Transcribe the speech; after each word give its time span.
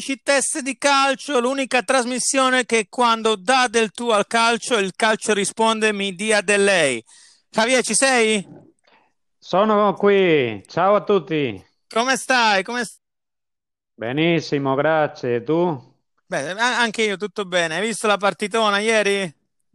amici 0.00 0.22
test 0.22 0.60
di 0.60 0.78
calcio, 0.78 1.40
l'unica 1.40 1.82
trasmissione 1.82 2.64
che 2.64 2.86
quando 2.88 3.36
dà 3.36 3.68
del 3.68 3.90
tu 3.90 4.08
al 4.08 4.26
calcio, 4.26 4.78
il 4.78 4.92
calcio 4.96 5.34
risponde 5.34 5.92
mi 5.92 6.14
dia 6.14 6.40
del 6.40 6.64
lei. 6.64 7.04
Javier, 7.50 7.84
ci 7.84 7.92
sei? 7.92 8.42
Sono 9.36 9.92
qui, 9.92 10.62
ciao 10.66 10.94
a 10.94 11.04
tutti. 11.04 11.62
Come 11.86 12.16
stai? 12.16 12.62
Come... 12.62 12.82
Benissimo, 13.92 14.74
grazie. 14.74 15.42
Tu? 15.42 15.94
Beh, 16.26 16.52
anche 16.52 17.02
io 17.02 17.18
tutto 17.18 17.44
bene. 17.44 17.76
Hai 17.76 17.86
visto 17.86 18.06
la 18.06 18.16
partitona 18.16 18.78
ieri? 18.78 19.30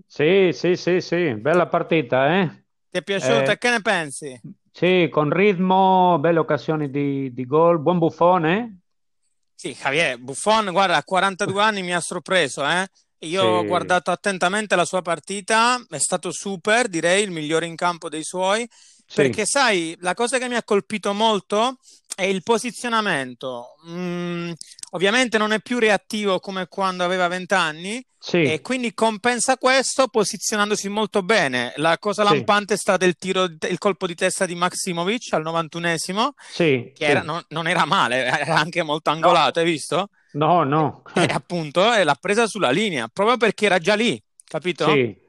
Sì, 0.07 0.50
sì, 0.54 0.76
sì, 0.76 1.02
sì, 1.02 1.36
bella 1.36 1.68
partita, 1.68 2.36
eh? 2.39 2.64
Ti 2.89 2.98
è 2.98 3.04
piaciuta? 3.04 3.52
Eh, 3.52 3.57
che 3.60 3.70
ne 3.70 3.82
pensi? 3.82 4.42
Sì, 4.71 5.07
con 5.12 5.30
ritmo, 5.30 6.18
belle 6.20 6.39
occasioni 6.39 6.89
di, 6.89 7.32
di 7.32 7.46
gol, 7.46 7.78
buon 7.78 8.00
buffone. 8.00 8.80
Sì, 9.56 9.74
Javier, 9.74 10.18
Buffon, 10.20 10.72
guarda, 10.72 10.98
a 10.98 11.04
42 11.04 11.62
anni 11.62 11.82
mi 11.82 11.94
ha 11.94 12.02
sorpreso, 12.02 12.66
eh? 12.68 12.88
Io 13.20 13.41
sì. 13.41 13.48
ho 13.48 13.66
guardato 13.66 14.12
attentamente 14.12 14.76
la 14.76 14.86
sua 14.86 15.02
partita, 15.02 15.84
è 15.90 15.98
stato 15.98 16.31
super, 16.31 16.88
direi 16.88 17.23
il 17.23 17.31
migliore 17.31 17.66
in 17.66 17.76
campo 17.76 18.09
dei 18.09 18.23
suoi, 18.23 18.68
sì. 18.70 19.16
perché 19.16 19.45
sai, 19.45 19.95
la 20.02 20.14
cosa 20.14 20.38
che 20.38 20.48
mi 20.48 20.55
ha 20.55 20.64
colpito 20.64 21.14
molto 21.14 21.78
è 22.16 22.24
il 22.24 22.42
posizionamento. 22.44 23.76
Mm, 23.90 24.52
ovviamente 24.92 25.38
non 25.38 25.52
è 25.52 25.60
più 25.60 25.80
reattivo 25.80 26.40
come 26.40 26.68
quando 26.68 27.04
aveva 27.04 27.28
20 27.28 27.54
anni 27.54 28.06
sì. 28.18 28.44
e 28.44 28.62
quindi 28.62 28.94
compensa 28.94 29.58
questo 29.58 30.08
posizionandosi 30.08 30.88
molto 30.88 31.22
bene. 31.22 31.73
La 31.76 31.98
cosa 32.00 32.23
lampante 32.23 32.76
è 32.76 32.78
stato 32.78 33.06
il, 33.06 33.16
tiro, 33.18 33.44
il 33.44 33.78
colpo 33.78 34.08
di 34.08 34.16
testa 34.16 34.46
di 34.46 34.56
Maximovic 34.56 35.34
al 35.34 35.44
91esimo, 35.44 36.30
sì, 36.38 36.92
che 36.96 37.06
era, 37.06 37.22
non, 37.22 37.44
non, 37.50 37.68
era 37.68 37.86
male, 37.86 38.23
era 38.26 38.56
anche 38.56 38.82
molto 38.82 39.09
angolato, 39.09 39.59
no. 39.59 39.66
hai 39.66 39.72
visto? 39.72 40.09
No, 40.32 40.64
no. 40.64 41.04
E 41.14 41.28
appunto 41.32 41.94
e 41.94 42.04
l'ha 42.06 42.18
presa 42.20 42.48
sulla 42.48 42.72
linea, 42.72 43.09
proprio 43.12 43.36
perché 43.38 43.66
era 43.66 43.78
già 43.78 43.95
lì, 43.95 44.22
capito? 44.45 44.89
Sì. 44.89 45.23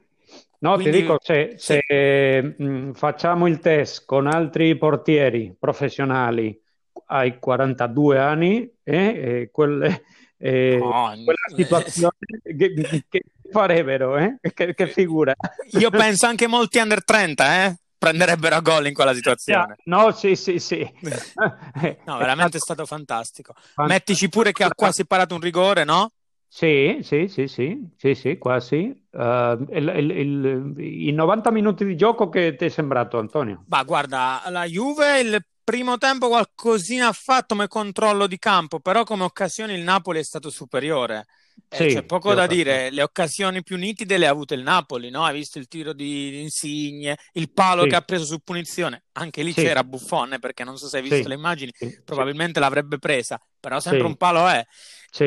No, 0.59 0.73
Quindi, 0.73 0.91
ti 0.91 1.01
dico, 1.01 1.19
se, 1.21 1.53
se 1.57 1.83
sì. 1.87 2.63
mh, 2.63 2.93
facciamo 2.93 3.45
il 3.45 3.59
test 3.59 4.05
con 4.05 4.25
altri 4.25 4.75
portieri 4.75 5.55
professionali 5.57 6.59
ai 7.07 7.39
42 7.39 8.19
anni 8.19 8.71
eh, 8.83 8.95
eh, 8.95 9.49
quelle, 9.51 10.03
eh, 10.37 10.77
no, 10.79 11.13
quella 11.23 11.55
situazione 11.55 12.15
che, 12.43 13.05
che 13.09 13.23
farebbero, 13.51 14.17
eh? 14.17 14.37
che, 14.53 14.73
che, 14.73 14.87
figura. 14.87 15.33
Io 15.79 15.89
penso 15.91 16.25
anche 16.25 16.47
molti 16.47 16.79
under 16.79 17.03
30 17.03 17.65
eh? 17.65 17.77
prenderebbero 17.97 18.55
a 18.55 18.61
gol 18.61 18.87
in 18.87 18.93
quella 18.93 19.13
situazione. 19.13 19.77
No, 19.85 20.11
sì, 20.11 20.35
sì, 20.35 20.59
sì. 20.59 20.87
no, 22.05 22.17
veramente 22.17 22.57
è 22.57 22.59
stato 22.59 22.85
fantastico. 22.85 23.53
Mettici 23.87 24.29
pure 24.29 24.51
che 24.51 24.63
ha 24.63 24.69
quasi 24.73 25.05
parato 25.05 25.33
un 25.33 25.41
rigore, 25.41 25.83
no? 25.83 26.11
Sì, 26.49 26.99
sì, 27.01 27.27
sì, 27.27 27.47
sì, 27.47 27.91
sì, 27.97 28.15
sì, 28.15 28.37
quasi. 28.37 29.05
Uh, 29.11 29.65
il, 29.69 29.93
il, 29.95 30.11
il, 30.11 30.73
I 30.77 31.11
90 31.11 31.51
minuti 31.51 31.85
di 31.85 31.97
gioco 31.97 32.29
che 32.29 32.55
ti 32.55 32.65
è 32.65 32.69
sembrato, 32.69 33.19
Antonio? 33.19 33.65
Ma 33.67 33.83
guarda, 33.83 34.41
la 34.47 34.65
Juve 34.65 35.19
il 35.19 35.45
primo 35.67 35.97
tempo 35.97 36.29
qualcosina 36.29 37.09
ha 37.09 37.11
fatto 37.11 37.53
come 37.53 37.67
controllo 37.67 38.25
di 38.25 38.39
campo, 38.39 38.79
però 38.79 39.03
come 39.03 39.23
occasioni 39.23 39.73
il 39.73 39.81
Napoli 39.81 40.19
è 40.19 40.23
stato 40.23 40.49
superiore. 40.49 41.25
Eh, 41.67 41.89
sì, 41.89 41.95
c'è 41.95 42.05
poco 42.05 42.33
da 42.33 42.47
dire, 42.47 42.89
le 42.89 43.03
occasioni 43.03 43.61
più 43.63 43.75
nitide 43.75 44.17
le 44.17 44.27
ha 44.27 44.29
avute 44.29 44.53
il 44.53 44.61
Napoli, 44.61 45.09
no? 45.09 45.25
Hai 45.25 45.33
visto 45.33 45.59
il 45.59 45.67
tiro 45.67 45.91
di 45.91 46.39
Insigne, 46.39 47.17
il 47.33 47.51
palo 47.51 47.83
sì. 47.83 47.89
che 47.89 47.95
ha 47.95 48.01
preso 48.01 48.23
su 48.23 48.39
punizione, 48.39 49.03
anche 49.13 49.43
lì 49.43 49.51
sì. 49.51 49.63
c'era 49.63 49.83
Buffone 49.83 50.39
perché 50.39 50.63
non 50.63 50.77
so 50.77 50.87
se 50.87 50.97
hai 50.97 51.03
visto 51.03 51.27
le 51.27 51.33
immagini, 51.33 51.73
probabilmente 52.05 52.61
l'avrebbe 52.61 52.97
presa, 52.97 53.37
però 53.59 53.79
sempre 53.79 54.05
un 54.05 54.15
palo 54.15 54.47
è. 54.47 54.65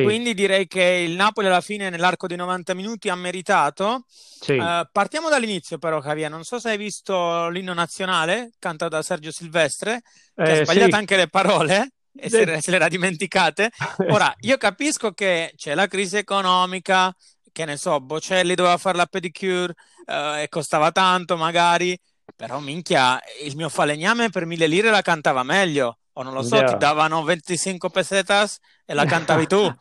Quindi 0.03 0.33
direi 0.33 0.67
che 0.67 0.83
il 1.05 1.15
Napoli 1.15 1.47
alla 1.47 1.61
fine 1.61 1.89
nell'arco 1.89 2.27
di 2.27 2.35
90 2.35 2.73
minuti 2.73 3.09
ha 3.09 3.15
meritato. 3.15 4.05
Uh, 4.47 4.87
partiamo 4.91 5.29
dall'inizio 5.29 5.77
però 5.77 6.01
Javier, 6.01 6.29
non 6.29 6.43
so 6.43 6.59
se 6.59 6.69
hai 6.69 6.77
visto 6.77 7.49
l'inno 7.49 7.73
nazionale 7.73 8.51
cantato 8.57 8.95
da 8.95 9.01
Sergio 9.01 9.31
Silvestre, 9.31 10.01
che 10.33 10.43
eh, 10.43 10.59
ha 10.59 10.63
sbagliato 10.63 10.95
anche 10.95 11.15
le 11.15 11.27
parole 11.27 11.91
e 12.15 12.29
se, 12.29 12.61
se 12.61 12.69
le 12.71 12.77
era 12.77 12.87
dimenticate. 12.87 13.69
Ora, 14.09 14.33
io 14.41 14.57
capisco 14.57 15.11
che 15.11 15.53
c'è 15.55 15.75
la 15.75 15.87
crisi 15.87 16.17
economica, 16.17 17.13
che 17.51 17.65
ne 17.65 17.77
so, 17.77 17.99
Bocelli 17.99 18.55
doveva 18.55 18.77
fare 18.77 18.97
la 18.97 19.05
pedicure 19.05 19.73
uh, 20.05 20.39
e 20.39 20.47
costava 20.49 20.91
tanto 20.91 21.37
magari, 21.37 21.97
però 22.35 22.59
minchia, 22.59 23.19
il 23.43 23.55
mio 23.55 23.69
falegname 23.69 24.29
per 24.29 24.45
mille 24.45 24.67
lire 24.67 24.89
la 24.89 25.01
cantava 25.01 25.43
meglio. 25.43 25.97
O 26.13 26.23
non 26.23 26.33
lo 26.33 26.41
so, 26.41 26.57
yeah. 26.57 26.71
ti 26.71 26.77
davano 26.77 27.23
25 27.23 27.89
pesetas 27.89 28.59
e 28.85 28.93
la 28.93 29.05
cantavi 29.05 29.47
tu. 29.47 29.61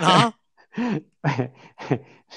no? 0.00 0.34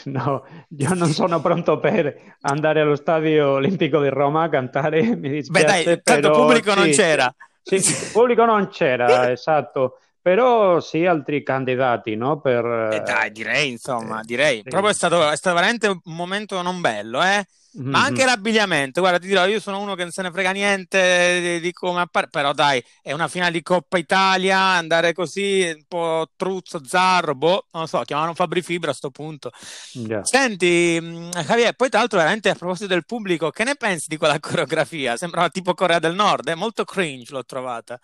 No, 0.05 0.45
io 0.77 0.93
non 0.93 1.09
sono 1.09 1.41
pronto 1.41 1.79
per 1.79 2.35
andare 2.41 2.81
allo 2.81 2.95
stadio 2.95 3.51
olimpico 3.51 4.01
di 4.01 4.09
Roma 4.09 4.43
a 4.43 4.49
cantare, 4.49 5.01
mi 5.15 5.29
dispiace. 5.29 5.65
Beh 5.65 5.83
dai, 5.83 6.01
tanto 6.03 6.29
però... 6.29 6.41
pubblico 6.41 6.71
sì, 6.71 6.77
non 6.77 6.89
c'era. 6.89 7.35
Sì, 7.61 7.75
il 7.75 8.09
pubblico 8.11 8.45
non 8.45 8.67
c'era, 8.69 9.31
esatto. 9.31 9.99
Però 10.21 10.81
sì, 10.81 11.05
altri 11.05 11.41
candidati, 11.41 12.15
no? 12.15 12.41
Per... 12.41 12.65
Eh 12.91 12.99
dai, 12.99 13.31
direi, 13.31 13.71
insomma, 13.71 14.21
direi. 14.23 14.57
Sì. 14.57 14.69
Proprio 14.69 14.91
è 14.91 14.93
stato, 14.93 15.29
è 15.29 15.35
stato 15.37 15.55
veramente 15.55 15.87
un 15.87 15.99
momento 16.03 16.61
non 16.61 16.81
bello, 16.81 17.23
eh? 17.23 17.45
Mm-hmm. 17.79 17.91
Ma 17.91 18.03
anche 18.03 18.25
l'abbigliamento, 18.25 19.01
guarda, 19.01 19.19
ti 19.19 19.27
dirò, 19.27 19.45
io 19.45 19.59
sono 19.59 19.79
uno 19.79 19.93
che 19.93 20.01
non 20.01 20.11
se 20.11 20.23
ne 20.23 20.31
frega 20.31 20.49
niente 20.51 21.59
di, 21.61 21.71
come 21.73 22.01
appare, 22.01 22.27
però 22.27 22.51
dai, 22.51 22.83
è 23.03 23.11
una 23.11 23.27
finale 23.27 23.51
di 23.51 23.61
Coppa 23.61 23.99
Italia, 23.99 24.57
andare 24.57 25.13
così 25.13 25.71
un 25.75 25.83
po' 25.87 26.31
truzzo, 26.35 26.83
zarro, 26.83 27.35
boh, 27.35 27.67
non 27.73 27.83
lo 27.83 27.87
so, 27.87 28.01
chiamavano 28.01 28.33
Fabri 28.33 28.63
Fibra 28.63 28.89
a 28.89 28.95
sto 28.95 29.11
punto. 29.11 29.51
Yeah. 29.93 30.25
Senti, 30.25 30.97
mm, 30.99 31.29
Javier, 31.29 31.73
poi 31.73 31.89
tra 31.89 31.99
l'altro 31.99 32.17
veramente 32.17 32.49
a 32.49 32.55
proposito 32.55 32.87
del 32.87 33.05
pubblico, 33.05 33.51
che 33.51 33.63
ne 33.63 33.75
pensi 33.75 34.07
di 34.07 34.17
quella 34.17 34.39
coreografia? 34.41 35.15
Sembrava 35.15 35.49
tipo 35.49 35.75
Corea 35.75 35.99
del 35.99 36.15
Nord, 36.15 36.47
è 36.47 36.53
eh? 36.53 36.55
molto 36.55 36.83
cringe 36.83 37.31
l'ho 37.31 37.45
trovata. 37.45 37.99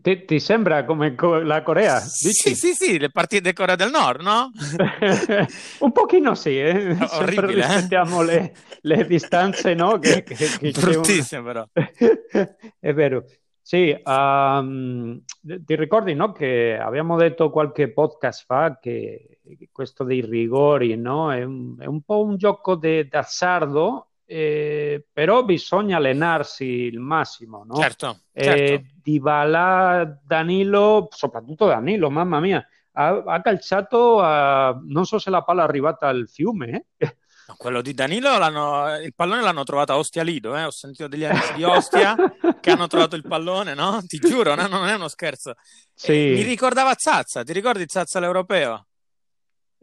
Ti, 0.00 0.24
ti, 0.24 0.40
sembra 0.40 0.84
come 0.84 1.14
la 1.42 1.62
Corea? 1.62 2.00
Dici? 2.00 2.32
Sì, 2.32 2.54
sì, 2.54 2.72
sì, 2.72 2.98
le 2.98 3.10
partite 3.10 3.50
di 3.50 3.52
Corea 3.52 3.76
del 3.76 3.90
Nord, 3.90 4.22
no? 4.22 4.50
un 5.80 5.92
pochino 5.92 6.34
sì, 6.34 6.58
eh? 6.58 6.96
Orribile, 7.10 7.62
eh? 7.62 7.66
rispettiamo 7.66 8.22
le, 8.22 8.54
le, 8.80 9.06
distanze, 9.06 9.74
no? 9.74 9.98
Che, 9.98 10.22
che, 10.22 10.34
che 10.34 10.70
Bruttissimo 10.70 11.42
però. 11.42 11.66
È 12.80 12.92
vero. 12.94 13.24
Sì, 13.60 13.96
um, 14.04 15.22
ti 15.40 15.76
ricordi 15.76 16.14
no, 16.14 16.32
che 16.32 16.76
abbiamo 16.76 17.16
detto 17.16 17.50
qualche 17.50 17.92
podcast 17.92 18.44
fa 18.44 18.78
che 18.80 19.38
questo 19.70 20.04
dei 20.04 20.20
rigori 20.20 20.96
no, 20.96 21.32
è, 21.32 21.44
un, 21.44 21.76
è 21.78 21.86
un 21.86 22.02
po' 22.02 22.24
un 22.24 22.36
gioco 22.36 22.74
d'azzardo 22.74 24.08
eh, 24.24 25.04
però 25.12 25.44
bisogna 25.44 25.96
allenarsi 25.96 26.64
il 26.64 26.98
massimo, 27.00 27.64
no? 27.64 27.74
Certo, 27.76 28.20
eh, 28.32 28.44
certo. 28.44 28.86
Dybala, 29.02 30.20
Danilo, 30.24 31.08
soprattutto 31.10 31.66
Danilo, 31.66 32.10
mamma 32.10 32.40
mia, 32.40 32.66
ha, 32.92 33.22
ha 33.26 33.40
calciato, 33.40 34.20
a, 34.20 34.78
non 34.84 35.04
so 35.04 35.18
se 35.18 35.30
la 35.30 35.42
palla 35.42 35.62
è 35.62 35.64
arrivata 35.64 36.08
al 36.08 36.28
fiume, 36.28 36.86
eh? 36.96 37.16
Quello 37.56 37.82
di 37.82 37.92
Danilo, 37.92 38.30
il 38.98 39.12
pallone 39.14 39.42
l'hanno 39.42 39.64
trovato 39.64 39.92
a 39.92 39.98
Ostia 39.98 40.22
Lido, 40.22 40.56
eh? 40.56 40.64
ho 40.64 40.70
sentito 40.70 41.08
degli 41.08 41.24
amici 41.24 41.52
di 41.54 41.64
Ostia 41.64 42.14
che 42.60 42.70
hanno 42.70 42.86
trovato 42.86 43.16
il 43.16 43.26
pallone, 43.26 43.74
no? 43.74 44.02
Ti 44.06 44.18
giuro, 44.18 44.54
no? 44.54 44.66
non 44.68 44.88
è 44.88 44.94
uno 44.94 45.08
scherzo. 45.08 45.54
Sì. 45.92 46.12
mi 46.12 46.42
ricordava 46.42 46.94
Zazza, 46.96 47.42
ti 47.42 47.52
ricordi 47.52 47.84
Zazza 47.86 48.20
l'europeo? 48.20 48.86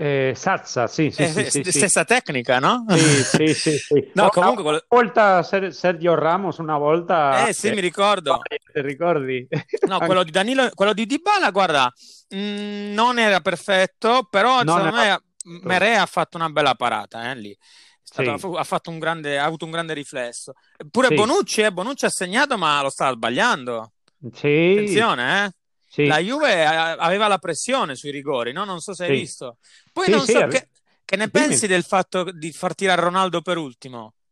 Eh, 0.02 0.32
Sazza, 0.34 0.88
sì, 0.88 1.12
sì, 1.12 1.24
eh, 1.24 1.50
sì, 1.50 1.62
sì, 1.62 1.72
Stessa 1.74 2.06
tecnica, 2.06 2.60
no? 2.60 2.86
Sì, 2.88 2.98
sì, 3.22 3.54
sì. 3.54 3.78
sì. 3.78 4.12
No, 4.16 4.30
comunque... 4.30 4.64
Una 4.64 4.82
volta 4.88 5.44
Sergio 5.44 6.16
Ramos, 6.16 6.56
una 6.60 6.78
volta... 6.78 7.46
Eh, 7.50 7.54
sì, 7.54 7.70
mi 7.72 7.82
ricordo. 7.82 8.40
Ti 8.48 8.80
ricordi? 8.80 9.46
No, 9.88 10.00
quello 10.08 10.24
di 10.24 10.32
Danilo, 10.32 10.70
quello 10.74 10.94
di 10.94 11.06
Dybala, 11.06 11.52
guarda, 11.52 11.92
mh, 12.30 12.38
mm, 12.38 12.94
non 12.94 13.20
era 13.20 13.42
perfetto, 13.42 14.26
però 14.30 14.64
non 14.64 14.78
secondo 14.78 14.96
me 14.96 15.24
Mere 15.64 15.98
ha 15.98 16.06
fatto 16.06 16.38
una 16.38 16.50
bella 16.50 16.76
parata, 16.76 17.32
eh, 17.32 17.36
lì. 17.36 17.58
Stato, 18.02 18.38
sì. 18.38 18.48
ha, 18.56 18.64
fatto 18.64 18.90
un 18.90 19.00
grande, 19.00 19.38
ha 19.38 19.44
avuto 19.44 19.66
un 19.66 19.72
grande 19.72 19.94
riflesso. 19.94 20.54
Pure 20.90 21.08
sì. 21.10 21.16
Bonucci, 21.16 21.60
eh, 21.60 21.74
Bonucci 21.74 22.06
ha 22.06 22.10
segnato, 22.10 22.58
ma 22.58 22.82
lo 22.82 22.90
stava 22.90 23.12
sbagliando. 23.12 23.92
Sì. 24.34 24.76
Attenzione, 24.78 25.44
eh. 25.44 25.52
Sì. 25.92 26.06
La 26.06 26.20
Juve 26.20 26.64
aveva 26.66 27.28
la 27.28 27.40
pressione 27.40 27.96
sui 27.96 28.12
rigori, 28.12 28.52
no? 28.52 28.64
Non 28.64 28.80
so 28.80 28.94
se 28.94 29.06
hai 29.06 29.16
sì. 29.16 29.20
visto. 29.22 29.58
Poi 29.92 30.06
sì, 30.06 30.12
non 30.12 30.20
so 30.22 30.38
ave... 30.38 30.52
che, 30.52 30.68
che, 31.04 31.16
ne 31.16 31.28
Dimmi. 31.32 31.48
pensi 31.48 31.66
del 31.66 31.84
fatto 31.84 32.30
di 32.32 32.52
far 32.52 32.76
tirare 32.76 33.02
Ronaldo 33.02 33.42
per 33.42 33.58
ultimo? 33.58 34.14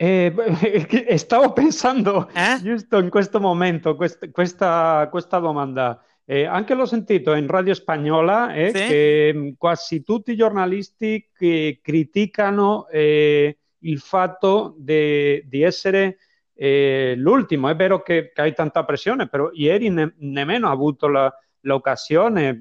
Eh, 0.00 1.18
stavo 1.18 1.52
pensando 1.52 2.28
eh? 2.28 2.60
giusto 2.62 2.98
in 2.98 3.10
questo 3.10 3.40
momento 3.40 3.96
quest, 3.96 4.30
questa, 4.30 5.08
questa, 5.10 5.40
domanda. 5.40 6.00
Eh, 6.24 6.44
anche 6.44 6.74
l'ho 6.74 6.86
sentito 6.86 7.34
in 7.34 7.48
radio 7.48 7.74
spagnola 7.74 8.54
eh, 8.54 8.70
che 8.70 9.32
mm, 9.34 9.48
quasi 9.56 10.04
tutti 10.04 10.30
i 10.30 10.36
giornalisti 10.36 11.30
che 11.36 11.80
criticano 11.82 12.86
eh, 12.86 13.58
il 13.80 13.98
fatto 13.98 14.76
di 14.78 15.62
essere 15.62 16.18
eh, 16.60 17.14
l'ultimo, 17.16 17.68
è 17.68 17.76
vero 17.76 18.02
che, 18.02 18.32
che, 18.34 18.40
hai 18.40 18.52
tanta 18.52 18.84
pressione, 18.84 19.28
però 19.28 19.48
ieri 19.52 19.90
ne, 19.90 20.14
nemmeno 20.18 20.66
ha 20.66 20.72
avuto 20.72 21.06
la, 21.06 21.32
l'occasione, 21.60 22.58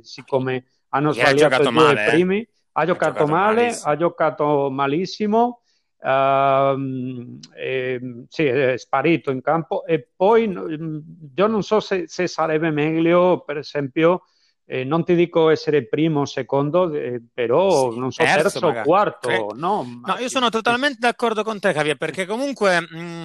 siccome 0.00 0.64
hanno 0.88 1.12
sbagliato 1.12 1.60
i 1.60 1.62
due 1.62 1.70
male, 1.70 2.06
primi, 2.08 2.40
eh? 2.40 2.48
ha, 2.72 2.86
giocato 2.86 3.10
ha 3.10 3.12
giocato 3.12 3.30
male, 3.30 3.62
malissimo. 3.62 3.90
ha 3.90 3.96
giocato 3.96 4.70
malissimo. 4.70 5.58
Uh, 6.04 7.38
eh, 7.54 8.24
sì, 8.28 8.44
è 8.44 8.76
sparito 8.76 9.30
in 9.30 9.40
campo 9.40 9.86
e 9.86 10.06
poi 10.14 10.50
io 10.50 11.46
non 11.46 11.62
so 11.62 11.80
se, 11.80 12.04
se 12.06 12.26
sarebbe 12.26 12.70
meglio, 12.70 13.42
per 13.44 13.58
esempio, 13.58 14.24
eh, 14.66 14.84
non 14.84 15.04
ti 15.04 15.14
dico 15.14 15.50
essere 15.50 15.86
primo 15.86 16.20
o 16.20 16.24
secondo, 16.24 16.92
eh, 16.92 17.22
però 17.32 17.90
sì, 17.90 17.98
non 17.98 18.12
so, 18.12 18.24
terzo 18.24 18.66
o 18.66 18.82
quarto. 18.82 19.28
Cre- 19.28 19.46
no, 19.54 20.00
no, 20.04 20.16
io 20.18 20.28
sono 20.28 20.48
totalmente 20.48 20.96
d'accordo 20.98 21.42
con 21.44 21.60
te, 21.60 21.72
Javier, 21.72 21.96
perché 21.96 22.24
comunque 22.24 22.80
mh, 22.80 23.24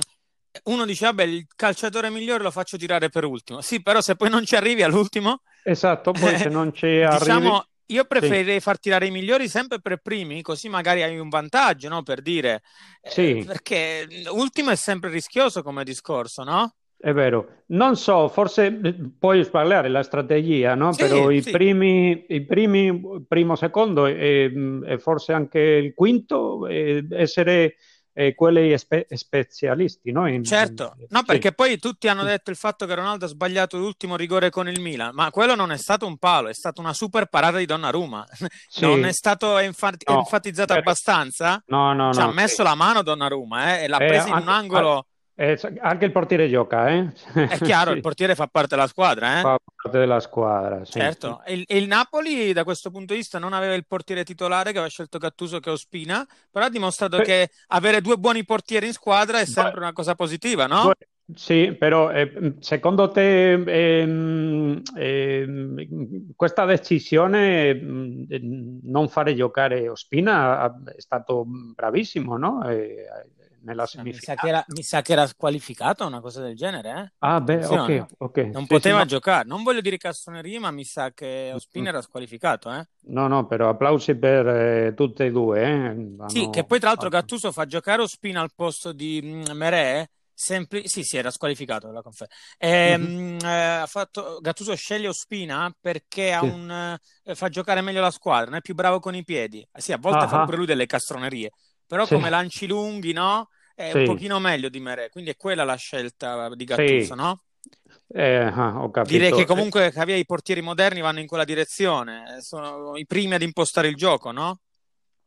uno 0.65 0.85
dice, 0.85 1.05
vabbè, 1.05 1.23
il 1.23 1.45
calciatore 1.55 2.09
migliore 2.09 2.43
lo 2.43 2.51
faccio 2.51 2.77
tirare 2.77 3.09
per 3.09 3.23
ultimo. 3.23 3.61
Sì, 3.61 3.81
però 3.81 4.01
se 4.01 4.15
poi 4.15 4.29
non 4.29 4.45
ci 4.45 4.55
arrivi 4.55 4.83
all'ultimo... 4.83 5.41
Esatto, 5.63 6.11
poi 6.11 6.37
se 6.37 6.49
non 6.49 6.73
ci 6.73 6.85
arrivi... 7.01 7.19
Diciamo, 7.19 7.63
io 7.87 8.05
preferirei 8.05 8.55
sì. 8.55 8.61
far 8.61 8.79
tirare 8.79 9.07
i 9.07 9.11
migliori 9.11 9.47
sempre 9.47 9.79
per 9.79 9.97
primi, 9.97 10.41
così 10.41 10.67
magari 10.69 11.03
hai 11.03 11.17
un 11.17 11.29
vantaggio, 11.29 11.87
no? 11.87 12.03
Per 12.03 12.21
dire... 12.21 12.61
Sì. 13.01 13.39
Eh, 13.39 13.45
perché 13.45 14.07
ultimo 14.31 14.71
è 14.71 14.75
sempre 14.75 15.09
rischioso 15.09 15.63
come 15.63 15.83
discorso, 15.83 16.43
no? 16.43 16.73
È 17.01 17.13
vero, 17.13 17.63
non 17.67 17.95
so, 17.95 18.27
forse 18.27 18.77
eh, 18.83 18.95
puoi 19.17 19.45
parlare 19.45 19.87
la 19.87 20.03
strategia, 20.03 20.75
no? 20.75 20.91
Sì, 20.91 21.03
Però 21.03 21.29
i, 21.29 21.41
sì. 21.41 21.49
primi, 21.49 22.25
i 22.27 22.41
primi, 22.43 23.23
primo, 23.25 23.55
secondo 23.55 24.05
e, 24.05 24.51
e 24.85 24.99
forse 24.99 25.31
anche 25.31 25.59
il 25.59 25.93
quinto, 25.93 26.67
eh, 26.67 27.05
essere 27.11 27.75
eh, 28.11 28.35
quelli 28.35 28.77
spe- 28.77 29.07
specialisti, 29.09 30.11
no? 30.11 30.27
In, 30.27 30.43
certo, 30.43 30.93
no, 31.07 31.19
sì. 31.19 31.25
perché 31.25 31.53
poi 31.53 31.79
tutti 31.79 32.09
hanno 32.09 32.23
detto 32.23 32.49
il 32.49 32.57
fatto 32.57 32.85
che 32.85 32.95
Ronaldo 32.95 33.23
ha 33.23 33.29
sbagliato 33.29 33.77
l'ultimo 33.77 34.17
rigore 34.17 34.49
con 34.49 34.67
il 34.67 34.81
Milan, 34.81 35.11
ma 35.13 35.31
quello 35.31 35.55
non 35.55 35.71
è 35.71 35.77
stato 35.77 36.05
un 36.05 36.17
palo, 36.17 36.49
è 36.49 36.53
stata 36.53 36.81
una 36.81 36.93
super 36.93 37.27
parata 37.27 37.57
di 37.57 37.65
Donnarumma. 37.65 38.25
Sì. 38.71 38.81
Non 38.81 39.03
è 39.03 39.11
stato 39.11 39.57
enfat- 39.57 40.07
no, 40.07 40.19
enfatizzato 40.19 40.73
certo. 40.73 40.89
abbastanza? 40.89 41.63
No, 41.67 41.93
no, 41.93 42.13
Ci 42.13 42.19
ha 42.19 42.31
messo 42.31 42.61
la 42.61 42.75
mano 42.75 43.01
Donnarumma 43.01 43.79
eh, 43.79 43.83
e 43.83 43.87
l'ha 43.87 43.97
eh, 43.97 44.07
presa 44.07 44.27
in 44.27 44.35
un 44.35 44.47
angolo 44.47 45.07
eh, 45.39 45.57
anche 45.79 46.03
il 46.03 46.11
portiere 46.11 46.49
gioca, 46.49 46.89
eh? 46.89 47.13
È 47.33 47.57
chiaro, 47.59 47.91
sì. 47.91 47.95
il 47.95 48.01
portiere 48.01 48.35
fa 48.35 48.47
parte 48.47 48.75
della 48.75 48.87
squadra, 48.87 49.39
eh? 49.39 49.41
Fa 49.41 49.57
parte 49.73 49.97
della 49.97 50.19
squadra, 50.19 50.83
sì. 50.83 50.99
Certo, 50.99 51.41
e 51.45 51.53
il, 51.53 51.63
il, 51.65 51.87
Napoli 51.87 52.51
da 52.51 52.65
questo 52.65 52.91
punto 52.91 53.13
di 53.13 53.19
vista 53.19 53.39
non 53.39 53.53
aveva 53.53 53.73
il 53.73 53.85
portiere 53.87 54.25
titolare 54.25 54.71
che 54.71 54.79
aveva 54.79 54.89
scelto 54.89 55.17
Gattuso 55.17 55.61
che 55.61 55.69
Ospina, 55.69 56.27
però 56.51 56.65
ha 56.65 56.69
dimostrato 56.69 57.17
Beh, 57.17 57.23
che 57.23 57.49
avere 57.67 58.01
due 58.01 58.17
buoni 58.17 58.43
portieri 58.43 58.87
in 58.87 58.91
squadra 58.91 59.39
è 59.39 59.45
sempre 59.45 59.79
una 59.79 59.93
cosa 59.93 60.13
positiva, 60.13 60.67
no? 60.67 60.91
Sì, 61.33 61.73
però 61.77 62.11
eh, 62.11 62.55
secondo 62.59 63.09
te 63.09 63.53
eh, 63.53 64.81
eh, 64.97 65.87
questa 66.35 66.65
decisione 66.65 67.73
mm, 67.75 68.23
non 68.83 69.07
fare 69.07 69.35
giocare 69.35 69.87
Ospina 69.87 70.81
è 70.83 70.99
stato 70.99 71.45
bravissimo, 71.47 72.35
no? 72.35 72.61
Eh, 73.59 73.65
nella 73.65 73.85
semifinale. 73.85 74.17
Mi 74.17 74.23
sa, 74.23 74.35
che 74.35 74.47
era, 74.47 74.65
mi 74.67 74.83
sa 74.83 75.01
che 75.01 75.11
era 75.11 75.27
squalificato 75.27 76.05
una 76.05 76.21
cosa 76.21 76.41
del 76.41 76.55
genere. 76.55 76.89
Eh? 76.91 77.11
Ah, 77.19 77.41
beh, 77.41 77.65
ok, 77.65 78.05
ok. 78.17 78.37
Non 78.37 78.61
sì, 78.63 78.67
poteva 78.67 79.01
sì, 79.01 79.07
giocare. 79.07 79.47
No. 79.47 79.55
Non 79.55 79.63
voglio 79.63 79.81
dire 79.81 79.97
cassoneria, 79.97 80.59
ma 80.59 80.71
mi 80.71 80.83
sa 80.83 81.11
che 81.11 81.51
Ospina 81.53 81.85
mm. 81.85 81.87
era 81.87 82.01
squalificato. 82.01 82.71
Eh? 82.71 82.87
No, 83.07 83.27
no, 83.27 83.45
però 83.45 83.69
applausi 83.69 84.15
per 84.15 84.47
eh, 84.47 84.93
tutte 84.95 85.25
e 85.25 85.31
due. 85.31 85.61
Eh. 85.61 86.15
Sì, 86.27 86.49
che 86.49 86.63
poi 86.63 86.79
tra 86.79 86.89
l'altro 86.89 87.09
Gattuso 87.09 87.51
fa 87.51 87.65
giocare 87.65 88.01
Ospina 88.01 88.41
al 88.41 88.53
posto 88.55 88.91
di 88.91 89.21
mm, 89.23 89.43
Merè. 89.53 90.07
Sempli- 90.39 90.87
sì, 90.87 91.03
sì, 91.03 91.17
era 91.17 91.31
squalificato 91.31 91.91
la 91.91 92.01
conferma. 92.01 92.33
Eh, 92.57 92.97
mm-hmm. 92.97 93.39
eh, 93.43 93.83
fatto, 93.87 94.39
Gattuso 94.39 94.73
sceglie 94.73 95.09
Ospina 95.09 95.69
perché 95.77 96.37
sì. 96.39 96.45
un, 96.45 96.97
eh, 97.25 97.35
fa 97.35 97.49
giocare 97.49 97.81
meglio 97.81 97.99
la 97.99 98.09
squadra, 98.09 98.45
non 98.45 98.59
è 98.59 98.61
più 98.61 98.73
bravo 98.73 99.01
con 99.01 99.15
i 99.15 99.25
piedi. 99.25 99.67
Eh, 99.69 99.81
sì, 99.81 99.91
a 99.91 99.97
volte 99.97 100.23
ah, 100.23 100.27
fa 100.29 100.45
pure 100.45 100.55
lui 100.55 100.65
delle 100.65 100.85
castronerie, 100.85 101.51
però 101.89 102.05
sì. 102.05 102.13
come 102.13 102.29
lanci 102.29 102.67
lunghi, 102.67 103.13
no? 103.13 103.49
È 103.73 103.89
sì. 103.89 103.97
un 103.97 104.05
pochino 104.05 104.39
meglio 104.39 104.69
di 104.69 104.79
Mere, 104.79 105.09
quindi 105.09 105.31
è 105.31 105.35
quella 105.35 105.63
la 105.63 105.75
scelta 105.75 106.53
di 106.53 106.63
Gattuso, 106.65 107.15
no? 107.15 107.41
Eh, 108.07 108.35
ah, 108.35 108.89
Direi 109.03 109.31
che 109.31 109.45
comunque 109.45 109.91
Javier, 109.91 110.19
i 110.19 110.25
portieri 110.25 110.61
moderni 110.61 111.01
vanno 111.01 111.19
in 111.19 111.25
quella 111.25 111.45
direzione, 111.45 112.41
sono 112.41 112.95
i 112.95 113.07
primi 113.07 113.33
ad 113.33 113.41
impostare 113.41 113.87
il 113.87 113.95
gioco, 113.95 114.31
no? 114.31 114.59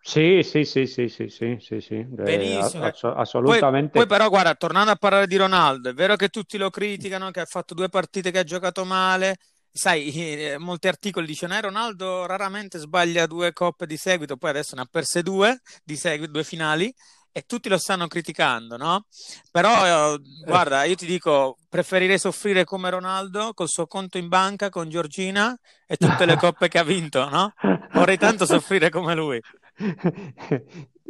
Sì, 0.05 0.43
sì, 0.43 0.65
sì, 0.65 0.87
sì, 0.87 1.09
sì, 1.09 1.29
sì, 1.29 1.57
sì, 1.61 1.81
sì. 1.81 1.95
Eh, 1.95 2.05
Benissimo. 2.05 2.87
Eh, 2.87 2.93
assolutamente. 3.15 3.91
Poi, 3.91 4.07
poi, 4.07 4.07
però, 4.07 4.29
guarda, 4.29 4.55
tornando 4.55 4.93
a 4.93 4.97
parlare 4.97 5.27
di 5.27 5.37
Ronaldo, 5.37 5.91
è 5.91 5.95
vero 5.95 6.17
che 6.17 6.29
tutti 6.29 6.59
lo 6.59 6.71
criticano, 6.71 7.31
che 7.31 7.41
ha 7.41 7.45
fatto 7.45 7.75
due 7.75 7.89
partite 7.89 8.31
che 8.31 8.39
ha 8.39 8.45
giocato 8.45 8.85
male. 8.85 9.37
Sai, 9.75 10.13
eh, 10.13 10.59
molti 10.59 10.87
articoli 10.87 11.27
dicono, 11.27 11.55
eh, 11.55 11.61
Ronaldo 11.63 12.27
raramente 12.27 12.79
sbaglia 12.79 13.27
due 13.27 13.55
coppe 13.55 13.87
di 13.87 13.97
seguito, 13.97 14.37
poi 14.37 14.51
adesso 14.51 14.77
ne 14.77 14.83
ha 14.83 14.89
perse 14.91 15.23
due 15.23 15.61
di 15.83 15.97
seguito, 15.97 16.31
due 16.31 16.45
finali 16.45 16.93
e 17.33 17.45
tutti 17.47 17.71
lo 17.71 17.79
stanno 17.79 18.07
criticando, 18.07 18.77
no? 18.77 19.07
Però, 19.51 20.15
eh, 20.15 20.21
guarda, 20.45 20.85
io 20.85 20.95
ti 20.95 21.07
dico, 21.07 21.57
preferirei 21.71 22.19
soffrire 22.19 22.65
come 22.65 22.91
Ronaldo 22.91 23.55
col 23.55 23.69
suo 23.69 23.87
conto 23.87 24.19
in 24.19 24.29
banca 24.29 24.69
con 24.69 24.91
Giorgina 24.91 25.59
e 25.87 25.97
tutte 25.97 26.27
le 26.27 26.37
coppe 26.37 26.69
che 26.69 26.79
ha 26.79 26.85
vinto, 26.85 27.27
no? 27.31 27.55
Vorrei 27.93 28.19
tanto 28.19 28.45
soffrire 28.45 28.91
come 28.91 29.15
lui. 29.15 29.41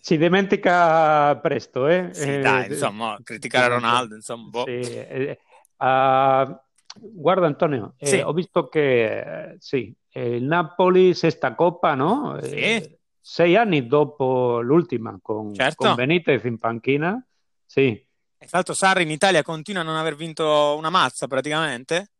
si 0.00 0.16
dimentica 0.16 1.36
presto, 1.36 1.86
eh? 1.86 2.08
Sì, 2.12 2.40
dai, 2.40 2.64
eh, 2.64 2.72
insomma, 2.72 3.16
criticare 3.22 3.68
Ronaldo, 3.68 4.16
insomma. 4.16 4.48
Boh. 4.48 4.64
Sì, 4.64 4.80
eh, 4.80 5.38
uh, 5.76 6.58
guarda 7.00 7.46
Antonio, 7.46 7.94
eh, 7.98 8.06
sì. 8.06 8.16
ho 8.18 8.32
visto 8.32 8.68
che 8.68 9.56
sì, 9.58 9.94
il 10.12 10.42
Napoli 10.44 11.14
sesta 11.14 11.54
coppa, 11.54 11.94
no? 11.94 12.38
Sì 12.42 12.96
sei 13.28 13.56
anni 13.56 13.86
dopo 13.86 14.62
l'ultima 14.62 15.18
con, 15.20 15.54
certo. 15.54 15.84
con 15.84 15.94
Benitez 15.96 16.44
in 16.44 16.56
panchina. 16.56 17.22
Sì. 17.66 17.88
E 17.88 18.06
tra 18.38 18.48
l'altro 18.52 18.72
Sarri 18.72 19.02
in 19.02 19.10
Italia 19.10 19.42
continua 19.42 19.82
a 19.82 19.84
non 19.84 19.96
aver 19.96 20.16
vinto 20.16 20.74
una 20.78 20.88
mazza 20.88 21.26
praticamente. 21.26 22.12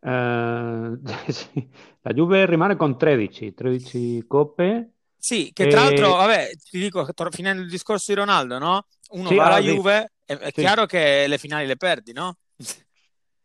Uh, 0.00 0.98
sì. 1.28 1.68
La 2.00 2.14
Juve 2.14 2.46
rimane 2.46 2.76
con 2.76 2.96
13, 2.96 3.52
13 3.52 4.24
coppe. 4.26 4.92
Sì, 5.18 5.50
che 5.52 5.66
tra 5.66 5.82
e... 5.82 5.84
l'altro, 5.84 6.12
vabbè, 6.14 6.50
ti 6.70 6.78
dico, 6.78 7.06
finendo 7.30 7.60
il 7.60 7.68
discorso 7.68 8.10
di 8.10 8.18
Ronaldo, 8.18 8.56
no? 8.56 8.86
Uno 9.10 9.28
sì, 9.28 9.34
va 9.34 9.46
alla 9.48 9.60
Juve, 9.60 10.12
è, 10.24 10.34
è 10.34 10.50
chiaro 10.50 10.86
che 10.86 11.26
le 11.26 11.36
finali 11.36 11.66
le 11.66 11.76
perdi, 11.76 12.14
no? 12.14 12.38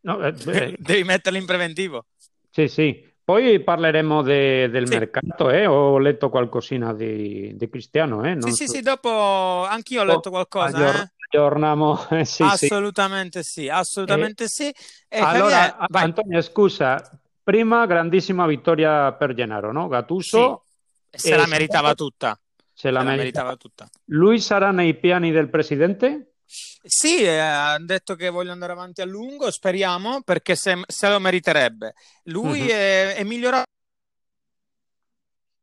no 0.04 0.22
eh, 0.22 0.34
Devi 0.78 1.04
metterle 1.04 1.38
in 1.38 1.46
preventivo. 1.46 2.06
Sì, 2.50 2.68
sì. 2.68 3.12
Poi 3.26 3.64
parleremo 3.64 4.22
de, 4.22 4.69
del 4.69 4.86
sì. 4.86 4.98
mercato, 4.98 5.50
eh? 5.50 5.66
ho 5.66 5.98
letto 5.98 6.30
qualcosina 6.30 6.94
di, 6.94 7.56
di 7.56 7.69
Cristiano. 7.69 8.24
Eh? 8.26 8.36
sì, 8.42 8.50
so... 8.50 8.56
sì, 8.56 8.68
sì, 8.68 8.81
dopo 8.81 9.64
anch'io 9.66 10.02
ho 10.02 10.04
letto 10.04 10.30
qualcosa. 10.30 10.76
Aggior- 10.76 10.95
eh? 10.95 11.14
Aggiorniamo. 11.30 12.10
Eh, 12.10 12.26
sì, 12.26 12.44
assolutamente 12.44 13.42
sì, 13.42 13.62
sì 13.62 13.69
assolutamente 13.69 14.48
sì. 14.48 14.74
E 15.07 15.19
allora, 15.19 15.68
Javier, 15.68 16.04
Antonio, 16.04 16.42
scusa, 16.42 17.02
prima 17.42 17.86
grandissima 17.86 18.45
vittoria 18.45 19.14
per 19.14 19.33
Gennaro, 19.33 19.72
no? 19.72 19.88
Gattuso. 19.88 20.66
Sì, 21.10 21.30
se 21.30 21.36
la 21.38 21.48
meritava 21.48 21.95
tutta. 21.95 22.38
Se 22.74 22.92
la, 22.92 23.00
se 23.00 23.06
meritava. 23.06 23.24
meritava 23.24 23.56
tutta. 23.56 23.90
Lui 24.06 24.42
sarà 24.42 24.72
nei 24.72 24.95
piani 24.95 25.31
del 25.31 25.50
presidente? 25.50 26.32
Sì, 26.45 27.23
eh, 27.23 27.38
hanno 27.38 27.85
detto 27.85 28.16
che 28.16 28.30
voglio 28.30 28.52
andare 28.52 28.73
avanti 28.73 29.02
a 29.02 29.06
lungo, 29.06 29.50
speriamo, 29.52 30.21
perché 30.21 30.56
se, 30.56 30.81
se 30.88 31.09
lo 31.09 31.19
meriterebbe. 31.19 31.94
Lui 32.23 32.62
uh-huh. 32.62 32.68
è, 32.68 33.16
è 33.16 33.23
migliorato 33.23 33.66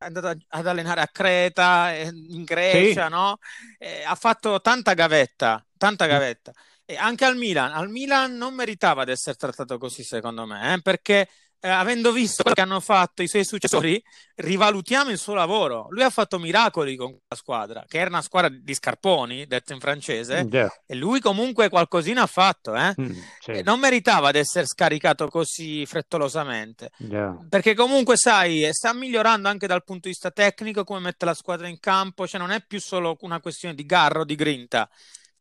è 0.00 0.06
andato 0.06 0.34
ad 0.48 0.66
allenare 0.66 1.02
a 1.02 1.08
Creta, 1.08 1.92
in 1.92 2.44
Grecia, 2.44 3.04
sì. 3.04 3.12
no? 3.12 3.36
Eh, 3.76 4.02
ha 4.02 4.14
fatto 4.14 4.58
tanta 4.62 4.94
gavetta, 4.94 5.62
tanta 5.76 6.06
gavetta. 6.06 6.52
E 6.86 6.96
anche 6.96 7.26
al 7.26 7.36
Milan, 7.36 7.72
al 7.72 7.90
Milan 7.90 8.34
non 8.34 8.54
meritava 8.54 9.04
di 9.04 9.10
essere 9.10 9.36
trattato 9.36 9.76
così, 9.76 10.02
secondo 10.02 10.46
me, 10.46 10.72
eh, 10.72 10.80
perché 10.80 11.28
eh, 11.62 11.68
avendo 11.68 12.10
visto 12.10 12.42
quello 12.42 12.56
che 12.56 12.62
hanno 12.62 12.80
fatto 12.80 13.22
i 13.22 13.28
suoi 13.28 13.44
successori, 13.44 14.02
rivalutiamo 14.36 15.10
il 15.10 15.18
suo 15.18 15.34
lavoro. 15.34 15.88
Lui 15.90 16.02
ha 16.02 16.08
fatto 16.08 16.38
miracoli 16.38 16.96
con 16.96 17.14
la 17.28 17.36
squadra, 17.36 17.84
che 17.86 17.98
era 17.98 18.08
una 18.08 18.22
squadra 18.22 18.48
di 18.50 18.74
scarponi, 18.74 19.46
detto 19.46 19.74
in 19.74 19.80
francese, 19.80 20.46
yeah. 20.50 20.72
e 20.86 20.94
lui 20.94 21.20
comunque 21.20 21.68
qualcosina 21.68 22.22
ha 22.22 22.26
fatto. 22.26 22.74
Eh? 22.74 22.94
Mm, 22.98 23.12
sì. 23.40 23.62
Non 23.62 23.78
meritava 23.78 24.30
di 24.30 24.38
essere 24.38 24.64
scaricato 24.64 25.28
così 25.28 25.84
frettolosamente, 25.84 26.92
yeah. 26.96 27.38
perché 27.46 27.74
comunque, 27.74 28.16
sai, 28.16 28.66
sta 28.72 28.94
migliorando 28.94 29.48
anche 29.48 29.66
dal 29.66 29.84
punto 29.84 30.02
di 30.04 30.10
vista 30.10 30.30
tecnico, 30.30 30.82
come 30.84 31.00
mette 31.00 31.26
la 31.26 31.34
squadra 31.34 31.68
in 31.68 31.78
campo, 31.78 32.26
cioè 32.26 32.40
non 32.40 32.52
è 32.52 32.64
più 32.66 32.80
solo 32.80 33.18
una 33.20 33.40
questione 33.40 33.74
di 33.74 33.84
garro, 33.84 34.24
di 34.24 34.34
grinta. 34.34 34.88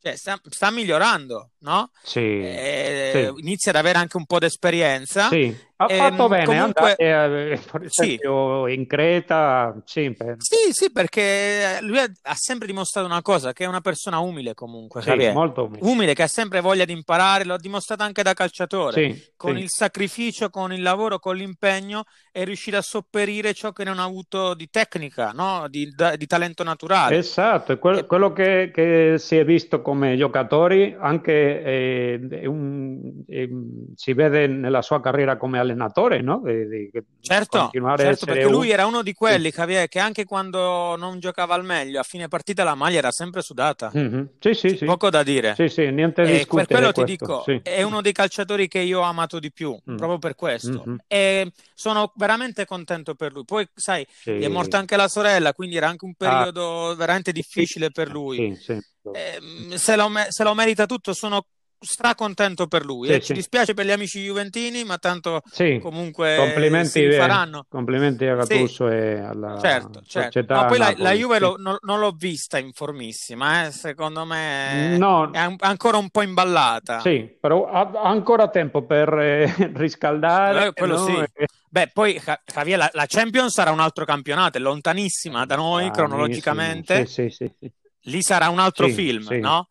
Cioè, 0.02 0.16
sta, 0.16 0.40
sta, 0.50 0.72
migliorando, 0.72 1.52
no? 1.60 1.92
Sì, 2.04 2.20
eh, 2.20 3.32
sì. 3.36 3.42
Inizia 3.42 3.72
ad 3.72 3.78
avere 3.78 3.98
anche 3.98 4.16
un 4.16 4.26
po' 4.26 4.40
di 4.40 4.46
esperienza 4.46 5.28
sì. 5.28 5.54
Ha 5.82 5.86
ehm, 5.88 5.98
fatto 5.98 6.28
bene 6.28 6.44
comunque, 6.44 6.96
andare, 6.98 7.52
eh, 7.52 7.60
per 7.72 7.84
esempio, 7.84 8.68
sì. 8.68 8.74
in 8.74 8.86
Creta. 8.86 9.74
Per... 9.82 10.36
sì, 10.40 10.72
sì, 10.72 10.92
perché 10.92 11.78
lui 11.80 12.00
ha, 12.00 12.34
sempre 12.34 12.68
dimostrato 12.68 13.08
una 13.08 13.22
cosa, 13.22 13.54
che 13.54 13.64
è 13.64 13.68
una 13.68 13.80
persona 13.80 14.20
umile 14.20 14.54
comunque, 14.54 15.02
sì, 15.02 15.32
molto 15.32 15.68
umile. 15.68 15.80
umile. 15.82 16.14
che 16.14 16.24
ha 16.24 16.28
sempre 16.28 16.60
voglia 16.60 16.84
di 16.84 16.92
imparare, 16.92 17.46
l'ho 17.46 17.56
dimostrato 17.56 18.04
anche 18.04 18.24
da 18.24 18.34
calciatore. 18.34 18.92
Sì, 18.92 19.32
con 19.38 19.58
il 19.58 19.70
sacrificio, 19.70 20.50
con 20.50 20.74
il 20.74 20.82
lavoro, 20.82 21.18
con 21.18 21.38
l'impegno, 21.38 22.04
è 22.30 22.44
riuscito 22.44 22.76
a 22.76 22.82
sopperire 22.82 23.54
ciò 23.54 23.72
che 23.72 23.86
non 23.86 24.00
ha 24.00 24.04
avuto 24.04 24.56
di 24.56 24.68
tecnica, 24.70 25.32
no? 25.34 25.66
di, 25.70 25.90
di, 26.18 26.28
talento 26.28 26.66
naturale. 26.66 27.16
Esatto, 27.16 27.80
que- 27.80 28.06
quello 28.06 28.34
che, 28.34 28.70
che, 28.74 29.16
si 29.18 29.38
è 29.38 29.46
visto 29.46 29.82
come 29.82 30.18
giocatori, 30.18 30.94
anche 31.00 31.64
eh, 31.64 32.48
un, 32.48 33.24
eh, 33.28 33.50
si 33.96 34.12
vede 34.12 34.46
nella 34.48 34.82
sua 34.82 35.00
carriera 35.00 35.38
come 35.38 35.58
allenatore 35.58 35.68
allenatore, 35.70 36.22
no? 36.22 36.42
Di, 36.44 36.68
di 36.68 36.92
certo, 37.22 37.70
certo 37.98 38.26
perché 38.26 38.46
un... 38.46 38.52
lui 38.52 38.70
era 38.70 38.86
uno 38.86 39.02
di 39.02 39.14
quelli 39.14 39.52
sì. 39.52 39.86
che 39.88 40.00
anche 40.00 40.26
quando 40.26 40.96
non 40.96 41.20
giocava 41.20 41.56
al 41.56 41.64
meglio, 41.64 42.00
a 42.00 42.04
fine 42.04 42.28
partita 42.28 42.64
la 42.64 42.76
maglia 42.76 42.98
era 42.98 43.12
sempre 43.12 43.42
sudata. 43.42 43.92
Mm-hmm. 43.96 44.24
Sì, 44.40 44.54
sì, 44.54 44.78
sì. 44.78 44.86
Poco 44.86 45.10
da 45.10 45.24
dire. 45.24 45.56
Sì, 45.56 45.68
sì, 45.68 45.90
niente 45.92 46.24
di 46.24 46.46
Per 46.46 46.66
quello 46.66 46.92
ti 46.92 47.04
dico, 47.04 47.44
sì. 47.46 47.60
è 47.64 47.82
uno 47.84 48.02
dei 48.02 48.14
calciatori 48.14 48.68
che 48.68 48.80
io 48.80 49.00
ho 49.00 49.04
amato 49.04 49.40
di 49.40 49.52
più, 49.52 49.72
mm. 49.72 49.96
proprio 49.96 50.18
per 50.18 50.36
questo. 50.36 50.84
Mm-hmm. 50.86 50.98
E 51.08 51.52
sono 51.74 52.12
veramente 52.16 52.66
contento 52.66 53.16
per 53.16 53.34
lui. 53.34 53.46
Poi, 53.46 53.68
sai, 53.74 54.06
sì. 54.10 54.32
è 54.32 54.48
morta 54.48 54.78
anche 54.78 54.96
la 54.96 55.08
sorella, 55.08 55.54
quindi 55.54 55.78
era 55.78 55.88
anche 55.88 56.06
un 56.06 56.14
ah. 56.18 56.26
periodo 56.26 56.90
ah. 56.90 56.96
veramente 56.96 57.32
difficile 57.32 57.92
per 57.92 58.10
lui. 58.10 58.56
Sì, 58.56 58.74
sì. 58.74 58.80
Eh, 59.12 59.78
se, 59.78 59.96
lo, 59.96 60.10
se 60.28 60.44
lo 60.44 60.54
merita 60.54 60.86
tutto, 60.86 61.14
sono 61.14 61.46
stracontento 61.80 62.68
per 62.68 62.84
lui. 62.84 63.08
Sì, 63.08 63.14
eh. 63.14 63.20
Ci 63.22 63.34
dispiace 63.34 63.74
per 63.74 63.86
gli 63.86 63.92
amici 63.92 64.24
juventini, 64.24 64.84
ma 64.84 64.98
tanto 64.98 65.42
sì. 65.50 65.80
comunque 65.82 66.36
complimenti, 66.38 66.90
si 66.90 67.12
faranno. 67.12 67.66
Complimenti 67.70 68.26
a 68.26 68.36
Gattuso 68.36 68.90
sì. 68.90 68.96
e 68.96 69.20
alla 69.20 69.58
certo, 69.60 70.02
certo. 70.06 70.44
No, 70.48 70.66
poi 70.66 70.78
la, 70.78 70.94
la, 70.98 71.12
Juve 71.12 71.40
lo, 71.40 71.56
no, 71.58 71.78
non 71.82 72.00
l'ho 72.00 72.12
vista 72.12 72.58
in 72.58 72.72
formissima, 72.74 73.66
eh. 73.66 73.72
secondo 73.72 74.26
me 74.26 74.98
no. 74.98 75.32
è 75.32 75.46
un, 75.46 75.56
ancora 75.60 75.98
un 75.98 76.10
po' 76.10 76.22
imballata. 76.22 77.00
Sì, 77.00 77.36
però 77.40 77.70
ha, 77.70 77.90
ha 77.94 78.10
ancora 78.10 78.50
tempo 78.50 78.84
per 78.84 79.14
eh, 79.18 79.72
riscaldare. 79.76 80.68
Eh, 80.68 80.74
quello 80.74 80.98
sì. 80.98 81.24
Beh, 81.72 81.92
poi 81.94 82.20
Javier, 82.46 82.78
la, 82.78 82.90
la, 82.94 83.06
Champions 83.08 83.54
sarà 83.54 83.72
un 83.72 83.80
altro 83.80 84.04
campionato, 84.04 84.58
è 84.58 84.62
lontanissima 84.62 85.46
da 85.46 85.56
noi 85.56 85.86
ah, 85.86 85.92
cronologicamente. 85.92 87.06
Sì, 87.06 87.30
sì, 87.30 87.50
sì, 87.60 87.72
Lì 88.04 88.22
sarà 88.24 88.50
un 88.50 88.60
altro 88.60 88.88
film, 88.88 89.28
no? 89.40 89.70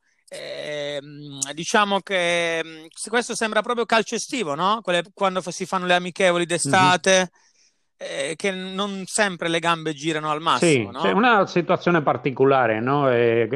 Eh, 1.48 1.54
diciamo 1.54 2.00
che 2.00 2.62
mm, 2.64 2.86
questo 3.08 3.34
sembra 3.34 3.62
proprio 3.62 3.86
calcio 3.86 4.14
estivo, 4.14 4.54
no? 4.54 4.80
Quelle, 4.82 5.02
quando 5.14 5.40
si 5.50 5.66
fanno 5.66 5.86
le 5.86 5.94
amichevoli 5.94 6.46
d'estate. 6.46 7.16
Mm-hmm. 7.16 7.46
Eh, 8.00 8.34
che 8.36 8.52
non 8.52 9.02
sempre 9.06 9.48
le 9.48 9.58
gambe 9.58 9.92
girano 9.92 10.30
al 10.30 10.40
massimo. 10.40 10.90
Sì, 10.90 10.96
no? 10.96 11.00
c'è 11.00 11.10
una 11.10 11.46
situazione 11.46 12.00
particolare, 12.00 12.78
no? 12.78 13.10
Eh, 13.10 13.48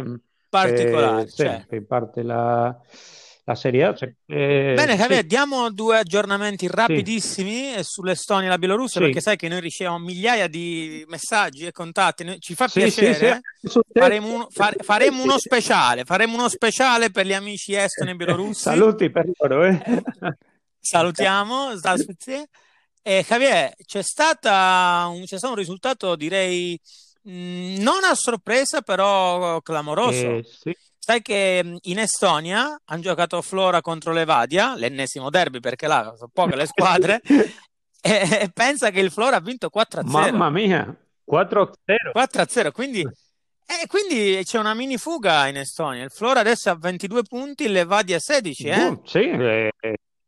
particolare, 0.49 1.23
eh, 1.23 1.31
cioè. 1.31 1.65
sì, 1.71 1.81
parte 1.83 2.23
la, 2.25 2.77
la 3.45 3.55
Serie 3.55 3.85
A. 3.85 3.95
Cioè, 3.95 4.13
eh, 4.27 4.75
Bene, 4.77 4.97
Javier, 4.97 5.21
sì. 5.21 5.27
diamo 5.27 5.71
due 5.71 5.99
aggiornamenti 5.99 6.69
rapidissimi 6.69 7.73
sì. 7.77 7.83
sull'Estonia 7.83 8.47
e 8.47 8.51
la 8.51 8.59
Bielorussia, 8.59 9.01
sì. 9.01 9.07
perché 9.07 9.21
sai 9.21 9.37
che 9.37 9.49
noi 9.49 9.61
riceviamo 9.61 9.99
migliaia 9.99 10.47
di 10.49 11.05
messaggi 11.09 11.67
e 11.67 11.73
contatti. 11.73 12.39
Ci 12.39 12.55
fa 12.55 12.69
piacere. 12.69 13.41
Faremo, 13.93 14.35
uno, 14.35 14.47
fare, 14.51 14.77
faremo 14.83 15.23
uno 15.23 15.39
speciale, 15.39 16.05
faremo 16.05 16.35
uno 16.35 16.49
speciale 16.49 17.11
per 17.11 17.27
gli 17.27 17.35
amici 17.35 17.75
estoni 17.75 18.11
e 18.11 18.15
bielorussi. 18.15 18.63
Saluti 18.63 19.11
per 19.11 19.29
loro. 19.39 19.65
Eh. 19.65 19.83
Salutiamo, 20.79 21.71
e 23.05 23.25
Javier, 23.29 23.75
c'è, 23.85 24.03
stata 24.03 25.09
un, 25.13 25.25
c'è 25.25 25.37
stato 25.37 25.53
un 25.53 25.59
risultato, 25.59 26.15
direi, 26.15 26.79
non 27.23 28.05
a 28.05 28.15
sorpresa, 28.15 28.81
però 28.81 29.61
clamoroso. 29.61 30.37
Eh, 30.37 30.45
sì. 30.45 30.77
Sai 31.05 31.21
che 31.21 31.61
mm, 31.65 31.77
in 31.83 31.99
Estonia 31.99 32.81
hanno 32.85 33.01
giocato 33.01 33.43
Flora 33.43 33.81
contro 33.81 34.13
l'Evadia, 34.13 34.77
l'ennesimo 34.77 35.31
derby 35.31 35.59
perché 35.59 35.89
là 35.89 36.15
sono 36.17 36.31
poche 36.33 36.55
le 36.55 36.67
squadre, 36.67 37.21
e, 38.01 38.51
pensa 38.55 38.91
che 38.91 39.01
il 39.01 39.11
Flora 39.11 39.37
ha 39.37 39.41
vinto 39.41 39.69
4-0. 39.75 40.03
Mamma 40.05 40.49
mia, 40.49 40.97
4-0. 41.29 41.73
4-0, 42.15 42.71
quindi, 42.71 43.01
eh, 43.01 43.87
quindi 43.89 44.43
c'è 44.45 44.61
una 44.61 44.75
mini 44.75 44.97
fuga 44.97 45.49
in 45.49 45.57
Estonia. 45.57 46.05
Il 46.05 46.13
Flora 46.13 46.39
adesso 46.39 46.71
ha 46.71 46.77
22 46.77 47.25
punti, 47.25 47.67
l'Evadia 47.67 48.21
16. 48.21 48.67
Eh? 48.69 48.85
Uh, 48.85 49.03
sì, 49.05 49.29
eh. 49.29 49.73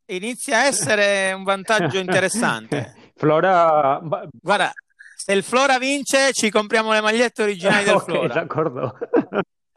Inizia 0.07 0.59
a 0.59 0.64
essere 0.64 1.33
un 1.33 1.45
vantaggio 1.45 1.99
interessante. 1.99 3.12
Flora... 3.14 4.00
Guarda, 4.43 4.73
se 5.14 5.33
il 5.33 5.45
Flora 5.45 5.78
vince 5.78 6.33
ci 6.33 6.50
compriamo 6.50 6.90
le 6.93 7.00
magliette 7.00 7.45
originali 7.45 7.85
del 7.85 7.95
okay, 8.02 8.14
Flora. 8.16 8.35
d'accordo. 8.35 8.99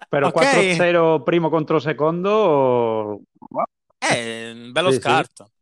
Però 0.07 0.27
okay. 0.27 0.75
4-0 0.75 1.23
primo 1.23 1.49
contro 1.49 1.79
secondo... 1.79 3.21
È 3.97 4.51
un 4.51 4.71
bello 4.71 4.91
sì, 4.91 4.99
scarto. 4.99 5.45
Sì. 5.45 5.55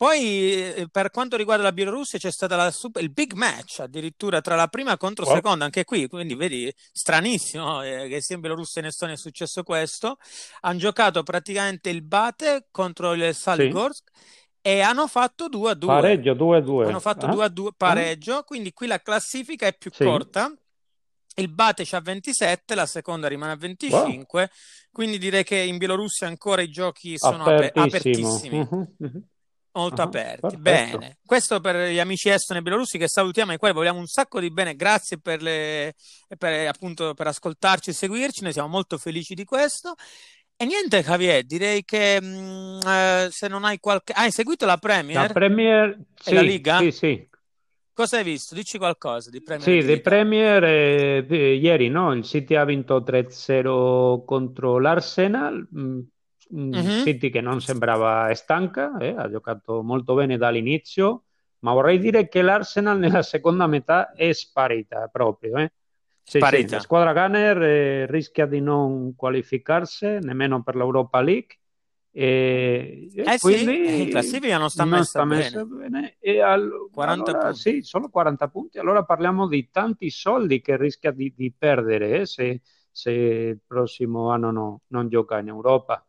Poi 0.00 0.54
eh, 0.54 0.88
per 0.90 1.10
quanto 1.10 1.36
riguarda 1.36 1.64
la 1.64 1.72
Bielorussia 1.72 2.18
c'è 2.18 2.30
stato 2.30 2.70
super, 2.70 3.02
il 3.02 3.10
big 3.10 3.34
match 3.34 3.80
addirittura 3.80 4.40
tra 4.40 4.54
la 4.54 4.66
prima 4.68 4.96
contro 4.96 5.26
oh. 5.26 5.34
seconda, 5.34 5.66
anche 5.66 5.84
qui, 5.84 6.08
quindi 6.08 6.34
vedi, 6.34 6.72
stranissimo 6.90 7.82
eh, 7.82 8.08
che 8.08 8.22
sia 8.22 8.36
in 8.36 8.40
Bielorussia 8.40 8.80
e 8.80 8.84
in 8.84 8.90
Estonia 8.90 9.14
è 9.14 9.18
successo 9.18 9.62
questo. 9.62 10.16
Hanno 10.60 10.78
giocato 10.78 11.22
praticamente 11.22 11.90
il 11.90 12.00
Bate 12.00 12.68
contro 12.70 13.12
il 13.12 13.34
Saligorsk 13.34 14.10
sì. 14.10 14.22
e 14.62 14.80
hanno 14.80 15.06
fatto 15.06 15.50
2 15.50 15.76
2. 15.76 15.86
Pareggio 15.86 16.32
2 16.32 16.62
2. 16.62 16.86
Hanno 16.86 17.00
fatto 17.00 17.26
2 17.26 17.44
eh? 17.44 17.50
2 17.50 17.70
pareggio, 17.76 18.42
quindi 18.44 18.72
qui 18.72 18.86
la 18.86 19.00
classifica 19.00 19.66
è 19.66 19.76
più 19.76 19.90
corta 19.94 20.50
il 21.36 21.48
Bate 21.48 21.84
c'ha 21.84 22.00
27, 22.00 22.74
la 22.74 22.86
seconda 22.86 23.28
rimane 23.28 23.52
a 23.52 23.56
25, 23.56 24.40
wow. 24.40 24.48
quindi 24.90 25.18
direi 25.18 25.44
che 25.44 25.56
in 25.56 25.78
Bielorussia 25.78 26.26
ancora 26.26 26.62
i 26.62 26.70
giochi 26.70 27.16
sono 27.18 27.44
apertissimi. 27.44 28.58
Uh-huh, 28.58 28.94
uh-huh. 28.98 29.22
Molto 29.72 30.02
uh-huh, 30.02 30.08
aperti. 30.08 30.58
Perfetto. 30.58 30.98
Bene, 30.98 31.18
questo 31.24 31.60
per 31.60 31.90
gli 31.90 32.00
amici 32.00 32.28
estoni 32.28 32.58
e 32.58 32.62
bielorussi 32.62 32.98
che 32.98 33.08
salutiamo 33.08 33.50
e 33.50 33.52
ai 33.54 33.58
quali 33.60 33.74
vogliamo 33.74 34.00
un 34.00 34.06
sacco 34.06 34.40
di 34.40 34.50
bene. 34.50 34.74
Grazie 34.74 35.18
per, 35.20 35.42
le, 35.42 35.94
per, 36.36 36.66
appunto, 36.66 37.14
per 37.14 37.28
ascoltarci 37.28 37.90
e 37.90 37.92
seguirci, 37.92 38.42
noi 38.42 38.52
siamo 38.52 38.68
molto 38.68 38.98
felici 38.98 39.34
di 39.34 39.44
questo. 39.44 39.94
E 40.56 40.66
niente, 40.66 41.02
Javier, 41.02 41.44
direi 41.44 41.84
che 41.84 42.20
mh, 42.20 42.26
mm, 42.26 42.80
eh, 42.86 43.28
se 43.30 43.48
non 43.48 43.64
hai 43.64 43.78
qualche. 43.78 44.12
Ah, 44.12 44.22
hai 44.22 44.32
seguito 44.32 44.66
la 44.66 44.76
Premier? 44.76 45.28
La 45.28 45.32
Premier, 45.32 45.98
sì, 46.16 46.34
la 46.34 46.42
Liga? 46.42 46.78
Sì, 46.80 46.90
sì. 46.90 47.28
Cosa 48.00 48.16
hai 48.16 48.24
visto? 48.24 48.54
Dici 48.54 48.78
qualcosa 48.78 49.28
di 49.28 49.42
Premier. 49.42 49.82
Sì, 49.82 49.86
di 49.86 50.00
Premier 50.00 50.64
eh, 50.64 51.54
ieri 51.54 51.90
no? 51.90 52.14
il 52.14 52.24
City 52.24 52.54
ha 52.54 52.64
vinto 52.64 53.00
3-0 53.00 54.24
contro 54.24 54.78
l'Arsenal, 54.78 55.68
mm, 55.76 56.00
mm-hmm. 56.56 57.02
City 57.02 57.28
che 57.28 57.42
non 57.42 57.60
sembrava 57.60 58.32
stanca, 58.32 58.96
eh, 58.96 59.14
ha 59.14 59.28
giocato 59.28 59.82
molto 59.82 60.14
bene 60.14 60.38
dall'inizio, 60.38 61.24
ma 61.58 61.74
vorrei 61.74 61.98
dire 61.98 62.26
che 62.28 62.40
l'Arsenal 62.40 62.98
nella 62.98 63.22
seconda 63.22 63.66
metà 63.66 64.12
è 64.14 64.32
sparita 64.32 65.10
proprio. 65.12 65.58
Eh. 65.58 65.70
Sì, 66.22 66.38
sparita. 66.38 66.68
Sì, 66.68 66.74
la 66.76 66.80
squadra 66.80 67.12
Gunner 67.12 67.62
eh, 67.62 68.06
rischia 68.06 68.46
di 68.46 68.62
non 68.62 69.14
qualificarsi 69.14 70.06
nemmeno 70.22 70.62
per 70.62 70.74
l'Europa 70.74 71.20
League 71.20 71.58
e, 72.12 73.08
eh 73.14 73.38
quindi 73.38 73.86
sì, 73.86 74.02
in 74.02 74.10
classifica 74.10 74.58
non 74.58 74.68
sta, 74.68 74.82
non 74.82 74.98
messa, 74.98 75.04
sta 75.04 75.24
messa 75.24 75.64
bene. 75.64 75.88
bene. 75.88 76.16
E 76.18 76.40
al, 76.40 76.88
40 76.90 77.30
allora, 77.30 77.44
punti. 77.46 77.60
Sì, 77.60 77.82
solo 77.82 78.08
40 78.08 78.48
punti. 78.48 78.78
Allora 78.78 79.04
parliamo 79.04 79.46
di 79.46 79.68
tanti 79.70 80.10
soldi 80.10 80.60
che 80.60 80.76
rischia 80.76 81.12
di, 81.12 81.32
di 81.36 81.52
perdere 81.56 82.20
eh, 82.20 82.26
se, 82.26 82.62
se, 82.90 83.10
il 83.10 83.60
prossimo 83.64 84.30
anno 84.30 84.50
no, 84.50 84.80
non 84.88 85.08
gioca 85.08 85.38
in 85.38 85.48
Europa. 85.48 86.04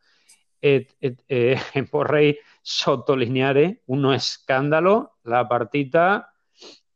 E, 0.58 0.88
e, 0.98 1.16
e, 1.26 1.58
vorrei 1.90 2.36
sottolineare 2.62 3.82
uno 3.86 4.18
scandalo, 4.18 5.18
la 5.24 5.46
partita 5.46 6.34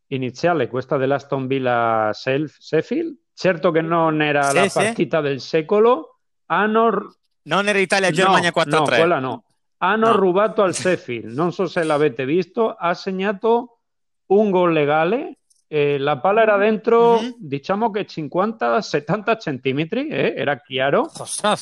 iniziale, 0.08 0.68
questa 0.68 0.98
dell'Aston 0.98 1.46
Villa 1.46 2.10
Sheffield. 2.12 3.18
Certo 3.34 3.70
che 3.70 3.82
non 3.82 4.22
era 4.22 4.44
sì, 4.44 4.56
la 4.56 4.70
partita 4.72 5.22
del 5.22 5.42
secolo, 5.42 6.22
hanno 6.46 7.18
non 7.46 7.68
era 7.68 7.80
Italia-Germania 7.80 8.52
no, 8.54 8.62
4-3. 8.62 8.70
No, 8.70 8.84
quella 8.84 9.20
no. 9.20 9.44
Hanno 9.78 10.08
no. 10.08 10.16
rubato 10.16 10.62
al 10.62 10.74
Sheffield, 10.74 11.34
non 11.34 11.52
so 11.52 11.68
se 11.68 11.84
l'avete 11.84 12.26
visto, 12.26 12.72
ha 12.72 12.94
segnato 12.94 13.80
un 14.28 14.50
gol 14.50 14.72
legale, 14.72 15.40
eh, 15.68 15.98
la 15.98 16.20
palla 16.20 16.42
era 16.42 16.58
dentro, 16.58 17.20
mm-hmm. 17.20 17.32
diciamo 17.38 17.92
che 17.92 18.06
50-70 18.08 19.40
centimetri, 19.40 20.08
eh, 20.08 20.34
era 20.36 20.60
chiaro, 20.60 21.10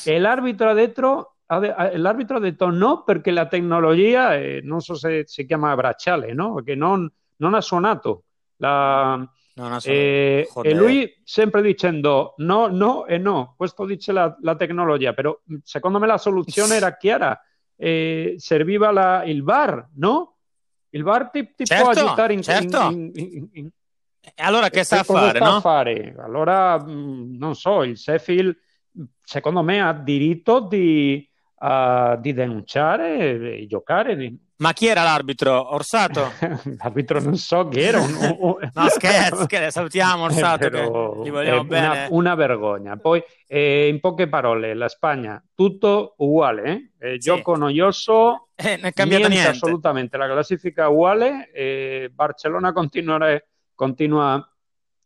e 0.04 0.18
l'arbitro 0.18 0.68
ha 0.68 0.74
detto, 0.74 1.34
l'arbitro 1.46 2.36
ha 2.36 2.40
detto 2.40 2.70
no 2.70 3.02
perché 3.02 3.30
la 3.30 3.46
tecnologia, 3.46 4.36
eh, 4.36 4.60
non 4.62 4.80
so 4.80 4.94
se 4.94 5.24
si 5.26 5.44
chiama 5.44 5.74
bracciale, 5.74 6.32
no? 6.32 6.54
Perché 6.54 6.74
non, 6.74 7.10
non 7.36 7.54
ha 7.54 7.60
suonato. 7.60 8.24
La, 8.56 9.28
No, 9.56 9.78
e, 9.84 10.48
e, 10.62 10.74
lui 10.74 11.20
sempre 11.22 11.62
dicendo 11.62 12.34
no, 12.38 12.66
no 12.66 13.06
e 13.06 13.18
no, 13.18 13.54
questo 13.56 13.84
dice 13.84 14.10
la, 14.10 14.36
la 14.40 14.56
tecnologia, 14.56 15.12
però 15.12 15.38
secondo 15.62 16.00
me 16.00 16.08
la 16.08 16.18
soluzione 16.18 16.74
era 16.76 16.96
chiara, 16.96 17.40
eh, 17.76 18.34
serviva 18.36 18.90
la, 18.90 19.22
il 19.24 19.44
VAR, 19.44 19.90
no? 19.94 20.38
il 20.90 21.04
VAR 21.04 21.30
ti, 21.30 21.54
ti 21.54 21.64
certo, 21.64 21.90
può 21.90 22.02
aiutare 22.02 22.32
in, 22.32 22.42
certo. 22.42 22.90
in, 22.90 23.10
in, 23.14 23.48
in 23.52 23.70
allora 24.36 24.70
che 24.70 24.84
sta 24.84 25.00
a 25.00 25.04
fare, 25.04 25.38
sta 25.38 25.48
no? 25.48 25.56
a 25.56 25.60
fare? 25.60 26.14
Allora, 26.18 26.82
mm, 26.82 27.36
non 27.36 27.54
so, 27.54 27.82
il 27.82 27.96
Sheffield 27.96 28.56
secondo 29.22 29.62
me 29.62 29.82
ha 29.82 29.92
diritto 29.92 30.60
di, 30.60 31.28
uh, 31.58 32.18
di 32.20 32.32
denunciare 32.32 33.58
e 33.58 33.66
giocare. 33.66 34.34
Ma 34.56 34.72
chi 34.72 34.86
era 34.86 35.02
l'arbitro? 35.02 35.74
Orsato? 35.74 36.30
l'arbitro 36.78 37.20
non 37.20 37.36
so 37.36 37.66
chi 37.66 37.80
era. 37.80 38.00
Un, 38.00 38.56
no, 38.72 38.88
scherzo, 38.88 39.46
salutiamo 39.70 40.24
Orsato, 40.24 40.68
Però, 40.68 41.20
che 41.20 41.28
gli 41.28 41.32
vogliamo 41.32 41.64
bene. 41.64 42.06
Una, 42.10 42.34
vergogna. 42.36 42.96
Poi, 42.96 43.22
eh, 43.48 43.88
in 43.88 43.98
poche 43.98 44.28
parole, 44.28 44.74
la 44.74 44.88
Spagna, 44.88 45.42
tutto 45.54 46.14
uguale, 46.18 46.90
eh? 46.98 47.08
eh 47.08 47.12
sì. 47.14 47.18
gioco 47.18 47.56
noioso, 47.56 48.50
eh, 48.54 48.76
non 48.76 48.86
è 48.86 48.92
cambiato 48.92 49.28
niente, 49.28 49.28
niente. 49.28 49.48
assolutamente, 49.48 50.16
la 50.16 50.26
classifica 50.26 50.88
uguale, 50.88 51.50
eh, 51.52 52.10
Barcellona 52.12 52.72
continua, 52.72 54.48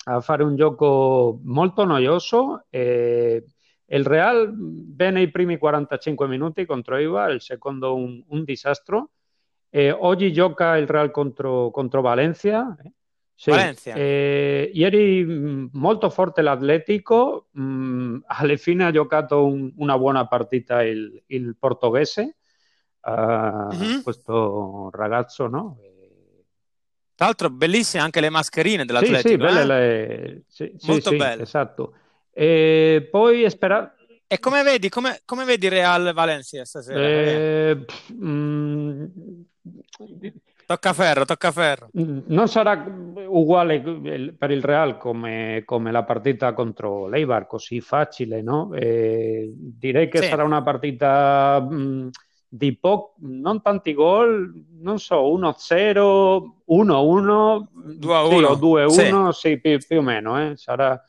a 0.05 0.21
fare 0.21 0.43
un 0.43 0.57
gioco 0.57 1.41
molto 1.45 1.85
noioso. 1.85 2.67
Il 2.71 4.05
Real 4.05 4.53
bene 4.55 5.23
i 5.23 5.31
primi 5.31 5.57
45 5.57 6.29
minuti 6.29 6.67
contro 6.67 6.99
Ibar, 6.99 7.31
il 7.31 7.41
secondo 7.41 7.95
un, 7.95 8.23
un 8.29 8.45
disastro. 8.45 9.13
Eh, 9.71 9.91
oggi 9.91 10.33
gioca 10.33 10.77
il 10.77 10.87
Real 10.87 11.11
contro, 11.11 11.71
contro 11.71 12.01
Valencia. 12.01 12.77
Sì. 13.35 13.51
Valencia. 13.51 13.95
Eh, 13.95 14.71
ieri 14.75 15.25
mh, 15.25 15.71
molto 15.75 16.11
forte 16.11 16.43
l'Atletico, 16.43 17.49
mh, 17.53 18.19
alla 18.27 18.57
fine 18.57 18.85
ha 18.87 18.91
giocato 18.91 19.47
un, 19.47 19.73
una 19.77 19.97
buona 19.97 20.27
partita 20.27 20.83
il, 20.83 21.23
il 21.27 21.55
portoghese, 21.57 22.37
uh, 23.03 23.11
mm-hmm. 23.11 24.01
questo 24.03 24.91
ragazzo, 24.93 25.47
no? 25.47 25.79
Tra 27.15 27.27
l'altro 27.27 27.51
bellissime 27.51 28.03
anche 28.03 28.21
le 28.21 28.31
mascherine 28.31 28.85
dell'Atletico. 28.85 29.29
Sì, 29.29 29.29
sì, 29.29 29.37
belle 29.37 29.61
eh? 29.61 29.67
le... 29.67 30.43
sì, 30.47 30.77
Molto 30.87 31.11
sì, 31.11 31.17
belle. 31.17 31.43
Esatto. 31.43 31.93
E 32.33 33.09
poi 33.11 33.49
spera... 33.51 33.93
E 34.27 34.39
come 34.41 34.63
vedi, 34.63 34.89
come, 34.89 35.23
come 35.25 35.45
vedi 35.45 35.69
Real 35.69 36.13
Valencia 36.13 36.65
stasera? 36.65 37.01
Eh, 37.01 37.85
mm, 38.13 39.05
tocca 40.67 40.93
ferro, 40.93 41.25
tocca 41.25 41.51
ferro. 41.53 41.89
Non 41.93 42.49
sarà 42.49 42.85
uguale 43.27 43.81
per 44.37 44.51
il 44.51 44.63
Real 44.63 44.99
come, 44.99 45.63
come 45.65 45.91
la 45.91 46.05
partita 46.05 46.53
contro 46.53 47.07
l'Eibar, 47.09 47.47
così 47.47 47.81
facile, 47.81 48.43
no? 48.43 48.73
Eh, 48.75 49.51
direi 49.55 50.09
che 50.09 50.23
Sì. 50.23 50.29
sarà 50.29 50.45
una 50.45 50.63
partita 50.63 51.67
mm, 51.71 52.09
di 52.49 52.77
po- 52.77 53.15
non 53.21 53.61
tanti 53.63 53.93
gol, 53.95 54.53
non 54.81 54.99
so, 54.99 55.23
1-0, 55.37 56.63
1-1, 56.67 57.67
2 57.97 58.15
a 58.15 58.27
sì, 58.29 58.35
1. 58.35 58.49
o 58.49 58.57
2-1, 58.57 59.29
sì, 59.33 59.61
più, 59.61 59.79
più 59.87 59.99
o 59.99 60.03
meno, 60.03 60.41
eh, 60.51 60.57
sarà 60.57 61.01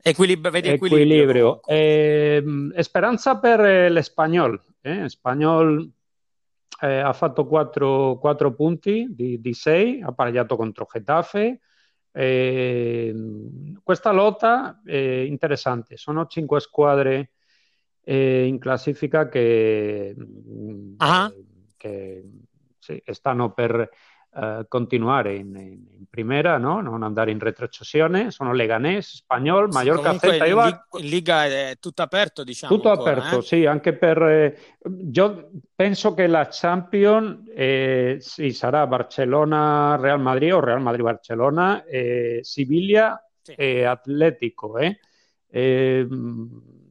Equilib- 0.00 0.48
vedi 0.48 0.68
equilibrio. 0.68 1.60
equilibrio. 1.60 1.60
Eh, 1.66 2.42
speranza 2.78 3.36
per 3.38 3.90
l'Espagnol. 3.90 4.58
Eh? 4.80 5.08
Spagnol 5.08 5.90
eh, 6.80 6.98
ha 6.98 7.12
fatto 7.12 7.46
4, 7.46 8.18
punti 8.54 9.06
di, 9.10 9.40
di 9.40 9.52
6, 9.54 10.02
ha 10.02 10.12
pareggiato 10.12 10.56
contro 10.56 10.86
Getafe. 10.90 11.60
Eh, 12.10 13.14
questa 13.82 14.10
lotta 14.12 14.80
è 14.84 14.96
interessante, 14.96 15.96
sono 15.96 16.26
5 16.26 16.60
squadre 16.60 17.32
eh, 18.02 18.44
in 18.46 18.58
classifica 18.58 19.28
che, 19.28 20.14
Ah. 20.98 21.32
che 21.76 22.24
sì, 22.78 23.02
stanno 23.10 23.52
per 23.52 23.88
eh, 24.34 24.64
continuare 24.68 25.34
in, 25.34 25.54
in, 25.56 25.86
in 25.98 26.04
primera, 26.08 26.58
no? 26.58 26.80
non 26.80 27.02
andare 27.02 27.30
in 27.30 27.38
retrocessione. 27.38 28.30
Sono 28.30 28.52
Leganés, 28.52 29.16
Spagnol, 29.16 29.68
Mallorca. 29.70 30.12
Lig- 30.12 30.80
in 30.98 31.06
Liga 31.06 31.44
è 31.46 31.76
tutto 31.80 32.02
aperto, 32.02 32.44
diciamo. 32.44 32.74
Tutto 32.74 32.90
ancora, 32.90 33.10
aperto, 33.12 33.38
eh? 33.38 33.42
sì, 33.42 33.66
anche 33.66 33.94
per... 33.94 34.22
eh, 34.22 34.58
io 35.12 35.50
penso 35.74 36.14
che 36.14 36.26
la 36.26 36.48
Champions 36.50 37.50
eh, 37.54 38.16
sì, 38.20 38.52
sarà 38.52 38.86
Barcellona, 38.86 39.96
Real 39.96 40.20
Madrid 40.20 40.52
o 40.52 40.60
Real 40.60 40.80
Madrid-Barcellona, 40.80 41.84
eh, 41.84 42.40
Siviglia 42.42 43.22
Sì. 43.40 43.52
e 43.52 43.84
Atletico. 43.84 44.78
Eh. 44.78 44.98
Eh, 45.50 46.06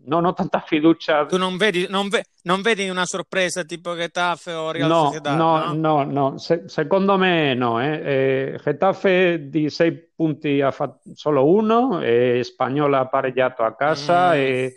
non 0.08 0.26
ho 0.26 0.34
tanta 0.34 0.62
fiducia. 0.62 1.26
Tu 1.26 1.38
non 1.38 1.58
vedi, 1.58 1.86
non, 1.90 2.08
ve- 2.08 2.26
non 2.44 2.62
vedi 2.62 2.88
una 2.88 3.06
sorpresa 3.06 3.64
tipo 3.64 3.96
Getafe 3.96 4.54
o 4.54 4.72
Real 4.72 4.88
No, 4.90 5.06
Sociedad, 5.06 5.38
no, 5.38 5.74
no? 5.74 5.74
no, 5.74 6.04
no. 6.04 6.38
Se- 6.38 6.64
secondo 6.68 7.18
me 7.18 7.54
no. 7.54 7.82
Eh. 7.82 8.54
Eh, 8.54 8.60
Getafe 8.64 9.50
di 9.50 9.70
sei 9.70 9.94
punti 10.16 10.62
ha 10.62 10.72
fatto 10.72 11.12
solo 11.14 11.46
uno, 11.46 12.02
e 12.02 12.42
Spagnola 12.44 13.00
ha 13.00 13.08
pareggiato 13.08 13.64
a 13.64 13.76
casa 13.76 14.30
Mm. 14.34 14.38
e, 14.38 14.76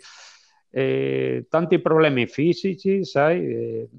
e 0.69 1.45
tanti 1.49 1.79
problemi 1.79 2.27
fisici, 2.27 3.03
sai. 3.05 3.39
eh, 3.39 3.89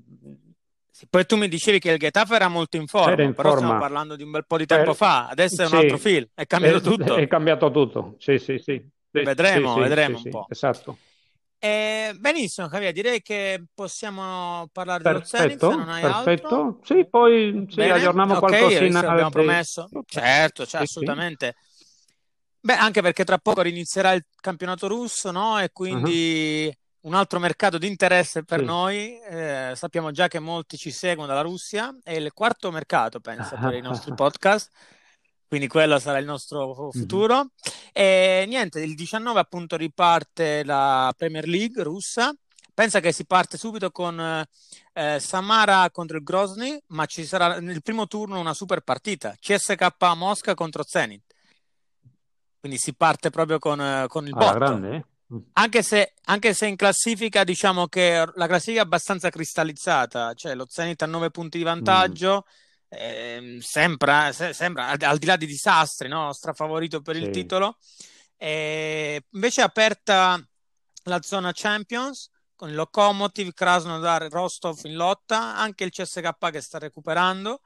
Sì, 0.91 1.07
Poi 1.09 1.25
tu 1.25 1.37
mi 1.37 1.49
dicevi 1.49 1.79
che 1.79 1.93
il 1.93 1.99
Getafe 1.99 2.35
era 2.35 2.49
molto 2.49 2.77
in 2.77 2.87
forma, 2.87 3.23
in 3.23 3.33
però 3.33 3.49
forma. 3.53 3.57
stiamo 3.65 3.81
parlando 3.81 4.15
di 4.17 4.23
un 4.23 4.31
bel 4.33 4.45
po' 4.47 4.59
di 4.59 4.67
tempo 4.67 4.85
Per- 4.85 4.95
fa, 4.95 5.29
adesso 5.29 5.63
è 5.63 5.65
un 5.65 5.71
sì. 5.71 5.77
altro 5.77 5.97
film, 5.97 6.27
è 6.35 6.45
cambiato 6.47 6.77
è, 6.77 6.81
tutto. 6.83 7.17
È 7.17 7.27
cambiato 7.27 7.71
tutto, 7.71 8.15
sì, 8.19 8.39
sì, 8.39 8.59
sì. 8.59 8.81
Sì, 9.13 9.23
Vedremo, 9.23 9.75
sì, 9.75 9.81
vedremo 9.81 10.21
un 10.25 10.31
po'. 10.31 10.47
Esatto. 10.49 10.97
Eh, 11.59 12.15
benissimo, 12.19 12.67
Javier, 12.69 12.93
direi 12.93 13.23
che 13.23 13.67
possiamo 13.73 14.67
parlare 14.73 15.03
dello 15.05 15.19
Perfetto, 15.21 15.71
non 15.71 15.89
hai 15.89 16.01
perfetto. 16.01 16.47
altro. 16.47 16.79
Sì, 16.83 17.07
poi 17.09 17.67
sì, 17.71 17.83
aggiorniamo 17.83 18.33
ok, 18.35 18.39
qualcosina. 18.41 18.99
abbiamo 18.99 19.31
promesso. 19.31 19.89
Certo, 20.07 20.67
cioè, 20.67 20.81
assolutamente. 20.81 21.55
Beh, 22.59 22.75
anche 22.75 23.01
perché 23.03 23.23
tra 23.25 23.39
poco 23.39 23.65
inizierà 23.65 24.13
il 24.13 24.25
campionato 24.41 24.89
russo, 24.89 25.31
no? 25.31 25.61
E 25.61 25.71
quindi 25.73 26.75
un 27.03 27.15
altro 27.15 27.39
mercato 27.39 27.79
di 27.79 27.87
interesse 27.87 28.45
per 28.45 28.63
noi. 28.63 29.19
Eh, 29.21 29.73
sappiamo 29.77 30.11
già 30.11 30.29
che 30.29 30.39
molti 30.39 30.77
ci 30.77 30.91
seguono 30.91 31.29
dalla 31.29 31.43
Russia. 31.43 31.97
È 32.03 32.13
il 32.13 32.33
quarto 32.33 32.71
mercato, 32.73 33.21
penso, 33.21 33.57
per 33.61 33.75
i 33.75 33.81
nostri 33.81 34.13
podcast. 34.17 34.71
Quindi 35.53 35.69
quello 35.69 35.99
sarà 35.99 36.17
il 36.17 36.25
nostro 36.25 36.89
futuro. 36.93 37.51
E 37.93 38.47
niente, 38.49 38.81
il 38.81 38.95
19 38.95 39.39
appunto 39.39 39.77
riparte 39.77 40.65
la 40.65 41.13
Premier 41.15 41.47
League 41.47 41.83
russa. 41.83 42.35
Pensa 42.73 43.01
che 43.01 43.13
si 43.13 43.27
parte 43.27 43.59
subito 43.59 43.91
con 43.91 44.19
eh, 44.95 45.21
Samara 45.21 45.91
contro 45.91 46.17
il 46.17 46.23
Grozny, 46.23 46.83
ma 46.87 47.05
ci 47.05 47.27
sarà 47.27 47.61
nel 47.61 47.83
primo 47.83 48.07
turno 48.07 48.41
una 48.41 48.55
super 48.55 48.81
partita, 48.81 49.35
CSK 49.39 49.89
Mosca 50.17 50.55
contro 50.55 50.85
Zenit. 50.87 51.35
Quindi 52.59 52.79
si 52.79 52.95
parte 52.95 53.29
proprio 53.29 53.59
con, 53.59 53.79
eh, 53.79 54.07
con 54.09 54.27
il 54.27 54.33
Alla 54.35 54.53
botto. 54.53 54.87
eh? 54.87 55.05
Anche 55.53 55.83
se, 55.83 56.15
anche 56.25 56.55
se 56.55 56.67
in 56.67 56.77
classifica 56.77 57.45
diciamo 57.45 57.89
che 57.89 58.25
la 58.37 58.47
classifica 58.47 58.81
è 58.81 58.85
abbastanza 58.85 59.29
cristallizzata, 59.29 60.33
cioè 60.33 60.55
lo 60.55 60.65
Zenit 60.67 61.03
ha 61.03 61.07
9 61.07 61.31
punti 61.31 61.59
di 61.59 61.65
vantaggio, 61.65 62.47
ehm, 62.93 63.59
sembra, 63.61 64.33
se- 64.33 64.53
sembra, 64.53 64.89
al, 64.89 64.99
al 65.01 65.19
di 65.19 65.27
là 65.27 65.37
di 65.37 65.47
disastri, 65.47 66.09
no? 66.09 66.33
strafavorito 66.33 67.01
per 67.01 67.17
il 67.17 67.25
Sì. 67.27 67.31
titolo. 67.31 67.79
E 68.37 69.25
invece 69.31 69.61
è 69.63 69.65
aperta 69.65 70.41
la 71.05 71.23
zona 71.23 71.53
Champions 71.55 72.29
con 72.55 72.69
il 72.69 72.75
Lokomotiv, 72.75 73.53
Krasnodar, 73.53 74.29
Rostov 74.31 74.79
in 74.85 74.95
lotta, 74.95 75.57
anche 75.57 75.85
il 75.85 75.91
CSK 75.91 76.51
che 76.51 76.61
sta 76.61 76.79
recuperando. 76.79 77.61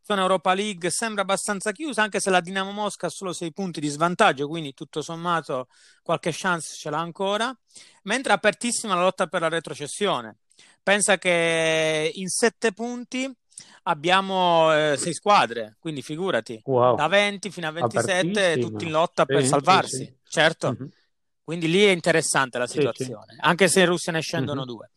Zona 0.00 0.22
Europa 0.22 0.54
League 0.54 0.88
sembra 0.88 1.20
abbastanza 1.20 1.70
chiusa, 1.70 2.02
anche 2.02 2.18
se 2.18 2.30
la 2.30 2.40
Dinamo 2.40 2.70
Mosca 2.72 3.08
ha 3.08 3.10
solo 3.10 3.34
6 3.34 3.52
punti 3.52 3.78
di 3.78 3.88
svantaggio, 3.88 4.48
quindi 4.48 4.72
tutto 4.72 5.02
sommato 5.02 5.68
qualche 6.02 6.30
chance 6.32 6.74
ce 6.76 6.88
l'ha 6.88 6.98
ancora. 6.98 7.54
Mentre 8.04 8.32
è 8.32 8.36
apertissima 8.36 8.94
la 8.94 9.02
lotta 9.02 9.26
per 9.26 9.42
la 9.42 9.48
retrocessione. 9.48 10.38
Pensa 10.82 11.18
che 11.18 12.10
in 12.14 12.28
7 12.28 12.72
punti 12.72 13.30
abbiamo 13.84 14.70
6 14.96 15.14
squadre, 15.14 15.76
quindi 15.78 16.02
figurati, 16.02 16.60
Wow. 16.64 16.96
da 16.96 17.08
20 17.08 17.50
fino 17.50 17.66
a 17.68 17.70
27 17.72 18.28
Apertissima. 18.28 18.68
tutti 18.68 18.84
in 18.84 18.90
lotta 18.90 19.26
per 19.26 19.42
Sì, 19.42 19.48
salvarsi. 19.48 19.96
sì. 19.96 20.14
Certo, 20.28 20.68
Mhm. 20.78 20.88
quindi 21.44 21.68
lì 21.68 21.84
è 21.84 21.90
interessante 21.90 22.58
la 22.58 22.66
situazione, 22.66 23.36
anche 23.40 23.68
se 23.68 23.80
in 23.80 23.86
Russia 23.86 24.12
ne 24.12 24.20
scendono 24.20 24.60
Mhm. 24.60 24.66
due. 24.66 24.90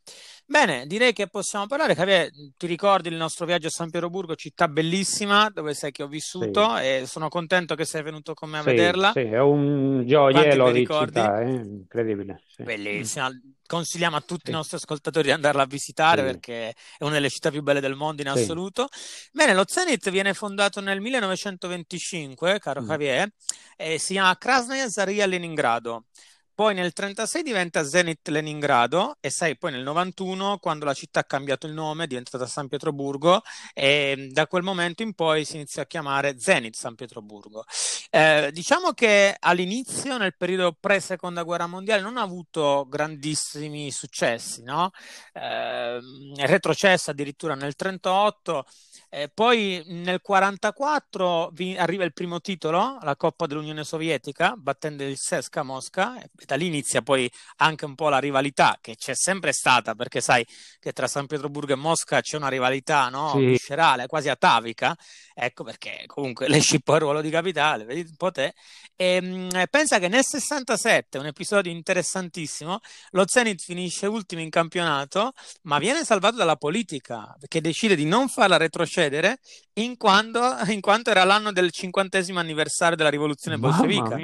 Bene, 0.51 0.85
direi 0.85 1.13
che 1.13 1.27
possiamo 1.29 1.65
parlare. 1.65 1.95
Javier, 1.95 2.29
ti 2.57 2.67
ricordi 2.67 3.07
il 3.07 3.15
nostro 3.15 3.45
viaggio 3.45 3.67
a 3.67 3.69
San 3.69 3.89
Pietroburgo, 3.89 4.35
città 4.35 4.67
bellissima, 4.67 5.49
dove 5.49 5.73
sai 5.73 5.91
che 5.91 6.03
ho 6.03 6.07
vissuto 6.07 6.75
e 6.75 7.03
sono 7.07 7.29
contento 7.29 7.73
che 7.73 7.85
sei 7.85 8.03
venuto 8.03 8.33
con 8.33 8.49
me 8.49 8.57
a 8.57 8.61
Sì, 8.61 8.67
vederla. 8.67 9.11
sì, 9.13 9.19
è 9.21 9.39
un 9.39 10.03
gioiello 10.05 10.69
di 10.73 10.85
città, 10.85 11.39
eh? 11.39 11.51
incredibile. 11.51 12.43
sì. 12.53 12.63
Bellissima. 12.63 13.29
Consigliamo 13.65 14.17
a 14.17 14.19
tutti 14.19 14.47
Sì. 14.47 14.51
i 14.51 14.53
nostri 14.53 14.75
ascoltatori 14.75 15.27
di 15.27 15.31
andarla 15.31 15.61
a 15.61 15.65
visitare 15.65 16.19
Sì. 16.19 16.27
perché 16.27 16.69
è 16.97 17.03
una 17.05 17.13
delle 17.13 17.29
città 17.29 17.49
più 17.49 17.61
belle 17.61 17.79
del 17.79 17.95
mondo 17.95 18.21
in 18.21 18.27
Sì. 18.35 18.41
assoluto. 18.41 18.89
Bene, 19.31 19.53
lo 19.53 19.63
Zenit 19.65 20.09
viene 20.09 20.33
fondato 20.33 20.81
nel 20.81 20.99
1925, 20.99 22.59
caro 22.59 22.81
Mm. 22.81 22.87
Javier, 22.87 23.29
e 23.77 23.97
si 23.99 24.11
chiama 24.15 24.35
Krasnaya 24.37 24.89
Zaria 24.89 25.25
Leningrado. 25.25 26.07
Poi 26.53 26.73
nel 26.73 26.91
1936 26.93 27.43
diventa 27.43 27.83
Zenit 27.83 28.27
Leningrado 28.27 29.17
e 29.19 29.29
sai, 29.29 29.57
poi 29.57 29.71
nel 29.71 29.83
91, 29.83 30.57
quando 30.59 30.85
la 30.85 30.93
città 30.93 31.21
ha 31.21 31.23
cambiato 31.23 31.67
il 31.67 31.73
nome, 31.73 32.03
è 32.03 32.07
diventata 32.07 32.45
San 32.45 32.67
Pietroburgo 32.67 33.41
e 33.73 34.29
da 34.31 34.47
quel 34.47 34.63
momento 34.63 35.03
in 35.03 35.13
poi 35.13 35.45
si 35.45 35.55
inizia 35.55 35.83
a 35.83 35.85
chiamare 35.85 36.39
Zenit 36.39 36.75
San 36.75 36.95
Pietroburgo. 36.95 37.63
Eh, 38.09 38.49
diciamo 38.51 38.91
che 38.91 39.35
all'inizio, 39.39 40.17
nel 40.17 40.35
periodo 40.35 40.75
pre-seconda 40.79 41.43
guerra 41.43 41.67
mondiale, 41.67 42.01
non 42.01 42.17
ha 42.17 42.21
avuto 42.21 42.85
grandissimi 42.89 43.91
successi, 43.91 44.63
no? 44.63 44.91
Eh, 45.33 45.99
retrocesso 46.45 47.11
addirittura 47.11 47.53
nel 47.55 47.73
1938 47.77 48.65
eh, 49.13 49.27
poi 49.27 49.83
nel 49.87 50.21
1944 50.23 51.49
vi- 51.51 51.75
arriva 51.75 52.05
il 52.05 52.13
primo 52.13 52.39
titolo, 52.39 52.97
la 53.01 53.17
Coppa 53.17 53.45
dell'Unione 53.45 53.83
Sovietica, 53.83 54.53
battendo 54.55 55.03
il 55.03 55.17
Sesca 55.17 55.63
Mosca, 55.63 56.17
e 56.21 56.29
da 56.45 56.55
lì 56.55 56.67
inizia 56.67 57.01
poi 57.01 57.29
anche 57.57 57.83
un 57.83 57.93
po' 57.95 58.07
la 58.07 58.19
rivalità 58.19 58.77
che 58.79 58.95
c'è 58.95 59.13
sempre 59.13 59.51
stata, 59.51 59.95
perché 59.95 60.21
sai 60.21 60.47
che 60.79 60.93
tra 60.93 61.07
San 61.07 61.27
Pietroburgo 61.27 61.73
e 61.73 61.75
Mosca 61.75 62.21
c'è 62.21 62.37
una 62.37 62.47
rivalità 62.47 63.09
no? 63.09 63.31
sì. 63.31 63.47
viscerale, 63.47 64.07
quasi 64.07 64.29
atavica, 64.29 64.95
ecco 65.33 65.65
perché 65.65 66.03
comunque 66.05 66.47
l'esci 66.47 66.81
poi 66.81 66.95
il 66.95 67.01
ruolo 67.01 67.19
di 67.19 67.29
capitale, 67.29 67.83
vedi 67.83 68.07
un 68.07 68.15
po' 68.15 68.31
te, 68.31 68.53
e, 68.95 69.21
mh, 69.21 69.63
pensa 69.69 69.99
che 69.99 70.07
nel 70.07 70.23
67, 70.23 71.17
un 71.17 71.25
episodio 71.25 71.69
interessantissimo, 71.69 72.79
lo 73.09 73.23
Zenit 73.27 73.61
finisce 73.61 74.05
ultimo 74.05 74.39
in 74.39 74.49
campionato, 74.49 75.33
ma 75.63 75.79
viene 75.79 76.05
salvato 76.05 76.37
dalla 76.37 76.55
politica, 76.55 77.35
che 77.49 77.59
decide 77.59 77.95
di 77.95 78.05
non 78.05 78.29
farla 78.29 78.55
retrocedere 78.55 79.00
succedere 79.01 79.39
in, 79.73 79.97
quando, 79.97 80.57
in 80.67 80.81
quanto 80.81 81.09
era 81.09 81.23
l'anno 81.23 81.51
del 81.51 81.71
cinquantesimo 81.71 82.39
anniversario 82.39 82.95
della 82.95 83.09
rivoluzione 83.09 83.57
bolscevica. 83.57 84.17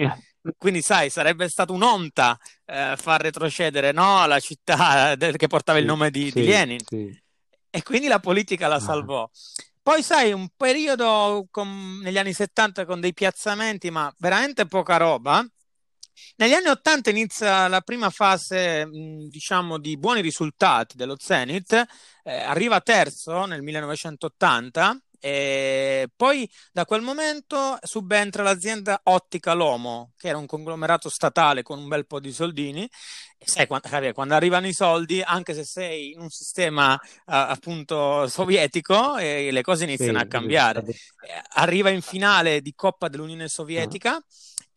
Quindi, 0.58 0.82
sai, 0.82 1.10
sarebbe 1.10 1.50
stato 1.50 1.74
un'onta 1.74 2.38
eh, 2.66 2.94
far 2.96 3.22
retrocedere 3.22 3.92
no, 3.92 4.26
la 4.28 4.40
città 4.40 5.16
del, 5.16 5.36
che 5.36 5.48
portava 5.48 5.80
il 5.80 5.86
nome 5.86 6.10
di, 6.10 6.32
sì, 6.32 6.42
di 6.42 6.46
Lenin. 6.46 6.80
Sì. 6.86 7.22
E 7.70 7.84
quindi 7.84 8.08
la 8.08 8.20
politica 8.20 8.68
la 8.68 8.76
ah. 8.76 8.80
salvò. 8.80 9.30
Poi, 9.82 10.04
sai, 10.04 10.32
un 10.32 10.48
periodo 10.56 11.48
con, 11.52 12.00
negli 12.02 12.18
anni 12.18 12.34
70 12.34 12.86
con 12.86 13.00
dei 13.00 13.14
piazzamenti, 13.14 13.90
ma 13.90 14.14
veramente 14.20 14.66
poca 14.68 14.98
roba. 14.98 15.46
Negli 16.38 16.54
anni 16.54 16.68
80 16.68 17.10
inizia 17.10 17.68
la 17.68 17.82
prima 17.82 18.10
fase, 18.10 18.88
diciamo, 19.28 19.78
di 19.78 19.98
buoni 19.98 20.22
risultati 20.22 20.96
dello 20.96 21.16
Zenit, 21.18 21.74
eh, 22.24 22.38
arriva 22.38 22.82
terzo 22.82 23.46
nel 23.46 23.62
1980 23.62 25.02
e 25.20 26.10
poi 26.16 26.50
da 26.72 26.86
quel 26.86 27.02
momento 27.02 27.78
subentra 27.82 28.44
l'azienda 28.44 29.00
Ottica 29.04 29.54
Lomo, 29.54 30.14
che 30.16 30.28
era 30.28 30.38
un 30.38 30.46
conglomerato 30.46 31.10
statale 31.10 31.64
con 31.64 31.80
un 31.80 31.88
bel 31.88 32.06
po' 32.06 32.20
di 32.20 32.32
soldini. 32.32 32.84
E 33.38 33.46
sai, 33.48 33.68
quando, 33.68 33.90
quando 34.14 34.36
arrivano 34.36 34.68
i 34.68 34.74
soldi, 34.74 35.22
anche 35.22 35.54
se 35.54 35.64
sei 35.64 36.12
in 36.12 36.22
un 36.22 36.30
sistema 36.30 36.94
uh, 36.94 36.98
appunto 37.26 38.28
sovietico, 38.28 39.18
eh, 39.18 39.52
le 39.52 39.62
cose 39.62 39.84
iniziano 39.86 40.20
sì, 40.20 40.24
a 40.24 40.28
cambiare. 40.28 40.84
Sì. 40.86 40.96
Arriva 41.54 41.90
in 41.90 42.02
finale 42.02 42.62
di 42.62 42.74
Coppa 42.76 43.08
dell'Unione 43.08 43.48
Sovietica. 43.48 44.14
Uh-huh 44.14 44.24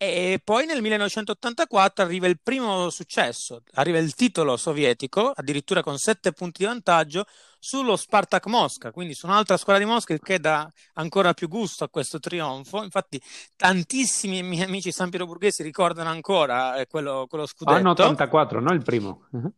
e 0.03 0.41
poi 0.43 0.65
nel 0.65 0.81
1984 0.81 2.03
arriva 2.03 2.27
il 2.27 2.41
primo 2.43 2.89
successo, 2.89 3.63
arriva 3.75 3.99
il 3.99 4.15
titolo 4.15 4.57
sovietico, 4.57 5.31
addirittura 5.35 5.83
con 5.83 5.99
sette 5.99 6.33
punti 6.33 6.63
di 6.63 6.65
vantaggio, 6.65 7.27
sullo 7.59 7.97
Spartak 7.97 8.47
Mosca, 8.47 8.93
quindi 8.93 9.13
su 9.13 9.27
un'altra 9.27 9.59
squadra 9.59 9.85
di 9.85 9.91
Mosca, 9.91 10.15
il 10.15 10.21
che 10.21 10.41
dà 10.41 10.67
ancora 10.95 11.35
più 11.35 11.49
gusto 11.49 11.85
a 11.85 11.91
questo 11.91 12.19
trionfo. 12.19 12.83
Infatti, 12.83 13.21
tantissimi 13.57 14.43
miei 14.43 14.63
amici 14.63 14.91
san 14.91 15.11
pietroburghesi 15.11 15.63
ricordano 15.63 16.09
ancora 16.09 16.77
eh, 16.77 16.87
quello, 16.87 17.27
quello 17.29 17.45
scudetto. 17.45 17.77
Anno 17.77 17.91
84, 17.91 18.59
no? 18.59 18.73
Il 18.73 18.83
primo. 18.83 19.27
Uh-huh. 19.33 19.53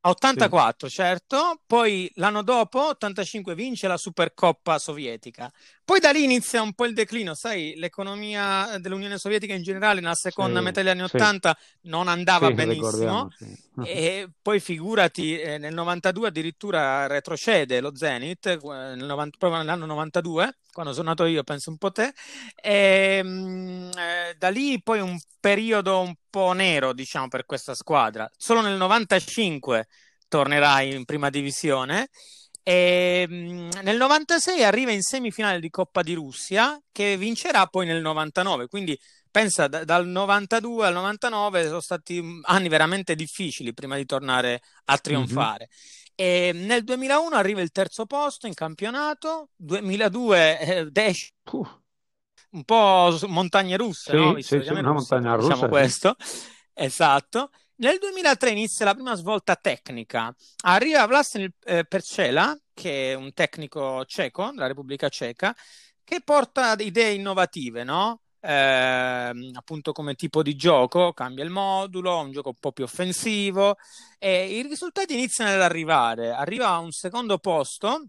84, 0.00 0.88
sì. 0.88 0.94
certo, 0.94 1.60
poi 1.66 2.10
l'anno 2.16 2.42
dopo, 2.42 2.88
85, 2.88 3.54
vince 3.54 3.88
la 3.88 3.96
Supercoppa 3.96 4.78
sovietica. 4.78 5.50
Poi 5.88 6.00
da 6.00 6.10
lì 6.10 6.22
inizia 6.22 6.60
un 6.60 6.74
po' 6.74 6.84
il 6.84 6.92
declino, 6.92 7.32
sai, 7.32 7.72
l'economia 7.76 8.76
dell'Unione 8.78 9.16
Sovietica 9.16 9.54
in 9.54 9.62
generale 9.62 10.02
nella 10.02 10.14
seconda 10.14 10.58
sì, 10.58 10.64
metà 10.66 10.82
degli 10.82 10.90
anni 10.90 11.08
sì. 11.08 11.16
80 11.16 11.56
non 11.84 12.08
andava 12.08 12.50
benissimo 12.50 13.30
e 13.82 14.28
poi 14.42 14.60
figurati 14.60 15.40
eh, 15.40 15.56
nel 15.56 15.72
92 15.72 16.28
addirittura 16.28 17.06
retrocede 17.06 17.80
lo 17.80 17.96
Zenit, 17.96 18.44
eh, 18.44 18.58
nel 18.62 19.06
90, 19.06 19.36
proprio 19.38 19.60
nell'anno 19.60 19.86
92, 19.86 20.58
quando 20.70 20.92
sono 20.92 21.08
nato 21.08 21.24
io, 21.24 21.42
penso 21.42 21.70
un 21.70 21.78
po' 21.78 21.90
te, 21.90 22.12
e 22.54 23.20
ehm, 23.22 23.90
eh, 23.96 24.34
da 24.36 24.50
lì 24.50 24.82
poi 24.82 25.00
un 25.00 25.18
periodo 25.40 26.00
un 26.00 26.14
po' 26.28 26.52
nero, 26.52 26.92
diciamo, 26.92 27.28
per 27.28 27.46
questa 27.46 27.74
squadra. 27.74 28.30
Solo 28.36 28.60
nel 28.60 28.76
95 28.76 29.86
tornerà 30.28 30.82
in 30.82 31.06
prima 31.06 31.30
divisione 31.30 32.10
e 32.68 33.26
ehm, 33.26 33.70
nel 33.82 33.96
96 33.96 34.62
arriva 34.62 34.92
in 34.92 35.00
semifinale 35.00 35.58
di 35.58 35.70
Coppa 35.70 36.02
di 36.02 36.12
Russia 36.12 36.78
che 36.92 37.16
vincerà 37.16 37.66
poi 37.66 37.86
nel 37.86 38.02
99, 38.02 38.68
quindi 38.68 38.98
pensa 39.30 39.68
da, 39.68 39.84
dal 39.84 40.06
92 40.06 40.86
al 40.86 40.92
99 40.92 41.64
sono 41.64 41.80
stati 41.80 42.22
anni 42.42 42.68
veramente 42.68 43.14
difficili 43.14 43.72
prima 43.72 43.96
di 43.96 44.04
tornare 44.04 44.60
a 44.84 44.98
trionfare. 44.98 45.70
Mm-hmm. 45.70 46.14
E 46.14 46.52
nel 46.66 46.84
2001 46.84 47.36
arriva 47.36 47.62
il 47.62 47.70
terzo 47.70 48.04
posto 48.04 48.46
in 48.46 48.52
campionato, 48.52 49.48
2002 49.56 50.58
eh, 50.58 50.90
Dash, 50.90 51.30
uh. 51.52 51.66
un 52.50 52.64
po' 52.64 53.18
montagne 53.28 53.78
russe, 53.78 54.10
sì, 54.10 54.16
no? 54.16 54.34
Sì, 54.42 54.60
sì, 54.60 54.72
una 54.72 54.92
montagna 54.92 55.34
russa. 55.36 55.54
Diciamo 55.54 55.68
questo, 55.68 56.16
esatto. 56.74 57.48
Nel 57.80 57.98
2003 57.98 58.50
inizia 58.50 58.84
la 58.84 58.94
prima 58.94 59.14
svolta 59.14 59.54
tecnica. 59.54 60.34
Arriva 60.64 61.06
Vlasen 61.06 61.48
eh, 61.64 61.84
Percela, 61.84 62.58
che 62.74 63.12
è 63.12 63.14
un 63.14 63.32
tecnico 63.32 64.04
ceco 64.04 64.50
della 64.52 64.66
Repubblica 64.66 65.08
Ceca, 65.08 65.54
che 66.02 66.20
porta 66.22 66.74
idee 66.76 67.12
innovative, 67.12 67.84
no? 67.84 68.22
Eh, 68.40 69.50
appunto 69.52 69.92
come 69.92 70.14
tipo 70.16 70.42
di 70.42 70.56
gioco, 70.56 71.12
cambia 71.12 71.44
il 71.44 71.50
modulo, 71.50 72.18
un 72.18 72.32
gioco 72.32 72.48
un 72.48 72.56
po' 72.58 72.72
più 72.72 72.82
offensivo 72.82 73.76
e 74.18 74.58
i 74.58 74.62
risultati 74.62 75.14
iniziano 75.14 75.52
ad 75.52 75.60
arrivare. 75.62 76.32
Arriva 76.32 76.70
a 76.70 76.78
un 76.78 76.90
secondo 76.90 77.38
posto 77.38 78.06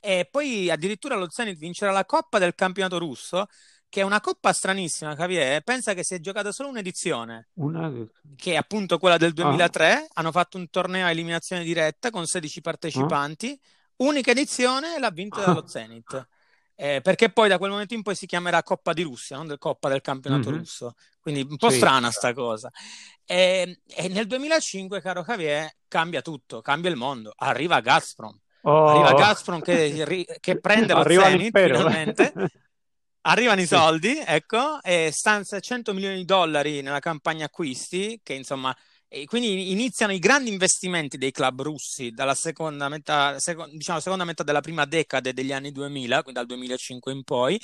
e 0.00 0.26
poi 0.30 0.70
addirittura 0.70 1.16
lo 1.16 1.30
Zenit 1.30 1.58
vincerà 1.58 1.92
la 1.92 2.06
Coppa 2.06 2.38
del 2.38 2.54
campionato 2.54 2.98
russo 2.98 3.48
che 3.94 4.00
è 4.00 4.02
una 4.02 4.20
coppa 4.20 4.52
stranissima, 4.52 5.14
Javier. 5.14 5.62
Pensa 5.62 5.94
che 5.94 6.02
si 6.02 6.14
è 6.14 6.18
giocata 6.18 6.50
solo 6.50 6.68
un'edizione, 6.68 7.50
una... 7.54 7.92
che 8.34 8.54
è 8.54 8.56
appunto 8.56 8.98
quella 8.98 9.18
del 9.18 9.32
2003. 9.32 9.92
Ah. 9.92 10.06
Hanno 10.14 10.32
fatto 10.32 10.58
un 10.58 10.68
torneo 10.68 11.06
a 11.06 11.10
eliminazione 11.12 11.62
diretta 11.62 12.10
con 12.10 12.26
16 12.26 12.60
partecipanti. 12.60 13.56
Ah. 13.56 13.66
Unica 13.98 14.32
edizione 14.32 14.98
l'ha 14.98 15.10
vinta 15.10 15.42
ah. 15.42 15.46
dallo 15.46 15.68
Zenit. 15.68 16.28
Eh, 16.74 17.02
perché 17.04 17.30
poi 17.30 17.48
da 17.48 17.56
quel 17.56 17.70
momento 17.70 17.94
in 17.94 18.02
poi 18.02 18.16
si 18.16 18.26
chiamerà 18.26 18.64
Coppa 18.64 18.92
di 18.92 19.02
Russia, 19.02 19.36
non 19.36 19.46
del 19.46 19.58
Coppa 19.58 19.88
del 19.88 20.00
campionato 20.00 20.50
mm-hmm. 20.50 20.58
russo. 20.58 20.94
Quindi 21.20 21.46
un 21.48 21.56
po' 21.56 21.70
sì. 21.70 21.76
strana 21.76 22.10
sta 22.10 22.32
cosa. 22.34 22.72
E, 23.24 23.78
e, 23.86 24.08
nel 24.08 24.26
2005, 24.26 25.00
caro 25.02 25.22
Javier, 25.22 25.70
cambia 25.86 26.20
tutto, 26.20 26.62
cambia 26.62 26.90
il 26.90 26.96
mondo. 26.96 27.32
Arriva 27.36 27.78
Gazprom. 27.78 28.36
Oh. 28.62 28.86
Arriva 28.86 29.14
Gazprom 29.14 29.60
che, 29.60 30.26
che 30.40 30.58
prende 30.58 30.94
lo 30.94 31.04
Zenit 31.08 31.56
finalmente. 31.56 32.32
Arrivano 33.26 33.62
i 33.62 33.66
soldi, 33.66 34.22
ecco, 34.22 34.82
e 34.82 35.08
stanzia 35.10 35.58
100 35.58 35.94
milioni 35.94 36.16
di 36.16 36.24
dollari 36.26 36.82
nella 36.82 36.98
campagna 36.98 37.46
acquisti, 37.46 38.20
che 38.22 38.34
insomma, 38.34 38.76
quindi 39.24 39.70
iniziano 39.70 40.12
i 40.12 40.18
grandi 40.18 40.50
investimenti 40.50 41.16
dei 41.16 41.30
club 41.30 41.62
russi 41.62 42.10
dalla 42.10 42.34
seconda 42.34 42.90
metà, 42.90 43.38
seco, 43.38 43.66
diciamo, 43.72 44.00
seconda 44.00 44.24
metà 44.24 44.42
della 44.42 44.60
prima 44.60 44.84
decade 44.84 45.32
degli 45.32 45.52
anni 45.52 45.72
2000, 45.72 46.16
quindi 46.22 46.32
dal 46.38 46.44
2005 46.46 47.12
in 47.12 47.24
poi. 47.24 47.58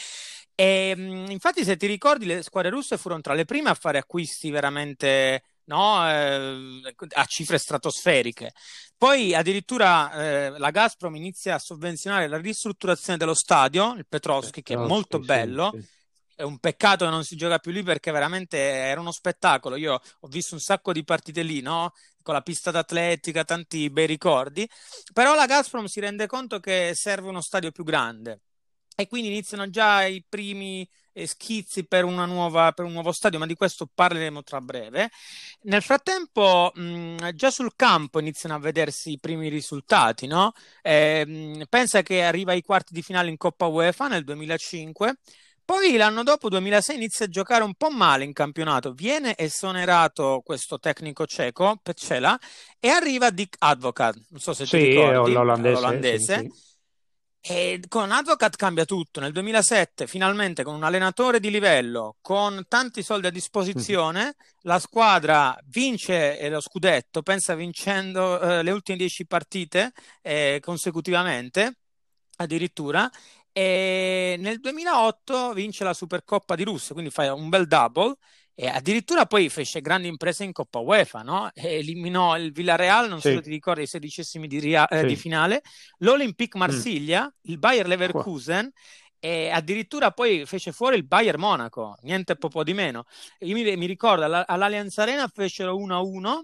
E, 0.54 0.94
infatti, 1.28 1.62
se 1.62 1.76
ti 1.76 1.86
ricordi, 1.86 2.24
le 2.24 2.42
squadre 2.42 2.70
russe 2.70 2.96
furono 2.96 3.20
tra 3.20 3.34
le 3.34 3.44
prime 3.44 3.68
a 3.68 3.74
fare 3.74 3.98
acquisti 3.98 4.48
veramente 4.48 5.42
no? 5.70 6.08
eh, 6.10 6.94
a 7.14 7.24
cifre 7.24 7.58
stratosferiche. 7.58 8.52
Poi 8.98 9.34
addirittura 9.34 10.12
eh, 10.12 10.58
la 10.58 10.70
Gazprom 10.70 11.14
inizia 11.14 11.54
a 11.54 11.58
sovvenzionare 11.58 12.26
la 12.26 12.38
ristrutturazione 12.38 13.18
dello 13.18 13.34
stadio, 13.34 13.94
il 13.94 14.06
Petrovski, 14.06 14.62
che 14.62 14.74
è 14.74 14.76
molto 14.76 15.20
sì, 15.20 15.26
bello. 15.26 15.70
Sì. 15.72 15.98
È 16.40 16.42
un 16.42 16.58
peccato 16.58 17.04
che 17.04 17.10
non 17.10 17.24
si 17.24 17.36
gioca 17.36 17.58
più 17.58 17.70
lì 17.70 17.82
perché 17.82 18.10
veramente 18.10 18.58
era 18.58 19.00
uno 19.00 19.12
spettacolo. 19.12 19.76
Io 19.76 20.00
ho 20.20 20.28
visto 20.28 20.54
un 20.54 20.60
sacco 20.60 20.92
di 20.92 21.04
partite 21.04 21.42
lì, 21.42 21.60
no? 21.60 21.92
Con 22.22 22.34
la 22.34 22.40
pista 22.40 22.70
d'atletica, 22.70 23.44
tanti 23.44 23.90
bei 23.90 24.06
ricordi. 24.06 24.68
Però 25.12 25.34
la 25.34 25.46
Gazprom 25.46 25.84
si 25.84 26.00
rende 26.00 26.26
conto 26.26 26.58
che 26.58 26.92
serve 26.94 27.28
uno 27.28 27.42
stadio 27.42 27.70
più 27.70 27.84
grande 27.84 28.40
e 28.94 29.06
quindi 29.06 29.28
iniziano 29.28 29.70
già 29.70 30.04
i 30.04 30.24
primi 30.26 30.86
schizzi 31.12 31.86
per, 31.86 32.04
nuova, 32.04 32.72
per, 32.72 32.84
un 32.84 32.92
nuovo 32.92 33.12
stadio, 33.12 33.38
ma 33.38 33.46
di 33.46 33.54
questo 33.54 33.88
parleremo 33.92 34.42
tra 34.42 34.60
breve. 34.60 35.10
Nel 35.62 35.82
frattempo, 35.82 36.72
mh, 36.74 37.30
già 37.34 37.50
sul 37.50 37.72
campo 37.76 38.18
iniziano 38.20 38.54
a 38.54 38.58
vedersi 38.58 39.12
i 39.12 39.18
primi 39.18 39.48
risultati, 39.48 40.26
no? 40.26 40.52
Eh, 40.82 41.64
pensa 41.68 42.02
che 42.02 42.22
arriva 42.22 42.52
ai 42.52 42.62
quarti 42.62 42.94
di 42.94 43.02
finale 43.02 43.30
in 43.30 43.36
Coppa 43.36 43.66
UEFA 43.66 44.08
nel 44.08 44.24
2005, 44.24 45.16
Poi 45.70 45.96
l'anno 45.96 46.24
dopo, 46.24 46.48
2006, 46.48 46.96
inizia 46.96 47.26
a 47.26 47.28
giocare 47.28 47.62
un 47.62 47.74
po' 47.74 47.90
male 47.90 48.24
in 48.24 48.32
campionato. 48.32 48.92
Viene 48.92 49.36
esonerato 49.36 50.42
questo 50.44 50.80
tecnico 50.80 51.26
ceco, 51.26 51.78
Peccela, 51.80 52.36
e 52.80 52.88
arriva 52.88 53.30
Dick 53.30 53.54
Advocat. 53.56 54.16
Non 54.30 54.40
so 54.40 54.52
se 54.52 54.66
sì, 54.66 54.78
ti 54.78 54.84
ricordi, 54.86 55.32
l'olandese. 55.32 55.74
l'olandese. 55.74 56.38
Sì, 56.38 56.50
sì. 56.52 56.69
E 57.42 57.80
con 57.88 58.12
Advocat 58.12 58.54
cambia 58.56 58.84
tutto. 58.84 59.18
Nel 59.18 59.32
2007, 59.32 60.06
finalmente, 60.06 60.62
con 60.62 60.74
un 60.74 60.84
allenatore 60.84 61.40
di 61.40 61.50
livello, 61.50 62.16
con 62.20 62.64
tanti 62.68 63.02
soldi 63.02 63.28
a 63.28 63.30
disposizione, 63.30 64.26
mm. 64.26 64.30
la 64.62 64.78
squadra 64.78 65.58
vince 65.66 66.48
lo 66.50 66.60
scudetto, 66.60 67.22
pensa 67.22 67.54
vincendo 67.54 68.38
eh, 68.40 68.62
le 68.62 68.70
ultime 68.70 68.98
dieci 68.98 69.26
partite 69.26 69.92
eh, 70.20 70.58
consecutivamente, 70.62 71.78
addirittura. 72.36 73.10
E 73.52 74.36
nel 74.38 74.60
2008 74.60 75.52
vince 75.54 75.82
la 75.82 75.94
Supercoppa 75.94 76.54
di 76.54 76.64
Russia, 76.64 76.92
quindi 76.92 77.10
fa 77.10 77.32
un 77.32 77.48
bel 77.48 77.66
double 77.66 78.16
e 78.62 78.68
addirittura 78.68 79.24
poi 79.24 79.48
fece 79.48 79.80
grandi 79.80 80.06
imprese 80.06 80.44
in 80.44 80.52
Coppa 80.52 80.80
UEFA, 80.80 81.22
no? 81.22 81.48
eliminò 81.54 82.36
il 82.36 82.52
Villarreal, 82.52 83.08
non 83.08 83.18
sì. 83.18 83.30
so 83.30 83.34
se 83.36 83.40
ti 83.40 83.48
ricordi, 83.48 83.80
i 83.84 83.86
sedicesimi 83.86 84.46
di, 84.46 84.58
ria- 84.58 84.86
eh, 84.86 85.00
sì. 85.00 85.06
di 85.06 85.16
finale, 85.16 85.62
l'Olympique 86.00 86.60
mm. 86.60 86.62
Marsiglia, 86.62 87.24
mm. 87.24 87.50
il 87.50 87.58
Bayer 87.58 87.88
Leverkusen 87.88 88.70
e 89.18 89.48
addirittura 89.48 90.10
poi 90.10 90.44
fece 90.44 90.72
fuori 90.72 90.96
il 90.96 91.06
Bayer 91.06 91.38
Monaco, 91.38 91.96
niente 92.02 92.36
po' 92.36 92.62
di 92.62 92.74
meno. 92.74 93.06
Io 93.38 93.54
mi, 93.54 93.76
mi 93.78 93.86
ricordo, 93.86 94.24
all- 94.24 94.44
all'Allianz 94.46 94.98
Arena 94.98 95.26
fecero 95.32 95.78
1-1, 95.78 96.40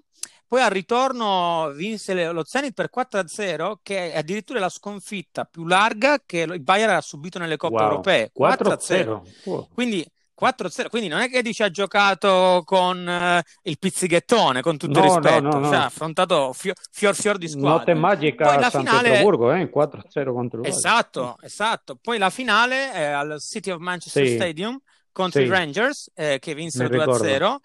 poi 0.46 0.62
al 0.62 0.70
ritorno 0.70 1.70
vinse 1.74 2.32
lo 2.32 2.44
Zenit 2.46 2.72
per 2.72 2.88
4-0, 2.90 3.74
che 3.82 4.12
è 4.12 4.16
addirittura 4.16 4.58
la 4.58 4.70
sconfitta 4.70 5.44
più 5.44 5.66
larga 5.66 6.22
che 6.24 6.38
il 6.38 6.62
Bayer 6.62 6.88
ha 6.88 7.00
subito 7.02 7.38
nelle 7.38 7.58
Coppe 7.58 7.74
wow. 7.74 7.90
Europee. 7.90 8.32
4-0. 8.34 9.20
4-0. 9.44 9.66
Quindi 9.74 10.02
4-0, 10.38 10.88
quindi 10.88 11.08
non 11.08 11.20
è 11.20 11.30
che 11.30 11.40
dice 11.40 11.64
ha 11.64 11.70
giocato 11.70 12.62
con 12.64 13.06
uh, 13.06 13.40
il 13.62 13.78
pizzighettone, 13.78 14.60
con 14.60 14.76
tutto 14.76 15.00
no, 15.00 15.06
il 15.06 15.12
rispetto, 15.12 15.40
no, 15.40 15.58
no, 15.58 15.68
cioè, 15.68 15.76
ha 15.76 15.84
affrontato 15.86 16.52
fior, 16.52 16.74
fior 16.90 17.14
fior 17.14 17.38
di 17.38 17.48
squadra. 17.48 17.70
Notte 17.70 17.94
magica 17.94 18.44
Poi 18.44 18.62
a 18.62 18.70
San 18.70 18.84
finale... 18.84 19.08
Pietroburgo, 19.08 19.52
eh, 19.52 19.70
4-0 19.74 20.32
contro 20.32 20.60
il 20.60 20.66
Esatto, 20.66 21.38
esatto. 21.40 21.98
Poi 22.00 22.18
la 22.18 22.30
finale 22.30 22.92
è 22.92 23.04
al 23.04 23.40
City 23.40 23.70
of 23.70 23.80
Manchester 23.80 24.26
sì. 24.26 24.34
Stadium 24.34 24.78
contro 25.10 25.40
sì. 25.40 25.46
i 25.46 25.48
Rangers, 25.48 26.10
eh, 26.14 26.38
che 26.38 26.54
vinsero 26.54 26.88
2-0. 26.88 27.56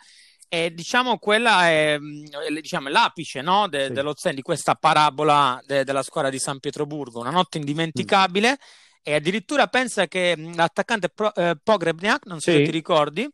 E 0.54 0.74
diciamo 0.74 1.18
quella 1.18 1.70
è 1.70 1.98
mm, 1.98 2.26
diciamo, 2.60 2.90
l'apice 2.90 3.42
no? 3.42 3.68
De, 3.68 3.88
sì. 3.88 3.94
dello 3.94 4.14
di 4.34 4.42
questa 4.42 4.76
parabola 4.76 5.62
de, 5.66 5.84
della 5.84 6.04
squadra 6.04 6.30
di 6.30 6.40
San 6.40 6.60
Pietroburgo, 6.60 7.20
una 7.20 7.32
notte 7.32 7.58
indimenticabile. 7.58 8.52
Mm 8.52 8.90
e 9.04 9.14
addirittura 9.14 9.68
pensa 9.68 10.08
che 10.08 10.36
l'attaccante 10.56 11.10
Pro, 11.10 11.34
eh, 11.34 11.58
Pogrebniak, 11.62 12.26
non 12.26 12.40
so 12.40 12.52
sì. 12.52 12.58
se 12.58 12.64
ti 12.64 12.72
ricordi, 12.72 13.30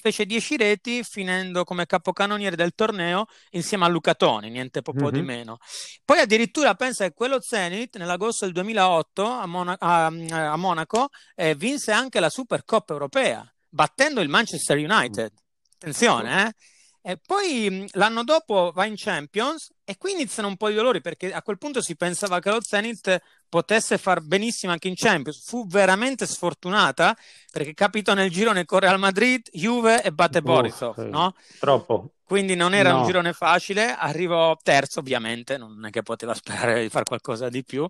fece 0.00 0.26
10 0.26 0.56
reti 0.56 1.02
finendo 1.02 1.64
come 1.64 1.86
capocannoniere 1.86 2.56
del 2.56 2.74
torneo 2.74 3.26
insieme 3.50 3.84
a 3.84 3.88
Luca 3.88 4.14
Toni, 4.14 4.50
niente 4.50 4.82
po' 4.82 4.92
mm-hmm. 4.92 5.08
di 5.08 5.22
meno. 5.22 5.58
Poi 6.04 6.18
addirittura 6.18 6.74
pensa 6.74 7.04
che 7.04 7.14
quello 7.14 7.40
Zenit 7.40 7.96
nell'agosto 7.96 8.44
del 8.44 8.54
2008 8.54 9.24
a, 9.24 9.46
Mona- 9.46 9.76
a, 9.78 10.06
a 10.06 10.56
Monaco 10.56 11.08
eh, 11.34 11.54
vinse 11.54 11.92
anche 11.92 12.20
la 12.20 12.30
Supercoppa 12.30 12.92
europea, 12.92 13.50
battendo 13.68 14.20
il 14.20 14.28
Manchester 14.28 14.76
United. 14.76 15.32
Attenzione, 15.74 16.46
eh? 16.46 16.52
E 17.00 17.18
poi 17.24 17.88
l'anno 17.92 18.24
dopo 18.24 18.70
va 18.74 18.84
in 18.84 18.94
Champions 18.96 19.72
e 19.84 19.96
qui 19.96 20.12
iniziano 20.12 20.48
un 20.48 20.56
po' 20.56 20.68
i 20.68 20.74
dolori 20.74 21.00
perché 21.00 21.32
a 21.32 21.42
quel 21.42 21.56
punto 21.56 21.80
si 21.80 21.96
pensava 21.96 22.40
che 22.40 22.50
lo 22.50 22.60
Zenit 22.60 23.18
potesse 23.48 23.96
far 23.96 24.20
benissimo 24.20 24.72
anche 24.72 24.88
in 24.88 24.94
Champions. 24.94 25.42
Fu 25.44 25.66
veramente 25.66 26.26
sfortunata 26.26 27.16
perché 27.50 27.72
capitò 27.72 28.14
nel 28.14 28.30
girone 28.30 28.64
con 28.64 28.80
Real 28.80 28.98
Madrid, 28.98 29.48
Juve 29.52 30.02
e 30.02 30.12
batte 30.12 30.42
Borisov, 30.42 30.98
no? 30.98 31.34
Troppo. 31.58 32.12
Quindi 32.24 32.56
non 32.56 32.74
era 32.74 32.90
no. 32.90 33.00
un 33.00 33.06
girone 33.06 33.32
facile, 33.32 33.94
arrivò 33.96 34.54
terzo 34.62 35.00
ovviamente, 35.00 35.56
non 35.56 35.86
è 35.86 35.90
che 35.90 36.02
poteva 36.02 36.34
sperare 36.34 36.82
di 36.82 36.90
fare 36.90 37.04
qualcosa 37.04 37.48
di 37.48 37.64
più. 37.64 37.88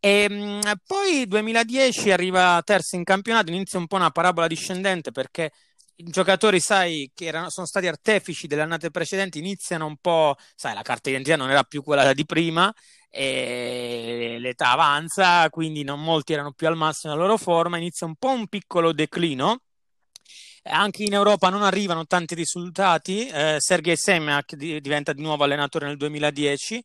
E 0.00 0.60
poi 0.86 1.26
2010 1.26 2.12
arriva 2.12 2.62
terzo 2.64 2.96
in 2.96 3.04
campionato, 3.04 3.50
inizia 3.50 3.78
un 3.78 3.88
po' 3.88 3.96
una 3.96 4.10
parabola 4.10 4.46
discendente 4.46 5.10
perché 5.10 5.50
i 6.00 6.10
giocatori, 6.10 6.60
sai, 6.60 7.10
che 7.12 7.26
erano, 7.26 7.50
sono 7.50 7.66
stati 7.66 7.88
artefici 7.88 8.46
delle 8.46 8.62
annate 8.62 8.90
precedenti, 8.90 9.38
iniziano 9.38 9.86
un 9.86 9.96
po', 9.96 10.36
sai, 10.54 10.74
la 10.74 10.82
carta 10.82 11.08
d'identità 11.10 11.36
non 11.36 11.50
era 11.50 11.64
più 11.64 11.82
quella 11.82 12.12
di 12.12 12.24
prima, 12.24 12.72
e 13.10 14.36
l'età 14.38 14.70
avanza, 14.72 15.48
quindi 15.50 15.82
non 15.82 16.00
molti 16.02 16.34
erano 16.34 16.52
più 16.52 16.68
al 16.68 16.76
massimo 16.76 17.12
della 17.12 17.24
loro 17.24 17.36
forma, 17.36 17.78
inizia 17.78 18.06
un 18.06 18.14
po' 18.14 18.30
un 18.30 18.46
piccolo 18.46 18.92
declino. 18.92 19.62
Anche 20.64 21.04
in 21.04 21.14
Europa 21.14 21.48
non 21.48 21.62
arrivano 21.62 22.04
tanti 22.06 22.34
risultati. 22.34 23.26
Eh, 23.26 23.56
Sergei 23.58 23.96
Semak 23.96 24.54
diventa 24.54 25.12
di 25.14 25.22
nuovo 25.22 25.44
allenatore 25.44 25.86
nel 25.86 25.96
2010, 25.96 26.84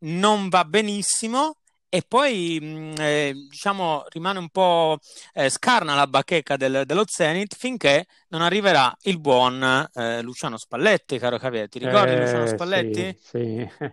non 0.00 0.48
va 0.48 0.64
benissimo 0.64 1.56
e 1.94 2.02
poi 2.02 2.58
mh, 2.60 2.94
eh, 2.98 3.32
diciamo 3.48 4.04
rimane 4.08 4.40
un 4.40 4.48
po' 4.48 4.98
eh, 5.32 5.48
scarna 5.48 5.94
la 5.94 6.08
bacheca 6.08 6.56
del, 6.56 6.82
dello 6.86 7.04
Zenit 7.06 7.54
finché 7.54 8.06
non 8.30 8.42
arriverà 8.42 8.92
il 9.02 9.20
buon 9.20 9.62
eh, 9.94 10.20
Luciano 10.20 10.56
Spalletti, 10.56 11.20
caro 11.20 11.38
Javier. 11.38 11.68
Ti 11.68 11.78
ricordi 11.78 12.16
Luciano 12.16 12.42
eh, 12.42 12.48
Spalletti? 12.48 13.16
Sì, 13.22 13.68
sì. 13.78 13.92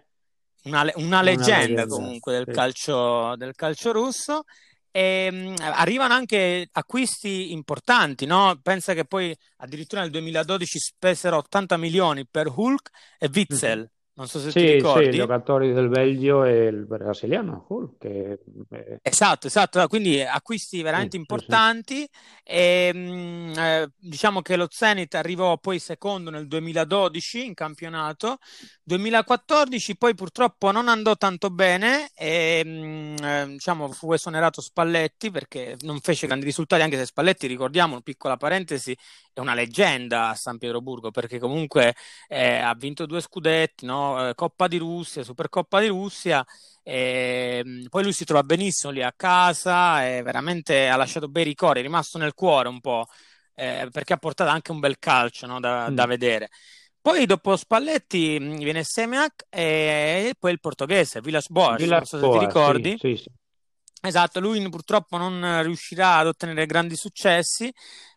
Una, 0.63 0.91
una, 0.95 1.21
leggenda, 1.21 1.83
una 1.83 1.95
comunque 1.95 2.33
del, 2.33 2.45
sì. 2.47 2.51
calcio, 2.53 3.35
del 3.35 3.53
calcio 3.53 3.91
russo. 3.91 4.45
E, 4.89 5.29
mh, 5.31 5.55
arrivano 5.59 6.15
anche 6.15 6.69
acquisti 6.71 7.51
importanti, 7.51 8.25
no? 8.25 8.59
Pensa 8.63 8.95
che 8.95 9.05
poi 9.05 9.35
addirittura 9.57 10.01
nel 10.01 10.09
2012 10.09 10.79
spesero 10.79 11.37
80 11.37 11.77
milioni 11.77 12.25
per 12.25 12.47
Hulk 12.47 12.89
e 13.19 13.29
Witzel. 13.31 13.77
Mm-hmm 13.77 13.99
non 14.21 14.29
so 14.29 14.39
se 14.39 14.51
sì, 14.51 14.59
ti 14.59 14.71
ricordi. 14.73 15.05
Sì, 15.05 15.09
i 15.09 15.15
giocatori 15.17 15.73
del 15.73 15.89
Belgio 15.89 16.43
e 16.43 16.65
il 16.67 16.85
brasiliano. 16.85 17.63
Cool, 17.65 17.95
che... 17.97 18.39
Esatto, 19.01 19.47
esatto. 19.47 19.87
Quindi 19.87 20.21
acquisti 20.21 20.81
veramente 20.83 21.15
sì, 21.15 21.17
importanti. 21.17 22.01
Sì, 22.01 22.09
e, 22.43 22.93
mh, 22.93 23.93
diciamo 23.97 24.41
che 24.41 24.55
lo 24.55 24.67
Zenit 24.69 25.15
arrivò 25.15 25.57
poi 25.57 25.79
secondo 25.79 26.29
nel 26.29 26.47
2012 26.47 27.45
in 27.45 27.53
campionato. 27.55 28.37
2014 28.83 29.97
poi 29.97 30.13
purtroppo 30.13 30.71
non 30.71 30.87
andò 30.87 31.15
tanto 31.15 31.49
bene 31.49 32.11
e 32.13 32.63
mh, 32.63 33.23
eh, 33.23 33.45
diciamo 33.47 33.91
fu 33.91 34.13
esonerato 34.13 34.61
Spalletti 34.61 35.31
perché 35.31 35.77
non 35.81 35.99
fece 35.99 36.27
grandi 36.27 36.45
risultati, 36.45 36.83
anche 36.83 36.97
se 36.97 37.05
Spalletti, 37.05 37.47
ricordiamo, 37.47 38.01
piccola 38.01 38.37
parentesi, 38.37 38.95
è 39.33 39.39
una 39.39 39.53
leggenda 39.53 40.29
a 40.29 40.35
San 40.35 40.57
Pietroburgo 40.57 41.11
perché 41.11 41.39
comunque 41.39 41.95
eh, 42.27 42.57
ha 42.57 42.73
vinto 42.75 43.05
due 43.05 43.21
scudetti, 43.21 43.85
no? 43.85 44.10
Eh, 44.19 44.35
Coppa 44.35 44.67
di 44.67 44.77
Russia, 44.77 45.23
Supercoppa 45.23 45.79
di 45.79 45.87
Russia. 45.87 46.45
E, 46.83 47.61
ehm, 47.63 47.87
poi 47.89 48.03
lui 48.03 48.13
si 48.13 48.25
trova 48.25 48.43
benissimo 48.43 48.91
lì 48.91 49.03
a 49.03 49.13
casa 49.15 50.05
e 50.05 50.21
veramente 50.23 50.89
ha 50.89 50.95
lasciato 50.95 51.27
bei 51.27 51.43
ricordi, 51.43 51.79
è 51.79 51.83
rimasto 51.83 52.17
nel 52.17 52.33
cuore 52.33 52.69
un 52.69 52.79
po' 52.79 53.07
eh, 53.55 53.87
perché 53.91 54.13
ha 54.13 54.17
portato 54.17 54.49
anche 54.49 54.71
un 54.71 54.79
bel 54.79 54.97
calcio 54.97 55.45
no? 55.45 55.59
da, 55.59 55.89
mm. 55.89 55.95
da, 55.95 56.05
vedere. 56.05 56.49
Poi 56.99 57.25
dopo 57.25 57.55
Spalletti 57.55 58.37
mm, 58.39 58.55
viene 58.57 58.83
Semiac 58.83 59.45
e 59.49 60.33
poi 60.39 60.51
il 60.51 60.59
portoghese 60.59 61.21
Villas 61.21 61.49
Boas, 61.49 61.81
non 61.81 62.05
so 62.05 62.19
se 62.19 62.29
ti 62.29 62.37
ricordi. 62.45 62.97
Sì, 62.99 63.15
sì, 63.15 63.23
sì. 63.23 63.29
Esatto, 64.03 64.39
lui 64.39 64.67
purtroppo 64.69 65.17
non 65.17 65.61
riuscirà 65.61 66.17
ad 66.17 66.27
ottenere 66.27 66.65
grandi 66.65 66.95
successi. 66.95 67.71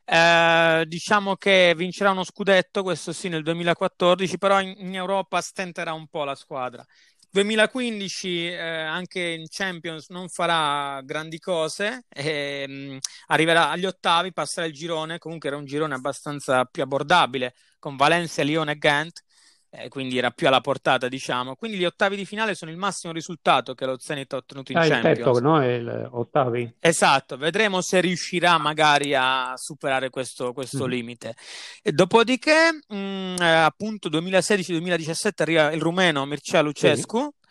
Eh, 0.07 0.85
diciamo 0.87 1.37
che 1.37 1.75
vincerà 1.77 2.11
uno 2.11 2.25
scudetto, 2.25 2.83
questo 2.83 3.12
sì, 3.12 3.29
nel 3.29 3.42
2014, 3.42 4.38
però 4.38 4.61
in, 4.62 4.75
in 4.79 4.94
Europa 4.94 5.40
stenterà 5.42 5.92
un 5.92 6.07
po' 6.09 6.25
la 6.25 6.35
squadra. 6.35 6.85
2015 7.31 8.47
eh, 8.47 8.57
anche 8.57 9.20
in 9.20 9.47
Champions 9.49 10.09
non 10.09 10.29
farà 10.29 11.01
grandi 11.03 11.38
cose, 11.38 12.05
e, 12.09 12.64
mh, 12.66 12.73
mm, 12.94 12.97
arriverà 13.27 13.70
agli 13.70 13.85
ottavi, 13.87 14.33
passerà 14.33 14.66
il 14.66 14.73
girone, 14.73 15.18
comunque 15.18 15.49
era 15.49 15.59
un 15.59 15.64
girone 15.66 15.94
abbastanza 15.94 16.64
più 16.64 16.83
abbordabile 16.83 17.55
con 17.79 17.97
Valencia, 17.97 18.42
Lione 18.42 18.73
e 18.73 18.79
Ghent 18.79 19.23
eh, 19.76 19.88
quindi 19.88 20.16
era 20.16 20.30
più 20.30 20.46
alla 20.46 20.60
portata, 20.60 21.08
diciamo. 21.08 21.56
Quindi 21.56 21.78
gli 21.78 21.84
ottavi 21.84 22.16
di 22.16 22.24
finale 22.24 22.54
sono 22.54 22.70
il 22.70 22.76
massimo 22.76 23.12
risultato 23.12 23.74
che 23.74 23.84
lo 23.87 23.98
Zenit 23.98 24.32
ha 24.32 24.37
ottenuto 24.37 24.72
in 24.72 24.78
ah, 24.78 24.87
Champions. 24.87 25.18
Il 25.18 25.24
tetto, 25.24 25.40
no? 25.40 25.64
Il 25.64 26.08
ottavi. 26.12 26.74
Esatto, 26.78 27.37
vedremo 27.37 27.80
se 27.80 28.00
riuscirà 28.00 28.56
magari 28.58 29.14
a 29.14 29.54
superare 29.56 30.10
questo, 30.10 30.52
questo 30.52 30.87
mm. 30.87 30.88
limite. 30.88 31.34
E 31.82 31.92
dopodiché, 31.92 32.80
mh, 32.87 32.96
mm, 32.96 33.37
eh, 33.40 33.46
appunto, 33.46 34.08
2016-2017 34.08 35.30
arriva 35.38 35.72
il 35.72 35.80
rumeno 35.80 36.24
Mircea 36.24 36.60
Lucescu. 36.60 37.18
Sì 37.18 37.42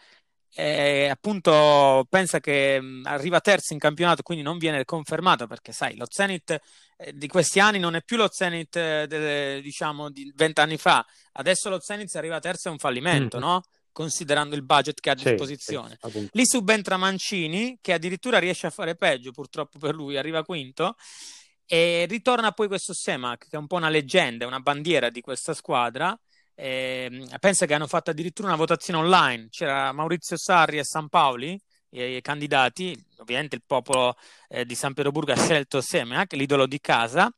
e 0.56 1.08
appunto 1.08 2.06
pensa 2.10 2.40
che 2.40 2.80
arriva 3.04 3.42
terzo 3.42 3.74
in 3.74 3.80
campionato, 3.80 4.22
quindi 4.22 4.44
non 4.44 4.60
viene 4.60 4.86
confermato 4.86 5.48
perché 5.48 5.72
sai, 5.72 5.96
lo 5.96 6.06
Zenit 6.08 6.60
eh, 6.98 7.12
di 7.14 7.28
questi 7.28 7.60
anni 7.60 7.80
non 7.80 7.96
è 7.96 8.04
più 8.04 8.18
lo 8.18 8.30
Zenit 8.32 8.76
eh, 8.76 9.08
de, 9.08 9.62
diciamo 9.62 10.12
di 10.12 10.32
vent'anni 10.36 10.78
fa, 10.78 11.04
adesso 11.34 11.70
lo 11.70 11.80
Zenit 11.80 12.16
arriva 12.16 12.40
terzo 12.40 12.68
è 12.68 12.72
un 12.72 12.78
fallimento, 12.78 13.38
mm. 13.38 13.42
no? 13.42 13.64
Considerando 13.92 14.56
il 14.56 14.64
budget 14.64 15.00
che 15.00 15.10
ha 15.10 15.14
a 15.14 15.18
sì, 15.18 15.30
disposizione. 15.30 15.98
Sì, 16.02 16.30
Lì 16.32 16.46
subentra 16.46 16.98
Mancini 16.98 17.78
che 17.82 17.94
addirittura 17.94 18.40
riesce 18.40 18.68
a 18.68 18.72
fare 18.72 18.96
peggio, 18.96 19.32
purtroppo 19.32 19.78
per 19.78 19.94
lui, 19.94 20.18
arriva 20.18 20.44
quinto 20.44 20.96
E 21.66 22.06
ritorna 22.10 22.52
poi 22.52 22.68
questo 22.68 22.94
Semac, 22.94 23.48
che 23.50 23.56
è 23.56 23.60
un 23.60 23.68
po' 23.68 23.76
una 23.76 23.90
leggenda, 23.90 24.48
una 24.48 24.60
bandiera 24.60 25.10
di 25.10 25.22
questa 25.22 25.54
squadra. 25.54 26.20
Eh, 26.56 27.26
pensa 27.40 27.66
che 27.66 27.74
hanno 27.74 27.88
fatto 27.88 28.12
addirittura 28.12 28.48
una 28.48 28.58
votazione 28.58 29.00
online. 29.00 29.48
C'era 29.50 29.92
Maurizio 29.92 30.38
Sarri 30.38 30.78
e 30.78 30.84
San 30.84 31.10
Paoli, 31.10 31.60
i, 31.90 32.20
candidati. 32.22 32.96
Ovviamente 33.18 33.56
il 33.56 33.64
popolo 33.66 34.16
eh, 34.48 34.66
di 34.66 34.76
San 34.76 34.94
Pietroburgo 34.94 35.32
ha 35.32 35.38
scelto 35.38 35.82
Semac, 35.82 36.34
l'idolo 36.34 36.66
di 36.68 36.80
casa. 36.80 37.32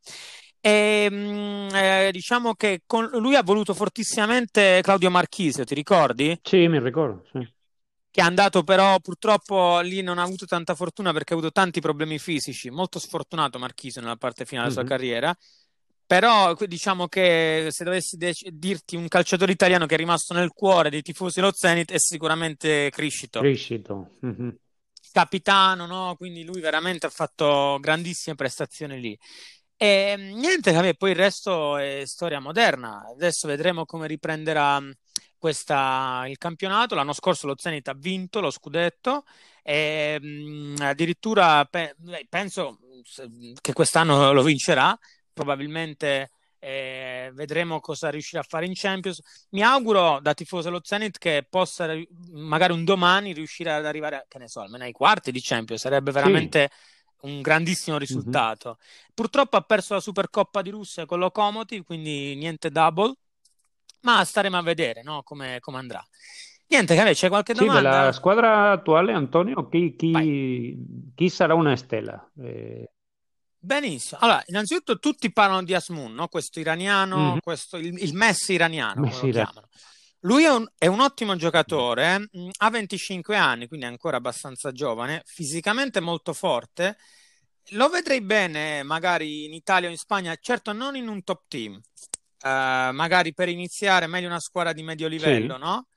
E, 0.59 1.09
mh, 1.09 1.75
eh, 1.75 2.09
diciamo 2.11 2.55
che 2.55 2.81
con 2.85 3.07
lui 3.13 3.35
ha 3.35 3.43
voluto 3.43 3.73
fortissimamente 3.73 4.81
Claudio 4.81 5.11
Marchisio, 5.11 5.63
ti 5.63 5.75
ricordi? 5.75 6.39
Sì, 6.41 6.67
mi 6.67 6.79
ricordo. 6.79 7.23
Sì 7.31 7.53
che 8.15 8.21
è 8.21 8.23
andato 8.23 8.63
però 8.63 8.97
purtroppo 9.01 9.81
lì 9.81 10.01
non 10.01 10.19
ha 10.19 10.23
avuto 10.23 10.45
tanta 10.45 10.73
fortuna 10.73 11.11
perché 11.11 11.33
ha 11.33 11.35
avuto 11.35 11.51
tanti 11.51 11.81
problemi 11.81 12.17
fisici, 12.17 12.69
molto 12.69 12.97
sfortunato 12.97 13.59
Marchisio 13.59 13.99
nella 13.99 14.15
parte 14.15 14.45
finale 14.45 14.69
della 14.69 14.79
mm-hmm. 14.79 14.87
sua 14.87 14.97
carriera. 14.97 15.37
Però 16.07 16.53
diciamo 16.53 17.07
che 17.07 17.69
se 17.71 17.83
dovessi 17.83 18.15
de- 18.17 18.35
dirti 18.51 18.95
un 18.95 19.07
calciatore 19.07 19.51
italiano 19.51 19.87
che 19.87 19.95
è 19.95 19.97
rimasto 19.97 20.33
nel 20.35 20.49
cuore 20.49 20.89
dei 20.91 21.01
tifosi 21.01 21.39
dello 21.39 21.51
Zenit 21.51 21.91
è 21.91 21.97
sicuramente 21.97 22.89
Criscito. 22.91 23.39
Criscito. 23.39 24.17
Mm-hmm. 24.25 24.49
Capitano, 25.11 25.85
no? 25.87 26.15
Quindi 26.15 26.43
lui 26.43 26.61
veramente 26.61 27.07
ha 27.07 27.09
fatto 27.09 27.77
grandissime 27.79 28.35
prestazioni 28.35 28.99
lì. 28.99 29.17
E 29.77 30.15
niente, 30.17 30.71
vabbè, 30.71 30.95
poi 30.95 31.11
il 31.11 31.15
resto 31.15 31.77
è 31.77 32.03
storia 32.05 32.39
moderna. 32.39 33.03
Adesso 33.11 33.47
vedremo 33.47 33.85
come 33.85 34.07
riprenderà 34.07 34.81
questa, 35.37 36.25
il 36.27 36.37
campionato. 36.37 36.95
L'anno 36.95 37.13
scorso 37.13 37.47
lo 37.47 37.55
Zenit 37.57 37.87
ha 37.87 37.93
vinto 37.93 38.41
lo 38.41 38.51
scudetto 38.51 39.23
e 39.63 40.19
mh, 40.19 40.75
addirittura 40.81 41.65
pe- 41.65 41.95
penso 42.29 42.77
che 43.59 43.73
quest'anno 43.73 44.31
lo 44.33 44.43
vincerà. 44.43 44.97
Probabilmente 45.35 46.31
eh, 46.59 47.29
vedremo 47.33 47.81
cosa 47.81 48.09
riuscirà 48.09 48.41
a 48.41 48.45
fare 48.47 48.65
in 48.65 48.71
Champions. 48.73 49.21
Mi 49.49 49.61
auguro 49.61 50.19
da 50.21 50.33
tifoso 50.33 50.69
dello 50.69 50.79
Zenit 50.81 51.17
che 51.17 51.45
possa 51.47 51.93
magari 52.31 52.71
un 52.71 52.85
domani 52.85 53.33
riuscire 53.33 53.73
ad 53.73 53.85
arrivare, 53.85 54.25
che 54.29 54.39
ne 54.39 54.47
so, 54.47 54.61
almeno 54.61 54.85
ai 54.85 54.93
quarti 54.93 55.31
di 55.31 55.41
Champions. 55.41 55.81
Sarebbe 55.81 56.11
veramente. 56.11 56.69
Sì 56.71 56.93
un 57.25 57.41
grandissimo 57.41 57.97
risultato. 57.97 58.77
Mm-hmm. 58.77 59.09
Purtroppo 59.15 59.57
ha 59.57 59.61
perso 59.61 59.95
la 59.95 59.99
Supercoppa 59.99 60.61
di 60.61 60.69
Russia 60.69 61.07
con 61.07 61.17
Lokomotiv, 61.17 61.83
quindi 61.83 62.35
niente 62.35 62.69
double 62.69 63.15
ma 64.05 64.23
staremo 64.23 64.55
a 64.55 64.61
vedere 64.61 65.01
no? 65.01 65.23
come, 65.23 65.57
come, 65.59 65.79
andrà. 65.79 66.03
Niente, 66.67 66.95
Cave, 66.95 67.13
c'è 67.13 67.27
qualche 67.27 67.53
domanda? 67.53 67.91
Sì, 67.91 67.97
della 67.97 68.11
squadra 68.11 68.71
attuale, 68.71 69.11
Antonio, 69.11 69.67
chi, 69.67 69.95
chi, 69.95 71.11
chi 71.13 71.29
sarà 71.29 71.53
una 71.53 71.75
stella? 71.75 72.31
Eh... 72.39 72.89
Benissimo. 73.65 74.19
Allora, 74.21 74.43
innanzitutto 74.45 74.99
tutti 74.99 75.31
parlano 75.31 75.63
di 75.63 75.73
Asmun, 75.73 76.13
no? 76.13 76.27
questo 76.27 76.59
iraniano, 76.59 77.17
mm-hmm. 77.17 77.37
questo, 77.39 77.77
il, 77.77 77.99
il, 77.99 78.13
Messi 78.13 78.53
iraniano, 78.53 79.01
Messi 79.01 79.25
lo 79.25 79.31
chiamano. 79.31 79.67
Lui 80.19 80.43
è 80.43 80.51
un, 80.51 80.67
è 80.77 80.85
un, 80.85 80.99
ottimo 80.99 81.35
giocatore, 81.35 82.19
mm, 82.19 82.49
ha 82.59 82.69
25 82.69 83.35
anni, 83.35 83.67
quindi 83.67 83.87
è 83.87 83.89
ancora 83.89 84.17
abbastanza 84.17 84.71
giovane, 84.71 85.23
fisicamente 85.25 85.99
molto 85.99 86.31
forte. 86.33 86.97
Lo 87.69 87.89
vedrei 87.89 88.21
bene 88.21 88.83
magari 88.83 89.45
in 89.45 89.53
Italia 89.53 89.87
o 89.87 89.91
in 89.91 89.97
Spagna, 89.97 90.35
certo 90.39 90.71
non 90.71 90.95
in 90.95 91.07
un 91.07 91.23
top 91.23 91.45
team, 91.47 91.73
uh, 91.73 92.47
magari 92.93 93.33
per 93.33 93.49
iniziare 93.49 94.05
meglio 94.05 94.27
una 94.27 94.39
squadra 94.39 94.73
di 94.73 94.83
medio 94.83 95.07
livello, 95.07 95.55
sì. 95.55 95.59
no? 95.59 95.87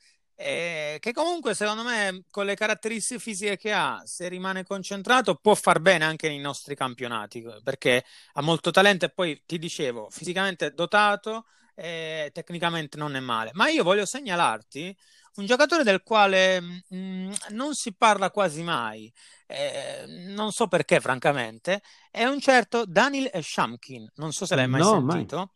E 0.40 0.98
che 1.00 1.12
comunque 1.12 1.52
secondo 1.52 1.82
me 1.82 2.22
con 2.30 2.46
le 2.46 2.54
caratteristiche 2.54 3.18
fisiche 3.18 3.56
che 3.56 3.72
ha, 3.72 4.00
se 4.04 4.28
rimane 4.28 4.62
concentrato, 4.62 5.34
può 5.34 5.56
far 5.56 5.80
bene 5.80 6.04
anche 6.04 6.28
nei 6.28 6.38
nostri 6.38 6.76
campionati 6.76 7.44
perché 7.64 8.04
ha 8.34 8.40
molto 8.40 8.70
talento 8.70 9.04
e 9.04 9.10
poi 9.10 9.42
ti 9.44 9.58
dicevo, 9.58 10.06
fisicamente 10.10 10.72
dotato 10.74 11.46
e 11.74 12.30
tecnicamente 12.32 12.96
non 12.96 13.16
è 13.16 13.20
male. 13.20 13.50
Ma 13.54 13.68
io 13.68 13.82
voglio 13.82 14.06
segnalarti 14.06 14.96
un 15.38 15.46
giocatore 15.46 15.82
del 15.82 16.04
quale 16.04 16.60
mh, 16.60 16.82
mm, 16.94 17.32
non 17.50 17.74
si 17.74 17.92
parla 17.94 18.30
quasi 18.30 18.62
mai, 18.62 19.12
eh, 19.46 20.04
non 20.06 20.52
so 20.52 20.68
perché 20.68 21.00
francamente, 21.00 21.82
è 22.12 22.24
un 22.24 22.38
certo 22.38 22.84
Daniel 22.86 23.28
Shamkin, 23.42 24.08
non 24.16 24.32
so 24.32 24.46
se 24.46 24.54
l'hai 24.54 24.68
mai 24.68 24.82
no, 24.82 25.04
sentito. 25.08 25.36
Mai. 25.36 25.48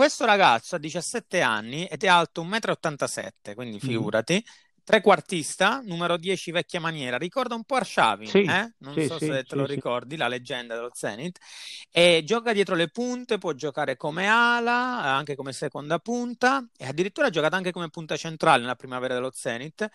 Questo 0.00 0.24
ragazzo 0.24 0.76
ha 0.76 0.78
17 0.78 1.42
anni 1.42 1.84
ed 1.84 2.04
è 2.04 2.08
alto 2.08 2.42
1,87 2.42 3.50
m, 3.50 3.54
quindi 3.54 3.76
mm. 3.76 3.80
figurati. 3.80 4.34
Mm. 4.36 4.82
Trequartista, 4.82 5.82
numero 5.84 6.16
10 6.16 6.52
vecchia 6.52 6.80
maniera, 6.80 7.18
ricorda 7.18 7.54
un 7.54 7.64
po' 7.64 7.74
Arshavin, 7.74 8.26
sì, 8.26 8.44
eh? 8.44 8.72
non 8.78 8.94
sì, 8.94 9.04
so 9.04 9.18
sì, 9.18 9.26
se 9.26 9.44
te 9.44 9.56
lo 9.56 9.66
ricordi, 9.66 10.16
la 10.16 10.26
leggenda 10.26 10.74
dello 10.74 10.88
Zenit, 10.90 11.38
e 11.90 12.22
gioca 12.24 12.54
dietro 12.54 12.76
le 12.76 12.88
punte, 12.88 13.36
può 13.36 13.52
giocare 13.52 13.98
come 13.98 14.26
ala, 14.26 15.02
anche 15.02 15.36
come 15.36 15.52
seconda 15.52 15.98
punta, 15.98 16.66
e 16.78 16.86
addirittura 16.86 17.26
ha 17.26 17.30
giocato 17.30 17.56
anche 17.56 17.70
come 17.70 17.90
punta 17.90 18.16
centrale 18.16 18.62
nella 18.62 18.76
primavera 18.76 19.12
dello 19.12 19.30
Zenit, 19.34 19.86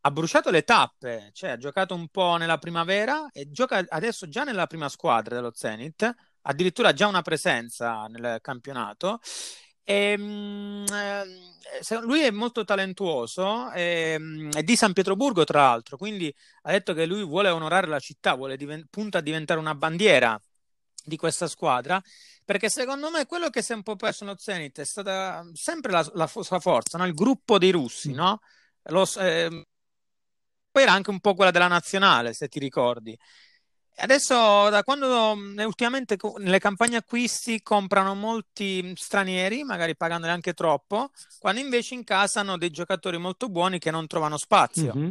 ha 0.00 0.10
bruciato 0.10 0.50
le 0.50 0.64
tappe, 0.64 1.30
cioè 1.34 1.50
ha 1.50 1.56
giocato 1.56 1.94
un 1.94 2.08
po' 2.08 2.34
nella 2.34 2.58
primavera 2.58 3.28
e 3.30 3.48
gioca 3.48 3.84
adesso 3.90 4.28
già 4.28 4.42
nella 4.42 4.66
prima 4.66 4.88
squadra 4.88 5.36
dello 5.36 5.52
Zenit, 5.54 6.12
addirittura 6.42 6.92
già 6.92 7.06
una 7.06 7.22
presenza 7.22 8.06
nel 8.06 8.38
campionato. 8.40 9.20
E, 9.84 10.16
mh, 10.16 10.84
eh, 10.92 12.00
lui 12.02 12.20
è 12.22 12.30
molto 12.30 12.64
talentuoso, 12.64 13.70
e, 13.72 14.18
mh, 14.18 14.52
è 14.52 14.62
di 14.62 14.76
San 14.76 14.92
Pietroburgo 14.92 15.44
tra 15.44 15.62
l'altro, 15.62 15.96
quindi 15.96 16.32
ha 16.62 16.70
detto 16.70 16.94
che 16.94 17.06
lui 17.06 17.24
vuole 17.24 17.48
onorare 17.48 17.86
la 17.88 17.98
città, 17.98 18.34
vuole 18.34 18.56
diven- 18.56 18.86
punta 18.90 19.18
a 19.18 19.20
diventare 19.20 19.58
una 19.58 19.74
bandiera 19.74 20.40
di 21.04 21.16
questa 21.16 21.48
squadra, 21.48 22.00
perché 22.44 22.68
secondo 22.68 23.10
me 23.10 23.26
quello 23.26 23.50
che 23.50 23.62
si 23.62 23.72
è 23.72 23.74
un 23.74 23.82
po' 23.82 23.96
perso 23.96 24.24
nello 24.24 24.36
Zenit 24.38 24.80
è 24.80 24.84
stata 24.84 25.44
sempre 25.52 25.90
la, 25.92 26.08
la 26.14 26.26
sua 26.26 26.60
forza, 26.60 26.98
no? 26.98 27.06
il 27.06 27.14
gruppo 27.14 27.58
dei 27.58 27.70
russi, 27.70 28.10
mm. 28.10 28.14
no? 28.14 28.40
Lo, 28.84 29.08
eh, 29.18 29.66
poi 30.70 30.82
era 30.82 30.92
anche 30.92 31.10
un 31.10 31.20
po' 31.20 31.34
quella 31.34 31.50
della 31.50 31.68
nazionale, 31.68 32.32
se 32.32 32.48
ti 32.48 32.58
ricordi. 32.58 33.16
Adesso, 33.94 34.68
da 34.70 34.82
quando 34.82 35.32
ultimamente 35.64 36.16
nelle 36.38 36.58
campagne 36.58 36.96
acquisti 36.96 37.62
comprano 37.62 38.14
molti 38.14 38.92
stranieri, 38.96 39.64
magari 39.64 39.96
pagandoli 39.96 40.32
anche 40.32 40.54
troppo, 40.54 41.10
quando 41.38 41.60
invece 41.60 41.94
in 41.94 42.04
casa 42.04 42.40
hanno 42.40 42.56
dei 42.56 42.70
giocatori 42.70 43.18
molto 43.18 43.48
buoni 43.48 43.78
che 43.78 43.90
non 43.90 44.06
trovano 44.06 44.38
spazio. 44.38 44.92
Mm-hmm. 44.96 45.10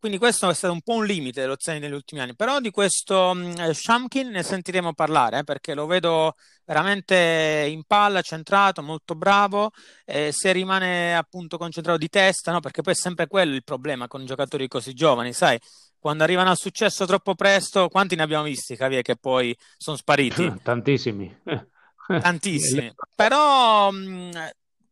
Quindi 0.00 0.18
questo 0.18 0.48
è 0.48 0.54
stato 0.54 0.72
un 0.72 0.80
po' 0.80 0.94
un 0.94 1.06
limite 1.06 1.40
dello 1.40 1.56
negli 1.66 1.90
ultimi 1.90 2.20
anni, 2.20 2.36
però 2.36 2.60
di 2.60 2.70
questo 2.70 3.30
um, 3.30 3.72
Shamkin 3.72 4.28
ne 4.28 4.44
sentiremo 4.44 4.94
parlare 4.94 5.40
eh, 5.40 5.44
perché 5.44 5.74
lo 5.74 5.86
vedo 5.86 6.36
veramente 6.64 7.66
in 7.68 7.82
palla, 7.82 8.20
centrato, 8.20 8.80
molto 8.80 9.16
bravo, 9.16 9.72
eh, 10.04 10.30
se 10.30 10.52
rimane 10.52 11.16
appunto 11.16 11.58
concentrato 11.58 11.98
di 11.98 12.08
testa, 12.08 12.52
no? 12.52 12.60
perché 12.60 12.80
poi 12.80 12.92
è 12.92 12.96
sempre 12.96 13.26
quello 13.26 13.56
il 13.56 13.64
problema 13.64 14.06
con 14.06 14.24
giocatori 14.24 14.68
così 14.68 14.94
giovani, 14.94 15.32
sai, 15.32 15.58
quando 15.98 16.22
arrivano 16.22 16.50
al 16.50 16.56
successo 16.56 17.06
troppo 17.06 17.34
presto, 17.34 17.88
quanti 17.88 18.16
ne 18.16 18.22
abbiamo 18.22 18.44
visti, 18.44 18.74
Javier, 18.74 19.02
che 19.02 19.16
poi 19.16 19.56
sono 19.76 19.96
spariti? 19.96 20.52
Tantissimi. 20.62 21.40
Tantissimi. 22.06 22.92
Però 23.14 23.90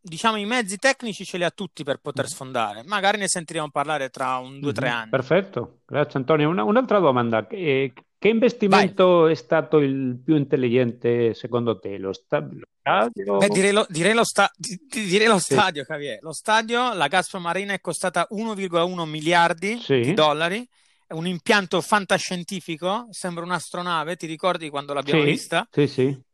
diciamo, 0.07 0.37
i 0.37 0.47
mezzi 0.47 0.77
tecnici 0.77 1.25
ce 1.25 1.37
li 1.37 1.45
ha 1.45 1.51
tutti 1.51 1.83
per 1.83 1.99
poter 1.99 2.29
sfondare. 2.29 2.83
Magari 2.85 3.19
ne 3.19 3.29
sentiremo 3.29 3.71
parlare 3.71 4.09
tra 4.11 4.37
un 4.37 4.61
due 4.61 4.71
o 4.71 4.73
tre 4.73 4.88
mm-hmm. 4.88 4.97
anni. 4.97 5.11
Perfetto, 5.11 5.81
grazie 5.85 6.19
Antonio. 6.19 6.49
Una, 6.49 6.62
un'altra 6.62 6.99
domanda. 6.99 7.47
Eh, 7.49 7.92
che 8.19 8.29
investimento 8.29 9.21
Vai. 9.23 9.33
è 9.33 9.35
stato 9.35 9.79
il 9.79 10.19
più 10.25 10.37
intelligente 10.37 11.35
secondo 11.35 11.79
te? 11.79 11.99
Lo, 11.99 12.12
sta- 12.12 12.40
lo 12.40 12.66
stadio? 12.81 13.37
Beh, 13.37 13.49
direi 13.49 13.73
lo, 13.73 13.87
direi 13.88 14.14
lo, 14.14 14.25
sta- 14.25 14.51
direi 14.57 15.27
lo 15.27 15.38
sì. 15.38 15.53
stadio, 15.53 15.85
Javier. 15.87 16.19
Lo 16.23 16.33
stadio, 16.33 16.95
la 16.95 17.09
Gazprom 17.09 17.42
Marina 17.42 17.75
è 17.75 17.81
costata 17.81 18.27
1,1 18.31 19.09
miliardi 19.09 19.79
sì. 19.79 20.01
di 20.01 20.14
dollari. 20.14 20.66
È 21.09 21.12
un 21.12 21.29
impianto 21.29 21.81
fantascientifico, 21.81 23.07
sembra 23.11 23.45
un'astronave, 23.45 24.16
ti 24.16 24.27
ricordi 24.27 24.69
quando 24.71 24.92
l'abbiamo 24.92 25.23
sì, 25.23 25.31
vista? 25.31 25.69
Sì, 25.71 25.87
sì. 25.87 26.25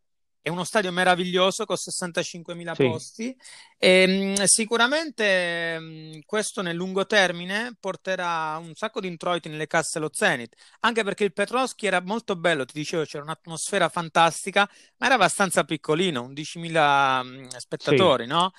È 0.41 0.49
uno 0.49 0.65
stadio 0.65 0.91
meraviglioso 0.91 1.67
con 1.67 1.77
65.000 1.77 2.75
sì. 2.75 2.83
posti 2.83 3.37
e 3.79 4.35
mh, 4.39 4.45
sicuramente 4.45 5.79
mh, 5.79 6.21
questo 6.25 6.63
nel 6.63 6.75
lungo 6.75 7.07
termine 7.07 7.77
porterà 7.79 8.57
un 8.57 8.75
sacco 8.75 8.99
di 9.01 9.09
introiti 9.09 9.49
nelle 9.49 9.67
casse 9.67 9.99
lo 10.01 10.09
Zenit, 10.11 10.57
anche 10.81 11.05
perché 11.05 11.25
il 11.25 11.33
Petrovski 11.33 11.87
era 11.87 12.01
molto 12.01 12.35
bello, 12.35 12.65
ti 12.65 12.73
dicevo 12.73 13.05
c'era 13.05 13.23
un'atmosfera 13.23 13.89
fantastica, 13.89 14.69
ma 14.97 15.07
era 15.07 15.15
abbastanza 15.15 15.65
piccolino, 15.65 16.23
11.000 16.23 17.23
spettatori, 17.59 18.25
sì. 18.25 18.31
no? 18.31 18.53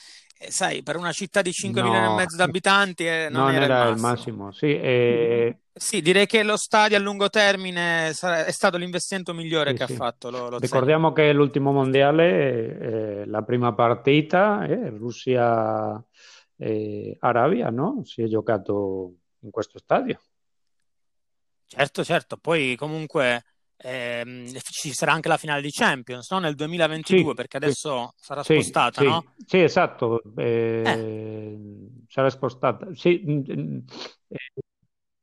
Sai, 0.50 0.84
per 0.84 0.98
una 0.98 1.12
città 1.12 1.42
di 1.42 1.52
5 1.52 1.82
no, 1.82 1.88
milioni 1.88 2.12
e 2.12 2.16
mezzo 2.16 2.36
di 2.36 2.42
abitanti 2.42 3.06
eh, 3.06 3.28
non, 3.30 3.46
non, 3.46 3.54
era, 3.54 3.64
era 3.64 3.88
il 3.90 4.00
massimo. 4.00 4.36
Il 4.36 4.42
massimo 4.44 4.52
sì, 4.52 4.80
e... 4.80 5.60
sì, 5.74 6.02
direi 6.02 6.26
che 6.26 6.44
lo 6.44 6.58
stadio 6.58 6.98
a 6.98 7.00
lungo 7.00 7.30
termine 7.30 8.10
è 8.10 8.52
stato 8.52 8.76
l'investimento 8.78 9.34
migliore 9.34 9.72
sì, 9.72 9.78
che 9.78 9.86
sì. 9.86 9.94
ha 9.94 9.96
fatto 9.96 10.30
lo, 10.30 10.50
lo 10.50 10.58
Ricordiamo 10.60 11.14
Zenit. 11.14 11.32
che 11.32 11.34
l'ultimo 11.34 11.72
mondiale, 11.72 12.80
eh, 12.80 13.26
la 13.26 13.42
prima 13.44 13.74
partita, 13.74 14.66
eh, 14.66 14.90
Russia-Arabia, 14.90 17.70
no? 17.70 18.02
Si 18.04 18.22
è 18.22 18.28
giocato 18.28 19.14
in 19.42 19.52
questo 19.52 19.80
stadio. 19.80 20.20
Certo, 21.66 22.04
certo, 22.04 22.36
poi 22.38 22.76
comunque 22.76 23.44
ehm, 23.84 24.52
ci 24.60 24.94
sarà 24.94 25.12
anche 25.12 25.28
la 25.28 25.38
finale 25.38 25.62
di 25.62 25.70
Champions 25.72 26.32
no? 26.32 26.40
nel 26.40 26.56
2022 26.56 27.24
sì, 27.30 27.34
perché 27.34 27.58
adesso 27.58 28.14
sì, 28.16 28.24
sarà 28.26 28.44
spostata, 28.44 29.02
sì, 29.02 29.08
no? 29.08 29.26
Sì, 29.46 29.60
esatto, 29.62 30.22
eh, 30.38 30.82
eh. 30.86 31.58
sarà 32.08 32.30
spostata. 32.30 32.88
Mm, 32.88 33.42
mm, 33.50 33.78
eh. 34.30 34.62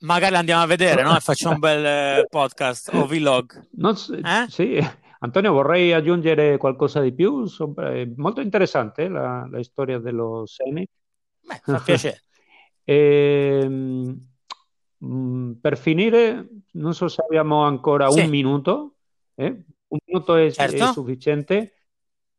Magari 0.02 0.34
andiamo 0.34 0.62
a 0.62 0.66
vedere 0.66 1.02
no? 1.02 1.14
e 1.16 1.20
facciamo 1.20 1.54
un 1.54 1.60
bel 1.60 1.84
eh, 1.84 2.26
podcast 2.30 2.90
o 2.94 3.06
vlog. 3.06 3.68
Non 3.72 3.94
eh? 4.24 4.46
Sì, 4.48 4.78
Antonio, 5.20 5.52
vorrei 5.52 5.92
aggiungere 5.92 6.56
qualcosa 6.56 7.00
di 7.00 7.12
più. 7.12 7.44
È 7.76 8.08
molto 8.16 8.40
interessante 8.40 9.08
la, 9.08 9.46
la 9.50 9.62
storia 9.62 9.98
dello 9.98 10.44
Semi. 10.46 10.86
Beh, 11.42 11.60
fa 11.62 11.80
piacere. 11.80 12.22
e, 12.84 13.60
ehm, 13.62 14.28
per 15.60 15.78
finire, 15.78 16.46
non 16.72 16.92
so 16.92 17.08
se 17.08 17.22
abbiamo 17.22 17.62
ancora 17.62 18.10
sì. 18.10 18.20
un 18.20 18.28
minuto. 18.28 18.96
Eh? 19.34 19.64
Un 19.88 19.98
minuto 20.04 20.36
è, 20.36 20.50
certo. 20.50 20.76
è 20.76 20.92
sufficiente. 20.92 21.74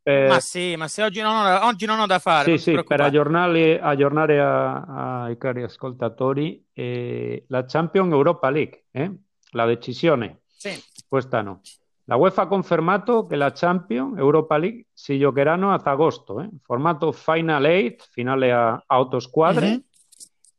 Per... 0.01 0.29
Ma 0.29 0.39
sì, 0.39 0.75
ma 0.75 0.87
se 0.87 1.03
oggi 1.03 1.21
non 1.21 1.35
ho, 1.35 1.65
oggi 1.65 1.85
non 1.85 1.99
ho 1.99 2.05
da 2.05 2.19
fare. 2.19 2.57
Sì, 2.57 2.71
sì, 2.71 2.83
per 2.83 3.01
aggiornare, 3.01 3.79
aggiornare 3.79 4.39
a, 4.39 5.23
ai 5.23 5.37
cari 5.37 5.63
ascoltatori 5.63 6.63
eh, 6.73 7.45
la 7.47 7.65
Champions 7.65 8.11
Europa 8.11 8.49
League, 8.49 8.85
eh? 8.91 9.11
la 9.51 9.65
decisione 9.65 10.41
sì. 10.45 10.71
quest'anno. 11.07 11.61
La 12.05 12.15
UEFA 12.15 12.43
ha 12.43 12.47
confermato 12.47 13.25
che 13.25 13.35
la 13.35 13.51
Champions 13.51 14.17
Europa 14.17 14.57
League 14.57 14.87
si 14.91 15.17
giocheranno 15.17 15.71
ad 15.71 15.85
agosto, 15.85 16.41
eh? 16.41 16.49
formato 16.63 17.11
Final 17.11 17.63
8, 17.63 18.05
finale 18.11 18.51
a 18.51 18.83
8 18.87 19.19
squadre. 19.19 19.67
Mm-hmm 19.67 19.79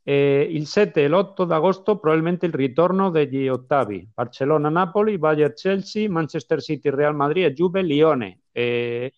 eh, 0.04 0.46
il 0.50 0.66
7 0.66 1.04
e 1.04 1.08
l'8 1.08 1.44
d'agosto 1.44 1.98
probabilmente 1.98 2.46
il 2.46 2.52
ritorno 2.52 3.10
degli 3.10 3.48
ottavi. 3.48 4.08
Barcellona-Napoli, 4.12 5.18
Bayern-Chelsea, 5.18 6.10
Manchester 6.10 6.60
City-Real 6.60 7.14
Madrid 7.14 7.52
Juve-Lione. 7.52 8.40
Eh, 8.50 9.12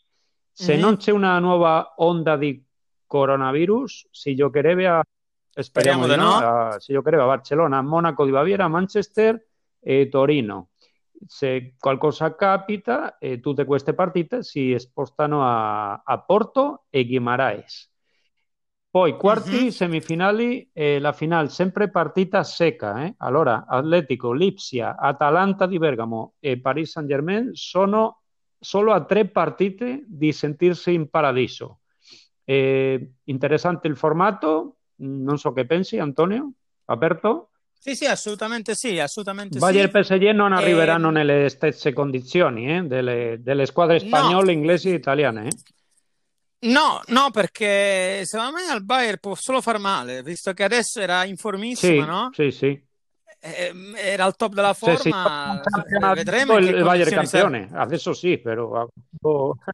se 0.53 0.73
mm-hmm. 0.73 0.83
non 0.83 0.97
c'è 0.97 1.11
una 1.11 1.39
nuova 1.39 1.95
onda 1.97 2.37
di 2.37 2.63
coronavirus, 3.07 4.09
si 4.11 4.35
giocherebbe 4.35 4.87
a, 4.87 5.03
speriamo, 5.51 6.07
di 6.07 6.17
no, 6.17 6.35
a, 6.35 6.79
si 6.79 6.93
giocherebbe 6.93 7.23
a 7.23 7.27
Barcellona, 7.27 7.83
Monaco 7.83 8.25
di 8.25 8.31
Baviera, 8.31 8.69
Manchester 8.69 9.43
e 9.81 10.09
Torino. 10.09 10.71
Se 11.27 11.75
qualcosa 11.79 12.35
capita, 12.35 13.19
eh, 13.19 13.41
tutte 13.41 13.65
queste 13.65 13.95
partite 13.95 14.43
si 14.43 14.75
spostano 14.79 15.43
a, 15.43 16.03
a 16.05 16.19
Porto 16.21 16.85
e 16.91 17.07
Guimaraes. 17.07 17.94
Poi 18.95 19.17
quarti, 19.17 19.73
semifinali 19.73 20.71
e 20.73 21.01
la 21.01 21.11
finale 21.11 21.49
sempre 21.49 21.91
partita 21.91 22.45
secca. 22.45 23.05
Eh? 23.05 23.15
Allora, 23.19 23.65
Atletico, 23.67 24.31
Lipsia, 24.31 24.97
Atalanta 24.97 25.67
di 25.67 25.79
Bergamo 25.79 26.35
e 26.39 26.61
Paris 26.61 26.93
Saint-Germain 26.93 27.51
sono 27.55 28.21
solo 28.57 28.93
a 28.93 29.05
tre 29.05 29.27
partite 29.27 30.05
di 30.07 30.31
sentirsi 30.31 30.93
in 30.93 31.11
paradiso. 31.11 31.81
Eh, 32.45 33.15
interessante 33.25 33.89
il 33.89 33.97
formato, 33.97 34.77
non 34.99 35.39
so 35.39 35.53
che 35.53 35.67
pensi 35.67 35.99
Antonio, 35.99 36.53
aperto? 36.85 37.51
Sì, 37.73 37.97
sì, 37.97 38.07
assolutamente 38.07 38.77
sì, 38.77 39.01
assolutamente 39.01 39.59
Bayern 39.59 39.91
sì. 39.91 39.97
e 39.97 40.01
PSG 40.03 40.31
non 40.31 40.53
arriveranno 40.53 41.09
eh... 41.09 41.13
nelle 41.13 41.49
stesse 41.49 41.93
condizioni 41.93 42.77
eh? 42.77 42.83
delle, 42.85 43.39
delle, 43.41 43.67
squadre 43.67 43.99
spagnole, 43.99 44.45
no. 44.45 44.53
inglesi 44.53 44.91
e 44.91 44.95
italiane. 44.95 45.49
Eh? 46.65 46.73
No, 46.73 47.03
no, 47.09 47.31
perché 47.31 48.25
secondo 48.25 48.53
me 48.53 48.63
al 48.71 48.83
Bayern 48.83 49.19
può 49.21 49.35
solo 49.35 49.61
far 49.61 49.79
male, 49.79 50.23
visto 50.23 50.53
che 50.53 50.65
adesso 50.65 51.01
era 51.01 51.25
informissimo, 51.25 52.03
sì, 52.03 52.09
no? 52.09 52.31
Sì, 52.33 52.51
sì. 52.51 52.83
Eh, 53.47 53.75
era 53.97 54.25
al 54.25 54.37
top 54.37 54.55
della 54.55 54.73
forma, 54.73 55.61
sì, 55.63 55.81
sì. 55.87 56.15
vedremo 56.15 56.57
il 56.57 56.83
Bayern 56.83 57.11
campione, 57.11 57.69
sarà. 57.69 57.83
adesso 57.83 58.15
sì, 58.15 58.39
però... 58.39 58.87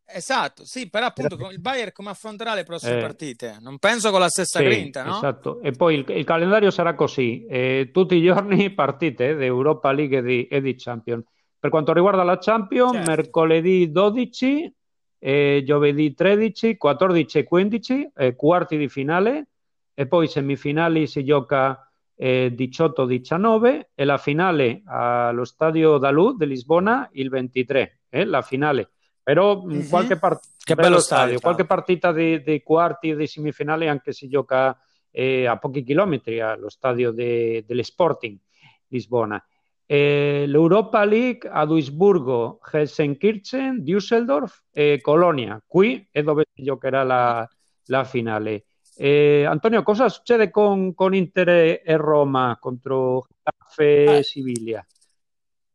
Esatto, 0.07 0.65
sì, 0.65 0.91
però 0.91 1.07
appunto 1.07 1.37
il 1.51 1.61
Bayern 1.61 1.93
come 1.93 2.11
affronterà 2.11 2.55
le 2.55 2.65
prossime 2.65 2.99
eh, 2.99 3.01
partite? 3.01 3.59
Non 3.61 3.79
penso 3.79 4.11
con 4.11 4.19
la 4.19 4.29
stessa 4.29 4.59
sì, 4.59 4.65
grinta, 4.65 5.05
no? 5.05 5.15
Esatto, 5.15 5.61
e 5.61 5.71
poi 5.71 5.99
il, 5.99 6.05
il 6.09 6.25
calendario 6.25 6.73
sarà 6.73 6.97
così, 6.97 7.47
eh, 7.47 7.91
tutti 7.93 8.17
i 8.17 8.25
giorni 8.25 8.71
partite 8.75 9.37
di 9.37 9.45
Europa 9.45 9.93
League 9.93 10.19
e 10.19 10.23
di, 10.23 10.47
e 10.49 10.61
di 10.61 10.75
Champions. 10.77 11.23
Per 11.57 11.71
quanto 11.71 11.93
riguarda 11.93 12.25
la 12.25 12.39
Champions, 12.39 12.95
certo. 12.95 13.11
mercoledì 13.11 13.93
12 13.93 14.75
eh, 15.21 15.63
giovedì 15.65 16.15
13, 16.15 16.77
14 16.77 17.39
e 17.39 17.45
15, 17.45 18.11
eh, 18.17 18.35
quarti 18.35 18.77
di 18.77 18.89
finale, 18.89 19.49
e 19.95 20.07
poi 20.07 20.27
semifinali 20.27 21.07
si 21.07 21.23
gioca 21.25 21.87
eh, 22.17 22.53
18-19 22.57 23.81
e 23.95 24.05
la 24.05 24.17
finale 24.17 24.83
allo 24.87 25.45
stadio 25.45 25.99
Dalù 25.99 26.37
di 26.37 26.47
Lisbona 26.47 27.09
il 27.13 27.29
23, 27.29 28.01
eh, 28.09 28.25
la 28.25 28.41
finale. 28.41 28.91
Però 29.23 29.63
mm-hmm. 29.63 29.89
qualche, 29.89 30.19
part- 30.19 30.49
bello 30.75 30.99
stadio, 30.99 31.39
qualche 31.39 31.67
partita 31.67 32.13
di, 32.13 32.43
di, 32.43 32.63
quarti 32.63 33.11
e 33.11 33.17
di 33.17 33.27
semifinale 33.27 33.89
anche 33.89 34.13
si 34.13 34.27
gioca 34.29 34.77
eh, 35.11 35.47
a 35.47 35.59
pochi 35.59 35.83
chilometri 35.83 36.41
allo 36.41 36.71
stadio 36.71 37.11
de, 37.11 37.63
delle 37.67 37.83
Sporting 37.83 38.39
Lisbona. 38.89 39.43
Eh, 39.93 40.45
L'Europa 40.47 41.03
League 41.03 41.51
a 41.51 41.67
Duisburgo, 41.67 42.61
Helsenkirchen, 42.63 43.83
Düsseldorf 43.83 44.63
e 44.71 45.01
Colonia. 45.01 45.61
Qui 45.67 46.07
è 46.13 46.23
dove 46.23 46.45
si 46.55 46.63
giocherà 46.63 47.03
la, 47.03 47.49
la 47.87 48.05
finale. 48.05 48.67
Eh, 48.95 49.45
Antonio, 49.45 49.83
cosa 49.83 50.09
succede 50.09 50.49
con, 50.49 50.95
con, 50.95 51.13
Inter 51.13 51.49
e 51.85 51.97
Roma 51.97 52.57
contro 52.61 53.27
Getafe 53.27 54.19
e 54.19 54.23
Siviglia? 54.23 54.87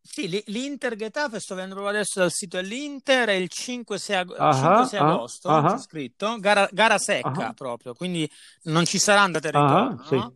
Sì, 0.01 0.41
l'Inter 0.45 0.95
Getafe, 0.95 1.41
sto 1.41 1.55
vedendo 1.55 1.76
proprio 1.76 1.95
adesso 1.97 2.22
dal 2.22 2.32
sito 2.32 2.55
dell'Inter, 2.55 3.28
è 3.28 3.34
il 3.34 3.49
5-6, 3.53 4.13
ag- 4.13 4.30
uh-huh, 4.30 4.86
5-6 4.86 4.95
agosto, 4.95 5.49
uh-huh. 5.49 5.72
c'è 5.72 5.78
scritto, 5.78 6.38
gara, 6.39 6.70
gara 6.72 6.97
secca 6.97 7.47
uh-huh. 7.47 7.53
proprio, 7.53 7.93
quindi 7.93 8.30
non 8.63 8.86
ci 8.86 8.97
sarà 8.97 9.24
andata 9.24 9.49
e 9.49 9.51
ritorno, 9.51 10.03
sì. 10.05 10.16
no? 10.16 10.34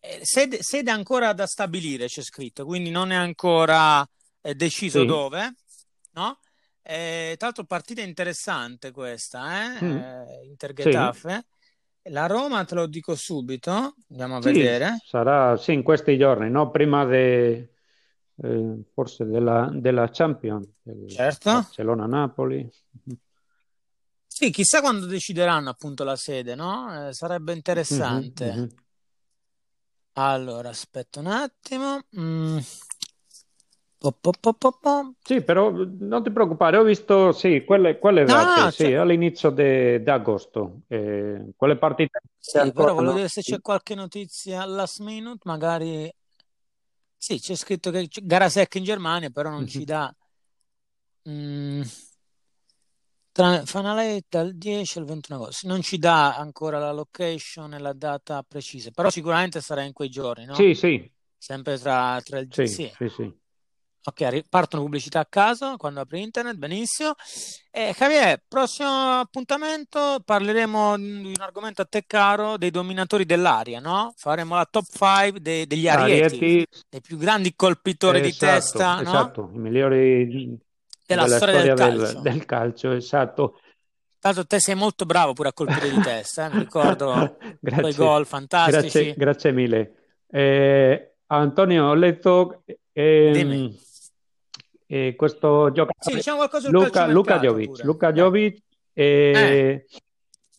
Eh, 0.00 0.20
sede, 0.22 0.62
sede, 0.62 0.90
ancora 0.90 1.32
da 1.34 1.46
stabilire, 1.46 2.06
c'è 2.06 2.22
scritto, 2.22 2.64
quindi 2.64 2.90
non 2.90 3.12
è 3.12 3.16
ancora 3.16 4.06
eh, 4.40 4.54
deciso 4.54 5.00
sì. 5.00 5.06
dove, 5.06 5.54
no? 6.12 6.40
Eh, 6.82 7.34
tra 7.36 7.48
l'altro 7.48 7.64
partita 7.64 8.00
interessante 8.00 8.90
questa, 8.92 9.78
eh? 9.78 9.84
Mm. 9.84 9.96
eh 9.96 10.46
Inter-Getafe. 10.46 11.46
Sì. 12.02 12.10
La 12.12 12.26
Roma, 12.26 12.64
te 12.64 12.74
lo 12.74 12.86
dico 12.86 13.14
subito, 13.14 13.94
andiamo 14.08 14.38
a 14.38 14.42
sì, 14.42 14.52
vedere. 14.52 14.96
Sarà, 15.04 15.56
sì, 15.58 15.74
in 15.74 15.82
questi 15.82 16.16
giorni, 16.16 16.50
no? 16.50 16.70
Prima 16.70 17.04
de, 17.04 17.72
eh, 18.42 18.82
forse 18.94 19.26
della, 19.26 19.68
della 19.70 20.08
Champions. 20.10 20.66
Certo. 21.08 21.50
Barcellona-Napoli. 21.52 22.68
Sì, 24.26 24.50
chissà 24.50 24.80
quando 24.80 25.04
decideranno 25.04 25.68
appunto 25.68 26.02
la 26.02 26.16
sede, 26.16 26.54
no? 26.54 27.08
Eh, 27.08 27.12
sarebbe 27.12 27.52
interessante. 27.52 28.46
Mm-hmm, 28.46 28.58
mm-hmm. 28.58 28.68
Allora, 30.22 30.68
aspetta 30.68 31.20
un 31.20 31.26
attimo. 31.26 32.00
Mm. 32.18 32.58
Po, 33.96 34.12
po, 34.12 34.52
po, 34.54 34.78
sì, 35.22 35.42
però 35.42 35.70
non 35.70 36.22
ti 36.22 36.30
preoccupare, 36.30 36.78
ho 36.78 36.82
visto 36.82 37.32
sì, 37.32 37.64
quelle, 37.64 37.98
quelle 37.98 38.24
date, 38.24 38.60
no, 38.60 38.70
sì, 38.70 38.84
cioè... 38.84 38.94
all'inizio 38.94 39.50
di 39.50 40.02
agosto, 40.06 40.80
eh, 40.88 41.52
quelle 41.56 41.76
partite. 41.76 42.20
Sì, 42.38 42.72
però 42.72 42.94
volevo 42.94 43.12
vedere 43.12 43.28
se 43.28 43.42
c'è 43.42 43.60
qualche 43.60 43.94
notizia 43.94 44.64
last 44.64 45.00
minute, 45.00 45.40
magari... 45.44 46.10
Sì, 47.16 47.38
c'è 47.38 47.54
scritto 47.54 47.90
che 47.90 48.08
c'è 48.08 48.22
gara 48.24 48.48
secca 48.48 48.78
in 48.78 48.84
Germania, 48.84 49.30
però 49.30 49.50
non 49.50 49.66
ci 49.66 49.84
dà... 49.84 50.14
Mm. 51.28 51.82
Tra 53.40 53.64
Fanale 53.64 54.24
dal 54.28 54.54
10 54.54 54.98
al 54.98 55.06
21 55.06 55.38
agosto. 55.38 55.66
Non 55.66 55.80
ci 55.80 55.96
dà 55.96 56.36
ancora 56.36 56.78
la 56.78 56.92
location 56.92 57.72
e 57.72 57.78
la 57.78 57.94
data 57.94 58.44
precisa, 58.46 58.90
però 58.90 59.08
sicuramente 59.08 59.62
sarà 59.62 59.80
in 59.80 59.94
quei 59.94 60.10
giorni, 60.10 60.44
no? 60.44 60.52
Sì, 60.52 60.74
sì. 60.74 61.10
Sempre 61.38 61.78
tra, 61.78 62.20
tra 62.22 62.38
il 62.38 62.48
sì, 62.50 62.66
sì. 62.66 62.92
sì, 62.94 63.08
sì. 63.08 63.32
Ok, 64.02 64.42
partono 64.46 64.82
pubblicità 64.82 65.20
a 65.20 65.26
caso 65.26 65.78
quando 65.78 66.00
apri 66.00 66.20
internet, 66.20 66.56
benissimo. 66.56 67.14
E 67.70 67.94
Javier, 67.96 68.44
prossimo 68.46 69.20
appuntamento 69.20 70.20
parleremo 70.22 70.98
di 70.98 71.32
un 71.34 71.40
argomento 71.40 71.80
a 71.80 71.86
te 71.86 72.04
caro, 72.06 72.58
dei 72.58 72.70
dominatori 72.70 73.24
dell'aria, 73.24 73.80
no? 73.80 74.12
Faremo 74.16 74.56
la 74.56 74.68
top 74.70 74.84
5 74.84 75.40
de- 75.40 75.66
degli 75.66 75.88
arieti, 75.88 76.24
arieti, 76.24 76.66
dei 76.90 77.00
più 77.00 77.16
grandi 77.16 77.54
colpitori 77.56 78.18
esatto, 78.18 78.32
di 78.32 78.36
testa, 78.38 79.00
esatto, 79.00 79.40
no? 79.46 79.50
i 79.54 79.58
migliori 79.58 80.58
della, 81.14 81.24
della 81.24 81.36
storia, 81.36 81.60
storia, 81.60 81.74
del, 81.74 81.98
calcio. 81.98 82.20
Del, 82.20 82.44
calcio, 82.44 82.92
esatto. 82.92 83.60
Tanto 84.18 84.46
te 84.46 84.60
sei 84.60 84.74
molto 84.74 85.06
bravo 85.06 85.32
pure 85.32 85.48
a 85.48 85.52
colpire 85.52 85.90
di 85.90 86.00
testa, 86.00 86.46
eh? 86.46 86.54
mi 86.54 86.58
ricordo 86.60 87.36
quei 87.60 87.94
gol 87.94 88.26
fantastici. 88.26 88.80
Grazie, 88.80 89.14
grazie 89.14 89.52
mille. 89.52 89.94
Eh, 90.28 91.14
Antonio, 91.26 91.86
ho 91.86 91.94
letto 91.94 92.62
eh, 92.92 93.72
eh, 94.86 95.14
questo 95.16 95.70
giocatore 95.72 95.94
sì, 96.00 96.14
diciamo 96.14 96.44
Luca, 96.68 97.06
Luca 97.06 97.38
Jovic. 97.38 97.82
Luca 97.82 98.12
Jovic 98.12 98.62
eh, 98.92 99.86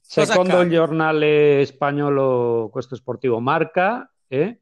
secondo 0.02 0.62
il 0.62 0.70
giornale 0.70 1.66
spagnolo, 1.66 2.70
questo 2.72 2.96
sportivo 2.96 3.40
Marca, 3.40 4.12
eh, 4.28 4.60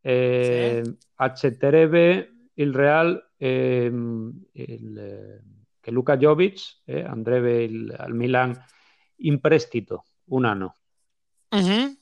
sì. 0.00 0.96
accetterebbe 1.16 2.37
il 2.58 2.74
Real 2.74 3.30
ehm, 3.36 4.32
il, 4.52 5.42
che 5.80 5.90
Luka 5.90 6.16
Jovic 6.16 6.80
eh, 6.84 7.02
andrebbe 7.02 7.62
il, 7.62 7.94
al 7.96 8.14
Milan 8.14 8.56
in 9.16 9.40
prestito 9.40 10.04
un 10.26 10.44
anno. 10.44 10.76
Mm-hmm. 11.54 11.92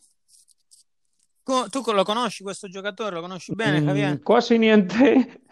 Tu 1.70 1.92
lo 1.92 2.02
conosci 2.02 2.42
questo 2.42 2.68
giocatore? 2.68 3.14
Lo 3.14 3.20
conosci 3.20 3.54
bene, 3.54 3.80
mm, 3.80 3.86
Javier? 3.86 4.20
quasi 4.20 4.59
niente. 4.59 5.44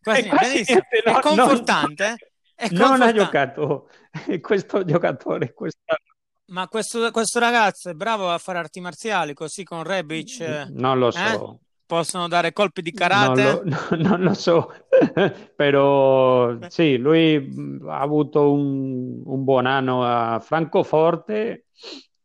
Quasi, 0.00 0.28
quasi 0.28 0.64
niente, 0.66 1.02
no, 1.04 1.18
è 1.18 1.20
confortante. 1.20 2.08
No, 2.08 2.16
è 2.54 2.68
non 2.70 3.02
ha 3.02 3.12
giocato 3.12 3.88
questo 4.40 4.84
giocatore 4.84 5.52
quest'anno. 5.52 6.12
Ma 6.46 6.68
questo, 6.68 7.10
questo, 7.10 7.40
ragazzo 7.40 7.88
è 7.88 7.94
bravo 7.94 8.30
a 8.30 8.38
fare 8.38 8.58
arti 8.58 8.78
marziali, 8.80 9.34
così 9.34 9.64
con 9.64 9.82
Rebic. 9.82 10.68
Non 10.70 10.98
lo 10.98 11.10
so. 11.10 11.63
Eh? 11.84 11.86
Possono 11.86 12.28
dare 12.28 12.52
colpi 12.52 12.82
di 12.82 12.92
karate? 12.92 13.42
Non 13.42 13.62
lo, 13.64 13.96
no, 13.96 14.08
non 14.08 14.22
lo 14.22 14.34
so, 14.34 14.72
però 15.54 16.56
sì, 16.68 16.96
lui 16.96 17.80
ha 17.86 18.00
avuto 18.00 18.52
un, 18.52 19.22
un 19.24 19.44
buon 19.44 19.66
anno 19.66 20.04
a 20.04 20.40
Francoforte 20.40 21.66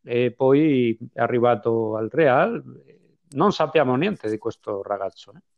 e 0.02 0.32
poi 0.32 0.96
è 1.12 1.20
arrivato 1.20 1.96
al 1.96 2.08
Real. 2.10 2.62
Non 3.32 3.52
sappiamo 3.52 3.94
niente 3.96 4.28
di 4.28 4.38
questo 4.38 4.82
ragazzo. 4.82 5.32
Eh. 5.36 5.49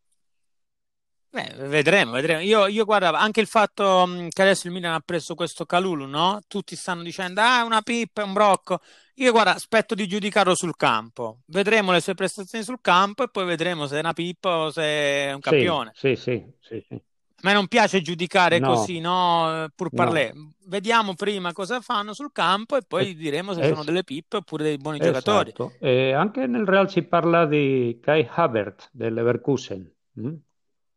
Beh, 1.32 1.66
vedremo, 1.66 2.12
vedremo. 2.12 2.42
Io, 2.42 2.66
io 2.66 2.84
guarda, 2.84 3.08
anche 3.18 3.40
il 3.40 3.46
fatto 3.46 4.04
mm, 4.06 4.28
che 4.28 4.42
adesso 4.42 4.66
il 4.66 4.74
Milan 4.74 4.92
ha 4.92 5.00
preso 5.00 5.34
questo 5.34 5.64
Calulu, 5.64 6.04
no? 6.04 6.40
Tutti 6.46 6.76
stanno 6.76 7.02
dicendo, 7.02 7.40
ah, 7.40 7.60
è 7.60 7.62
una 7.62 7.80
pippa, 7.80 8.20
è 8.20 8.24
un 8.24 8.34
brocco. 8.34 8.80
Io 9.14 9.32
guarda, 9.32 9.54
aspetto 9.54 9.94
di 9.94 10.06
giudicarlo 10.06 10.54
sul 10.54 10.76
campo. 10.76 11.38
Vedremo 11.46 11.90
le 11.90 12.02
sue 12.02 12.12
prestazioni 12.12 12.62
sul 12.62 12.80
campo 12.82 13.22
e 13.22 13.28
poi 13.28 13.46
vedremo 13.46 13.86
se 13.86 13.96
è 13.96 14.00
una 14.00 14.12
pippa 14.12 14.56
o 14.58 14.70
se 14.70 14.82
è 14.82 15.32
un 15.32 15.40
campione. 15.40 15.92
Sì, 15.94 16.16
sì, 16.16 16.44
sì. 16.60 16.84
sì, 16.86 16.94
A 16.96 17.00
me 17.44 17.54
non 17.54 17.66
piace 17.66 18.02
giudicare 18.02 18.58
no. 18.58 18.74
così, 18.74 19.00
no? 19.00 19.68
Pur 19.74 19.88
parlé. 19.88 20.32
No. 20.34 20.52
Vediamo 20.66 21.14
prima 21.14 21.54
cosa 21.54 21.80
fanno 21.80 22.12
sul 22.12 22.30
campo 22.30 22.76
e 22.76 22.82
poi 22.86 23.10
eh, 23.10 23.14
diremo 23.14 23.54
se 23.54 23.62
es- 23.62 23.68
sono 23.68 23.84
delle 23.84 24.04
pippe 24.04 24.36
oppure 24.36 24.64
dei 24.64 24.76
buoni 24.76 24.98
esatto. 25.00 25.44
giocatori. 25.44 25.76
Eh, 25.80 26.12
anche 26.12 26.46
nel 26.46 26.66
Real 26.66 26.90
si 26.90 27.02
parla 27.04 27.46
di 27.46 27.98
Kai 28.02 28.28
Havert 28.30 28.90
dell'Everkusen. 28.92 29.90
Mm? 30.20 30.34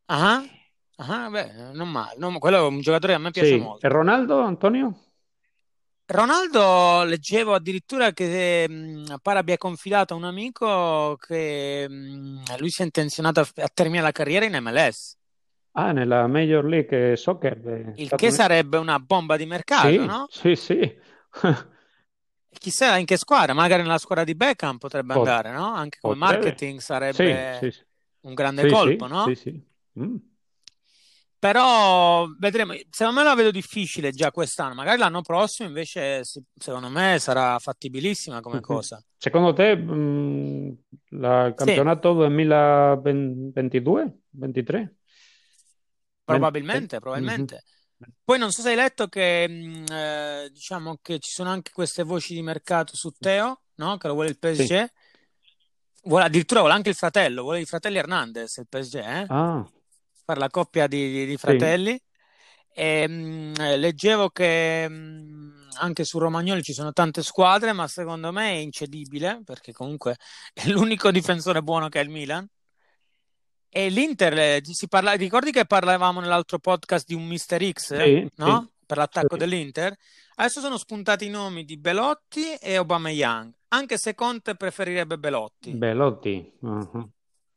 Ah, 0.07 0.43
ah, 0.97 1.29
beh, 1.29 1.71
non 1.73 1.89
male. 1.91 2.17
Non, 2.17 2.37
quello 2.39 2.57
è 2.57 2.61
un 2.67 2.81
giocatore 2.81 3.13
che 3.13 3.19
a 3.19 3.21
me 3.21 3.31
piace 3.31 3.55
Sì. 3.55 3.55
molto. 3.57 3.85
E 3.85 3.87
Ronaldo, 3.87 4.39
Antonio? 4.41 4.95
Ronaldo, 6.07 7.03
leggevo 7.03 7.55
addirittura 7.55 8.11
che 8.11 8.69
mh, 8.69 9.15
pare 9.23 9.39
abbia 9.39 9.57
confidato 9.57 10.13
a 10.13 10.17
un 10.17 10.23
amico 10.25 11.15
che 11.17 11.87
mh, 11.89 12.57
lui 12.59 12.69
si 12.69 12.81
è 12.81 12.85
intenzionato 12.85 13.39
a, 13.39 13.47
a 13.63 13.69
terminare 13.73 14.05
la 14.07 14.11
carriera 14.11 14.45
in 14.45 14.53
MLS, 14.61 15.15
Ah, 15.73 15.91
nella 15.93 16.25
Major 16.27 16.65
League 16.65 17.15
Soccer 17.17 17.59
degli 17.59 17.95
il 17.95 18.13
che 18.15 18.31
Uniti. 18.31 18.31
sarebbe 18.31 18.77
una 18.77 18.99
bomba 18.99 19.35
di 19.35 19.45
mercato, 19.45 20.05
Sì, 20.05 20.05
no? 20.05 20.29
sì, 20.29 20.55
sì. 20.55 20.79
Chissà 22.57 22.97
in 22.97 23.05
che 23.05 23.17
squadra, 23.17 23.53
magari 23.53 23.83
nella 23.83 23.97
squadra 23.99 24.23
di 24.23 24.33
Beckham 24.35 24.77
potrebbe 24.77 25.13
Pot- 25.13 25.13
andare, 25.13 25.51
no? 25.51 25.73
Anche 25.73 25.99
come 26.01 26.15
potrebbe. 26.15 26.15
marketing 26.15 26.79
sarebbe 26.79 27.67
sì, 27.69 27.71
sì. 27.71 27.85
un 28.21 28.33
grande 28.33 28.65
colpo, 28.65 29.07
no? 29.07 29.33
sì, 29.33 29.35
sì. 29.35 29.65
Mm. 29.99 30.15
Però 31.37 32.25
vedremo, 32.39 32.73
secondo 32.89 33.19
me 33.19 33.25
la 33.25 33.35
vedo 33.35 33.51
difficile 33.51 34.11
già 34.11 34.31
quest'anno, 34.31 34.73
magari 34.73 34.97
l'anno 34.97 35.21
prossimo 35.21 35.67
invece 35.67 36.21
secondo 36.57 36.89
me 36.89 37.19
sarà 37.19 37.59
fattibilissima 37.59 38.41
come 38.41 38.55
Mhm. 38.55 38.61
cosa. 38.63 38.99
Secondo 39.17 39.53
te, 39.53 39.75
mm, 39.77 40.71
la- 41.09 41.45
il 41.45 41.53
Sì, 41.53 41.65
campionato 41.65 42.13
2022? 42.13 44.21
23? 44.29 44.95
probabilmente, 46.23 46.99
probabilmente. 46.99 47.63
Poi 48.23 48.39
non 48.39 48.51
so 48.51 48.61
se 48.61 48.69
hai 48.69 48.75
letto 48.75 49.07
che 49.07 49.47
mh, 49.47 49.85
eh, 49.91 50.49
diciamo 50.51 50.97
che 51.01 51.19
ci 51.19 51.31
sono 51.31 51.49
anche 51.49 51.71
queste 51.71 52.03
voci 52.03 52.33
di 52.33 52.41
mercato 52.41 52.95
su 52.95 53.11
Teo, 53.11 53.61
no? 53.75 53.97
Che 53.97 54.07
lo 54.07 54.13
vuole 54.13 54.29
il 54.29 54.37
Sì. 54.39 54.41
PSG. 54.63 54.89
Vuole, 56.03 56.25
addirittura 56.25 56.59
vuole 56.59 56.75
anche 56.75 56.89
il 56.89 56.95
fratello, 56.95 57.43
vuole 57.43 57.61
i 57.61 57.65
fratelli 57.65 57.97
Hernandez, 57.97 58.57
il 58.57 58.67
PSG, 58.67 58.95
eh? 58.95 59.25
Ah, 59.29 59.65
Per 60.25 60.37
la 60.37 60.49
coppia 60.49 60.87
di, 60.87 61.11
di- 61.11 61.25
di 61.25 61.31
sì. 61.31 61.37
fratelli. 61.37 61.99
E, 62.73 63.07
mh, 63.07 63.53
leggevo 63.77 64.29
che 64.31 64.89
mh, 64.89 65.67
anche 65.79 66.03
su 66.03 66.17
Romagnoli 66.17 66.63
ci 66.63 66.73
sono 66.73 66.91
tante 66.91 67.21
squadre, 67.23 67.71
ma 67.71 67.87
secondo 67.87 68.31
me 68.31 68.49
è 68.51 68.55
incedibile, 68.55 69.41
perché 69.45 69.71
comunque 69.71 70.17
è 70.53 70.67
l'unico 70.67 71.11
difensore 71.11 71.61
buono 71.61 71.87
che 71.89 71.99
ha 71.99 72.01
il 72.01 72.09
Milan. 72.09 72.45
E 73.69 73.89
l'Inter, 73.89 74.61
si 74.63 74.87
parla, 74.87 75.13
ricordi 75.13 75.51
che 75.51 75.65
parlavamo 75.65 76.21
nell'altro 76.21 76.59
podcast 76.59 77.05
di 77.05 77.13
un 77.13 77.25
Mister 77.25 77.61
X, 77.71 77.93
Sì, 77.97 78.29
no? 78.37 78.61
sì, 78.61 78.69
Per 78.85 78.97
l'attacco 78.97 79.33
sì. 79.33 79.37
dell'Inter? 79.37 79.93
Adesso 80.35 80.61
sono 80.61 80.77
spuntati 80.77 81.25
i 81.25 81.29
nomi 81.29 81.65
di 81.65 81.77
Belotti 81.77 82.53
e 82.55 82.75
Aubameyang, 82.75 83.51
anche 83.69 83.97
se 83.97 84.15
Conte 84.15 84.55
preferirebbe 84.55 85.17
Belotti. 85.17 85.71
Belotti. 85.71 86.53
Mhm. 86.59 87.09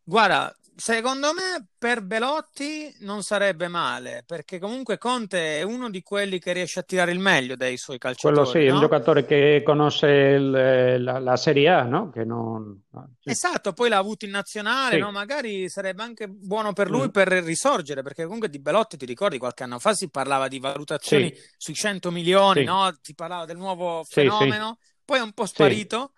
Guarda, 0.03 0.53
secondo 0.79 1.33
me 1.35 1.69
per 1.77 2.03
Belotti 2.03 2.95
non 3.01 3.23
sarebbe 3.23 3.67
male, 3.69 4.23
perché 4.25 4.59
comunque 4.61 4.97
Conte 4.97 5.59
è 5.59 5.63
uno 5.63 5.91
di 5.91 6.03
quelli 6.03 6.39
che 6.39 6.53
riesce 6.53 6.79
a 6.81 6.83
tirare 6.85 7.11
il 7.13 7.19
meglio 7.19 7.57
dai 7.57 7.77
suoi 7.77 7.99
Quello 7.99 8.45
calciatori, 8.45 8.61
sì, 8.61 8.67
è 8.67 8.71
un 8.71 8.75
no? 8.75 8.81
giocatore 8.81 9.25
che 9.25 9.63
conosce 9.65 10.07
il- 10.09 11.03
la, 11.03 11.19
la 11.19 11.37
Serie 11.37 11.69
A, 11.69 11.83
no? 11.83 12.11
Che 12.11 12.25
non... 12.25 12.81
Esatto, 13.25 13.73
poi 13.73 13.89
l'ha 13.89 13.99
avuto 13.99 14.25
in 14.25 14.31
nazionale, 14.31 14.95
Sì. 14.95 15.01
no? 15.01 15.11
Magari 15.11 15.69
sarebbe 15.69 16.03
anche 16.03 16.29
buono 16.29 16.73
per 16.73 16.91
lui 16.91 17.07
Mm. 17.07 17.11
per 17.11 17.29
risorgere, 17.29 18.03
perché 18.03 18.25
comunque 18.25 18.49
di 18.49 18.59
Belotti, 18.59 18.97
ti 18.97 19.05
ricordi, 19.05 19.39
qualche 19.39 19.65
anno 19.65 19.79
fa 19.79 19.93
si 19.95 20.09
parlava 20.11 20.49
di 20.49 20.59
valutazioni 20.59 21.33
Sì, 21.35 21.43
sui 21.57 21.75
100 21.75 22.11
milioni, 22.11 22.61
sì, 22.61 22.67
no? 22.67 22.91
Si 23.03 23.15
parlava 23.15 23.45
del 23.45 23.57
nuovo 23.59 24.03
fenomeno, 24.05 24.79
poi 25.05 25.19
è 25.19 25.23
un 25.23 25.33
po' 25.33 25.47
sparito, 25.47 26.13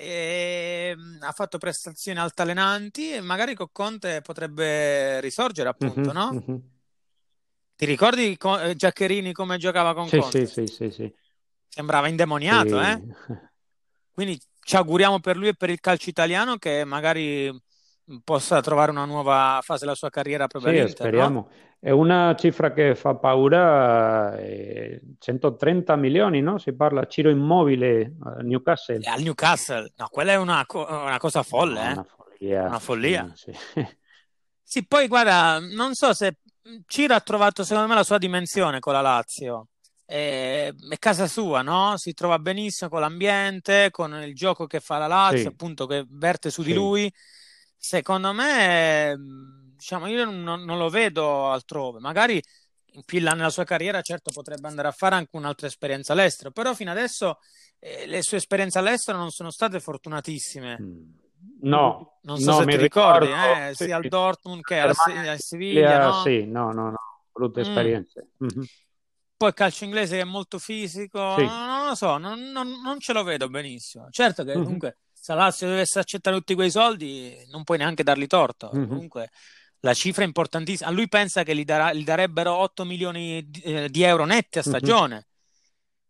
e 0.00 0.94
mm, 0.96 1.22
ha 1.22 1.32
fatto 1.32 1.58
prestazioni 1.58 2.20
altalenanti 2.20 3.10
e 3.12 3.20
magari 3.20 3.54
con 3.56 3.66
Conte 3.72 4.20
potrebbe 4.20 5.20
risorgere, 5.20 5.68
appunto, 5.68 6.12
Mhm, 6.12 6.12
no? 6.12 6.44
mhm. 6.46 6.62
Ti 7.74 7.84
ricordi 7.84 8.36
Co- 8.36 8.60
eh, 8.60 8.76
Giaccherini 8.76 9.32
come 9.32 9.58
giocava 9.58 9.94
con 9.94 10.06
Sì, 10.06 10.20
Conte? 10.20 10.46
sì, 10.46 10.66
sì, 10.66 10.90
sì. 10.90 11.12
Sembrava 11.68 12.06
indemoniato, 12.08 12.80
eh? 12.80 13.00
Sì. 13.26 13.36
Quindi 14.14 14.40
ci 14.62 14.76
auguriamo 14.76 15.18
per 15.20 15.36
lui 15.36 15.48
e 15.48 15.54
per 15.54 15.70
il 15.70 15.80
calcio 15.80 16.10
italiano 16.10 16.56
che 16.58 16.84
magari 16.84 17.50
possa 18.24 18.60
trovare 18.60 18.90
una 18.90 19.04
nuova 19.04 19.60
fase 19.62 19.84
della 19.84 19.96
sua 19.96 20.10
carriera 20.10 20.46
proprio 20.46 20.72
Sì, 20.72 20.78
all'Inter, 20.78 21.04
no? 21.04 21.08
speriamo. 21.08 21.48
È 21.80 21.90
una 21.90 22.34
cifra 22.36 22.72
che 22.72 22.94
fa 22.94 23.14
paura, 23.14 24.36
eh, 24.38 25.00
130 25.18 25.94
milioni, 25.96 26.40
no? 26.40 26.58
Si 26.58 26.72
parla 26.72 27.06
Ciro 27.06 27.30
Immobile 27.30 28.14
a 28.22 28.30
Newcastle. 28.42 28.98
E 29.00 29.08
al 29.08 29.22
Newcastle, 29.22 29.92
no, 29.96 30.08
quella 30.08 30.32
è 30.32 30.36
una, 30.36 30.64
co- 30.66 30.86
una 30.88 31.18
cosa 31.18 31.42
folle, 31.42 31.74
No, 31.74 31.88
eh? 31.88 31.92
una 31.92 32.04
follia. 32.04 32.66
Una 32.66 32.78
follia. 32.78 33.32
Sì, 33.34 33.52
sì. 33.52 33.86
Sì, 34.70 34.86
poi 34.86 35.08
guarda, 35.08 35.58
non 35.60 35.94
so 35.94 36.12
se 36.12 36.36
Ciro 36.86 37.14
ha 37.14 37.20
trovato 37.20 37.64
secondo 37.64 37.88
me 37.88 37.94
la 37.94 38.02
sua 38.04 38.18
dimensione 38.18 38.80
con 38.80 38.92
la 38.92 39.00
Lazio. 39.00 39.68
È, 40.04 40.70
è 40.90 40.98
casa 40.98 41.26
sua, 41.26 41.62
no? 41.62 41.96
Si 41.96 42.12
trova 42.12 42.38
benissimo 42.38 42.90
con 42.90 43.00
l'ambiente, 43.00 43.88
con 43.90 44.12
il 44.22 44.34
gioco 44.34 44.66
che 44.66 44.80
fa 44.80 44.98
la 44.98 45.06
Lazio, 45.06 45.38
Sì, 45.38 45.46
appunto 45.48 45.86
che 45.86 46.04
verte 46.08 46.50
su 46.50 46.62
di 46.62 46.74
lui. 46.74 47.10
Secondo 47.88 48.34
me, 48.34 49.16
diciamo, 49.74 50.08
io 50.08 50.26
non, 50.26 50.42
non 50.62 50.76
lo 50.76 50.90
vedo 50.90 51.50
altrove. 51.50 52.00
Magari 52.00 52.38
più 53.06 53.18
là 53.20 53.32
nella 53.32 53.48
sua 53.48 53.64
carriera, 53.64 54.02
certo, 54.02 54.30
potrebbe 54.30 54.68
andare 54.68 54.88
a 54.88 54.92
fare 54.92 55.14
anche 55.14 55.34
un'altra 55.38 55.68
esperienza 55.68 56.12
all'estero, 56.12 56.50
però 56.50 56.74
fino 56.74 56.90
adesso 56.90 57.38
eh, 57.78 58.06
le 58.06 58.20
sue 58.20 58.36
esperienze 58.36 58.78
all'estero 58.78 59.16
non 59.16 59.30
sono 59.30 59.50
state 59.50 59.80
fortunatissime. 59.80 60.76
Mm. 60.82 61.02
No, 61.62 62.18
Non 62.24 62.36
so 62.38 62.50
no, 62.50 62.56
se 62.58 62.64
mi 62.66 62.72
ti 62.72 62.82
ricordi, 62.82 63.26
ricordo, 63.28 63.68
eh, 63.68 63.74
sì, 63.74 63.84
sia 63.84 63.96
al 63.96 64.06
Dortmund 64.06 64.60
che 64.64 64.80
al, 64.80 65.38
Siviglia, 65.38 65.98
no? 65.98 66.12
sì, 66.24 66.44
no, 66.44 66.72
no, 66.72 66.90
no, 66.90 66.98
brutte 67.32 67.60
Mm. 67.60 67.62
esperienze. 67.62 68.28
Mhm. 68.36 68.64
Poi 69.34 69.54
calcio 69.54 69.84
inglese 69.84 70.16
che 70.16 70.20
è 70.20 70.24
molto 70.24 70.58
fisico, 70.58 71.36
Sì. 71.38 71.46
non, 71.46 71.66
non 71.66 71.86
lo 71.86 71.94
so, 71.94 72.18
non, 72.18 72.38
non- 72.50 72.82
non 72.82 73.00
ce 73.00 73.14
lo 73.14 73.22
vedo 73.22 73.48
benissimo. 73.48 74.10
Certo 74.10 74.44
che 74.44 74.52
Mhm. 74.52 74.62
comunque 74.62 74.90
se 74.90 75.07
la 75.26 75.34
Lazio 75.34 75.68
dovesse 75.68 75.98
accettare 75.98 76.36
tutti 76.36 76.54
quei 76.54 76.70
soldi, 76.70 77.34
non 77.50 77.64
puoi 77.64 77.78
neanche 77.78 78.02
dargli 78.02 78.26
torto. 78.26 78.70
Mhm. 78.72 78.88
Comunque 78.88 79.30
la 79.80 79.94
cifra 79.94 80.22
è 80.22 80.26
importantissima. 80.26 80.88
A 80.88 80.92
lui 80.92 81.08
pensa 81.08 81.42
che 81.42 81.54
gli, 81.54 81.64
darà- 81.64 81.92
gli 81.92 82.04
darebbero 82.04 82.54
8 82.54 82.84
milioni 82.84 83.44
di, 83.48 83.60
eh, 83.60 83.88
di 83.88 84.02
euro 84.02 84.24
netti 84.24 84.58
a 84.58 84.62
Mhm. 84.62 84.68
stagione, 84.68 85.26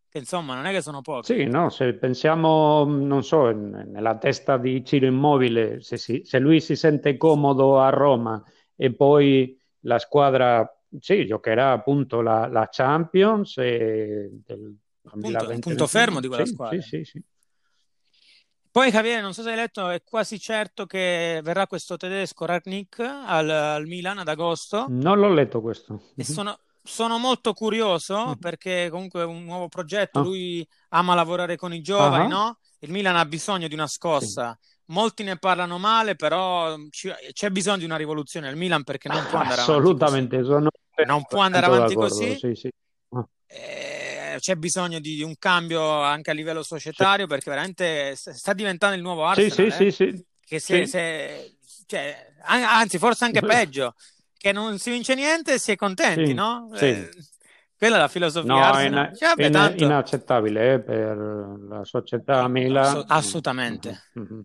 che 0.08 0.18
insomma 0.18 0.54
non 0.54 0.66
è 0.66 0.72
che 0.72 0.80
sono 0.82 1.02
pochi. 1.02 1.34
Sì, 1.34 1.44
no, 1.44 1.68
se 1.68 1.94
pensiamo, 1.94 2.84
non 2.84 3.22
so, 3.22 3.50
nella 3.50 4.16
testa 4.16 4.56
di 4.56 4.84
Ciro 4.84 5.06
Immobile, 5.06 5.80
se, 5.82 5.96
si- 5.96 6.22
se 6.24 6.38
lui 6.38 6.60
si 6.60 6.76
sente 6.76 7.16
comodo 7.16 7.80
a 7.80 7.90
Roma 7.90 8.42
e 8.76 8.94
poi 8.94 9.58
la 9.80 9.98
squadra, 9.98 10.66
sì, 10.98 11.26
giocherà 11.26 11.72
appunto 11.72 12.20
la, 12.20 12.46
la 12.46 12.68
Champions 12.70 13.58
e 13.58 14.30
del 14.44 14.76
Appunto, 15.02 15.26
è 15.26 15.30
il 15.30 15.36
2020 15.36 15.68
punto 15.68 15.86
fermo 15.86 16.20
di 16.20 16.28
quella 16.28 16.44
Sì, 16.44 16.52
squadra. 16.52 16.80
sì, 16.80 16.88
sì, 16.88 17.04
sì. 17.04 17.22
Poi 18.70 18.90
Javier, 18.90 19.22
non 19.22 19.32
so 19.32 19.42
se 19.42 19.50
hai 19.50 19.56
letto, 19.56 19.88
è 19.88 20.02
quasi 20.04 20.38
certo 20.38 20.86
che 20.86 21.40
verrà 21.42 21.66
questo 21.66 21.96
tedesco 21.96 22.44
Ragnick 22.44 23.00
al, 23.00 23.48
al 23.48 23.86
Milan 23.86 24.18
ad 24.18 24.28
agosto. 24.28 24.86
Non 24.88 25.18
l'ho 25.18 25.32
letto 25.32 25.60
questo. 25.60 26.10
E 26.16 26.24
sono, 26.24 26.58
sono 26.82 27.18
molto 27.18 27.52
curioso 27.54 28.36
perché 28.38 28.88
comunque 28.90 29.22
è 29.22 29.24
un 29.24 29.44
nuovo 29.44 29.68
progetto, 29.68 30.22
lui 30.22 30.66
ama 30.90 31.14
lavorare 31.14 31.56
con 31.56 31.72
i 31.72 31.80
giovani, 31.80 32.24
uh-huh. 32.24 32.30
no? 32.30 32.58
Il 32.80 32.90
Milan 32.90 33.16
ha 33.16 33.24
bisogno 33.24 33.68
di 33.68 33.74
una 33.74 33.88
scossa. 33.88 34.56
Sì. 34.60 34.76
Molti 34.90 35.22
ne 35.22 35.36
parlano 35.36 35.76
male, 35.76 36.14
però 36.14 36.74
c'è 37.32 37.50
bisogno 37.50 37.78
di 37.78 37.84
una 37.84 37.96
rivoluzione 37.96 38.48
al 38.48 38.56
Milan 38.56 38.84
perché 38.84 39.08
non 39.08 39.26
può 39.28 39.38
andare 39.40 39.60
Assolutamente, 39.60 40.36
avanti 40.36 40.50
sono 40.50 40.68
non 41.06 41.24
può 41.24 41.40
andare 41.40 41.66
avanti 41.66 41.94
così. 41.94 42.36
Sì, 42.38 42.54
sì. 42.54 42.70
Eh, 43.46 44.07
c'è 44.38 44.56
bisogno 44.56 44.98
di, 44.98 45.22
un 45.22 45.36
cambio 45.38 46.02
anche 46.02 46.30
a 46.30 46.34
livello 46.34 46.62
societario 46.62 47.24
sì. 47.24 47.30
perché 47.30 47.50
veramente 47.50 48.14
sta 48.16 48.52
diventando 48.52 48.96
il 48.96 49.02
nuovo 49.02 49.24
Arsenal. 49.24 49.50
Sì, 49.52 49.70
sì, 49.70 49.84
eh? 49.84 49.90
sì, 49.90 49.90
sì. 49.90 50.26
Che 50.44 50.58
se, 50.58 50.86
se, 50.86 51.56
cioè, 51.86 52.32
anzi, 52.42 52.98
forse 52.98 53.24
anche 53.24 53.40
peggio, 53.40 53.94
che 54.36 54.52
non 54.52 54.78
si 54.78 54.90
vince 54.90 55.14
niente 55.14 55.54
e 55.54 55.58
si 55.58 55.72
è 55.72 55.76
contenti, 55.76 56.28
sì, 56.28 56.34
no? 56.34 56.70
Sì. 56.74 56.86
Eh, 56.86 57.10
quella 57.76 57.96
è 57.96 57.98
la 58.00 58.08
filosofia 58.08 58.88
no. 58.88 59.02
È, 59.02 59.14
cioè, 59.14 59.28
vabbè, 59.28 59.44
in, 59.44 59.52
tanto... 59.52 59.84
inaccettabile 59.84 60.74
eh, 60.74 60.80
per 60.80 61.16
la 61.68 61.84
società 61.84 62.48
Milan. 62.48 62.84
Ass- 62.84 63.04
assolutamente. 63.06 64.04
Mm-hmm. 64.18 64.40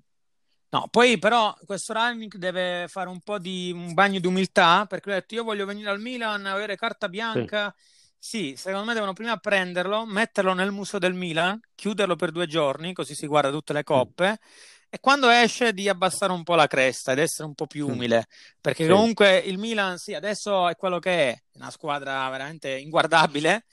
No, 0.69 0.87
poi 0.89 1.17
però 1.19 1.55
questo 1.65 1.93
Rangnick 1.93 2.37
deve 2.37 2.87
fare 2.87 3.07
un 3.07 3.21
po' 3.21 3.37
di 3.37 3.71
un 3.71 3.93
bagno 3.93 4.19
di 4.19 4.27
umiltà 4.27 4.85
perché 4.87 5.11
ha 5.11 5.13
detto 5.15 5.35
io 5.35 5.43
voglio 5.43 5.65
venire 5.65 5.89
al 5.89 5.99
Milan, 5.99 6.45
avere 6.45 6.75
carta 6.75 7.09
bianca. 7.09 7.73
Sì. 7.75 7.91
Sì, 8.25 8.53
secondo 8.55 8.85
me 8.85 8.93
devono 8.93 9.11
prima 9.11 9.35
prenderlo, 9.35 10.05
metterlo 10.05 10.53
nel 10.53 10.71
museo 10.71 10.97
del 10.97 11.13
Milan, 11.13 11.59
chiuderlo 11.75 12.15
per 12.15 12.31
due 12.31 12.47
giorni, 12.47 12.93
così 12.93 13.15
si 13.15 13.27
guarda 13.27 13.51
tutte 13.51 13.73
le 13.73 13.83
coppe. 13.83 14.29
Mm 14.29 14.71
e 14.93 14.99
quando 14.99 15.27
esce 15.27 15.73
di 15.73 15.89
abbassare 15.89 16.31
un 16.31 16.43
po' 16.43 16.53
la 16.53 16.67
cresta 16.67 17.13
ed 17.13 17.17
essere 17.17 17.47
un 17.47 17.55
po' 17.55 17.65
più 17.65 17.87
umile, 17.87 18.27
perché 18.61 18.83
sì. 18.83 18.91
comunque 18.91 19.37
il 19.37 19.57
Milan 19.57 19.97
sì, 19.97 20.13
adesso 20.13 20.67
è 20.69 20.75
quello 20.75 20.99
che 20.99 21.31
è, 21.31 21.43
una 21.53 21.71
squadra 21.71 22.29
veramente 22.29 22.77
inguardabile, 22.77 23.65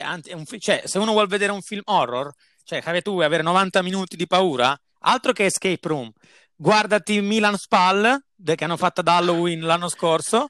un, 0.00 0.46
cioè, 0.58 0.80
se 0.86 0.98
uno 0.98 1.12
vuole 1.12 1.26
vedere 1.26 1.52
un 1.52 1.60
film 1.60 1.82
horror, 1.84 2.32
cioè 2.64 3.02
tu 3.02 3.20
avere 3.20 3.42
90 3.42 3.82
minuti 3.82 4.16
di 4.16 4.26
paura, 4.26 4.74
altro 5.00 5.32
che 5.32 5.44
Escape 5.44 5.86
Room, 5.88 6.10
guardati 6.56 7.20
Milan 7.20 7.58
Spal, 7.58 8.18
che 8.42 8.64
hanno 8.64 8.78
fatto 8.78 9.02
da 9.02 9.16
Halloween 9.16 9.60
l'anno 9.60 9.90
scorso, 9.90 10.48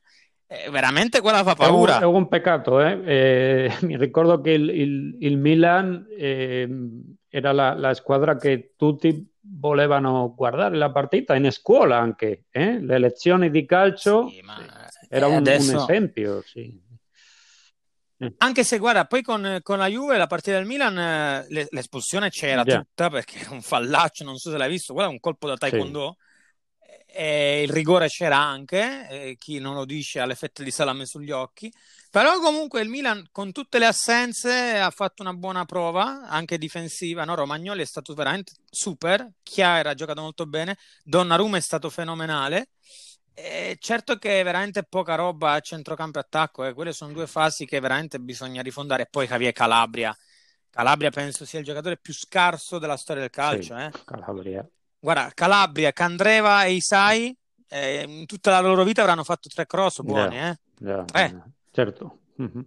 eh, 0.53 0.70
veramente 0.70 1.22
quella 1.22 1.42
fa 1.42 1.55
paura. 1.55 1.94
È 1.94 2.05
un, 2.05 2.12
è 2.12 2.16
un 2.16 2.28
peccato, 2.28 2.80
eh? 2.80 3.00
Eh, 3.05 3.76
mi 3.86 3.96
ricordo 3.96 4.40
che 4.42 4.50
il, 4.50 4.68
il, 4.68 5.16
il 5.20 5.38
Milan 5.38 6.07
ehm, 6.14 7.16
era 7.28 7.53
la, 7.53 7.72
la, 7.72 7.94
squadra 7.94 8.36
che 8.36 8.74
tutti 8.76 9.30
volevano 9.40 10.34
guardare 10.34 10.76
la 10.76 10.90
partita 10.90 11.34
in 11.34 11.50
scuola 11.50 11.98
anche, 11.98 12.44
eh? 12.50 12.80
le 12.80 12.98
lezioni 12.98 13.50
di 13.50 13.64
calcio 13.64 14.28
sì, 14.28 14.42
ma... 14.42 14.59
era 15.09 15.26
un, 15.26 15.36
adesso... 15.36 15.70
un 15.70 15.76
esempio. 15.78 16.42
Sì. 16.44 16.80
Eh. 18.18 18.34
Anche 18.38 18.62
se 18.62 18.76
guarda, 18.76 19.07
poi 19.07 19.22
con, 19.22 19.59
con, 19.62 19.78
la 19.78 19.88
Juve 19.88 20.18
la 20.18 20.26
partita 20.26 20.59
del 20.59 20.66
Milan 20.66 21.46
le, 21.48 21.66
l'espulsione 21.70 22.28
c'era 22.28 22.62
yeah. 22.64 22.78
tutta 22.78 23.09
perché 23.09 23.46
un 23.50 23.62
fallaccio, 23.62 24.22
non 24.22 24.36
so 24.36 24.50
se 24.50 24.59
l'hai 24.59 24.68
visto, 24.68 24.92
guarda 24.92 25.11
un 25.11 25.18
colpo 25.18 25.48
da 25.48 25.57
taekwondo. 25.57 26.16
Sì. 26.18 26.30
E 27.14 27.62
il 27.62 27.68
rigore 27.68 28.08
c'era 28.08 28.38
anche, 28.38 29.36
chi 29.38 29.58
non 29.58 29.74
lo 29.74 29.84
dice 29.84 30.20
ha 30.20 30.24
l'effetto 30.24 30.62
di 30.62 30.70
salame 30.70 31.04
sugli 31.04 31.30
occhi. 31.30 31.70
Però 32.10 32.38
comunque 32.40 32.80
il 32.80 32.88
Milan 32.88 33.26
con 33.30 33.52
tutte 33.52 33.78
le 33.78 33.86
assenze 33.86 34.78
ha 34.78 34.90
fatto 34.90 35.22
una 35.22 35.32
buona 35.32 35.64
prova, 35.64 36.28
anche 36.28 36.58
difensiva. 36.58 37.24
No? 37.24 37.34
Romagnoli 37.34 37.82
è 37.82 37.86
stato 37.86 38.12
veramente 38.14 38.52
super, 38.68 39.30
Chiara 39.42 39.90
ha 39.90 39.94
giocato 39.94 40.20
molto 40.20 40.46
bene, 40.46 40.76
Donnarumma 41.02 41.56
è 41.56 41.60
stato 41.60 41.90
fenomenale. 41.90 42.68
E 43.34 43.76
certo 43.80 44.16
che 44.16 44.40
è 44.40 44.44
veramente 44.44 44.82
poca 44.82 45.14
roba 45.14 45.52
a 45.52 45.60
centrocampo 45.60 46.18
e 46.18 46.20
attacco, 46.20 46.64
eh. 46.64 46.74
quelle 46.74 46.92
sono 46.92 47.12
due 47.12 47.26
fasi 47.26 47.64
che 47.64 47.80
veramente 47.80 48.18
bisogna 48.20 48.60
rifondare. 48.60 49.04
E 49.04 49.08
poi 49.10 49.26
Javier 49.26 49.52
Calabria. 49.52 50.16
Calabria 50.68 51.10
penso 51.10 51.44
sia 51.44 51.58
il 51.58 51.64
giocatore 51.64 51.96
più 51.96 52.12
scarso 52.12 52.78
della 52.78 52.96
storia 52.96 53.22
del 53.22 53.30
calcio. 53.30 53.74
Sì, 53.74 53.82
eh. 53.82 53.90
Calabria. 54.04 54.66
Guarda, 55.03 55.32
Calabria, 55.34 55.90
Candreva 55.92 56.62
e 56.62 56.74
Isai 56.74 57.36
eh, 57.68 58.05
in 58.07 58.24
tutta 58.26 58.53
la 58.53 58.61
loro 58.61 58.84
vita 58.84 59.00
avranno 59.00 59.24
fatto 59.24 59.48
tre 59.48 59.66
cross 59.66 60.00
buoni. 60.03 60.36
Yeah, 60.36 60.50
eh. 60.53 60.59
Yeah, 60.78 61.05
eh. 61.12 61.34
Certo. 61.72 62.18
Mm-hmm. 62.40 62.61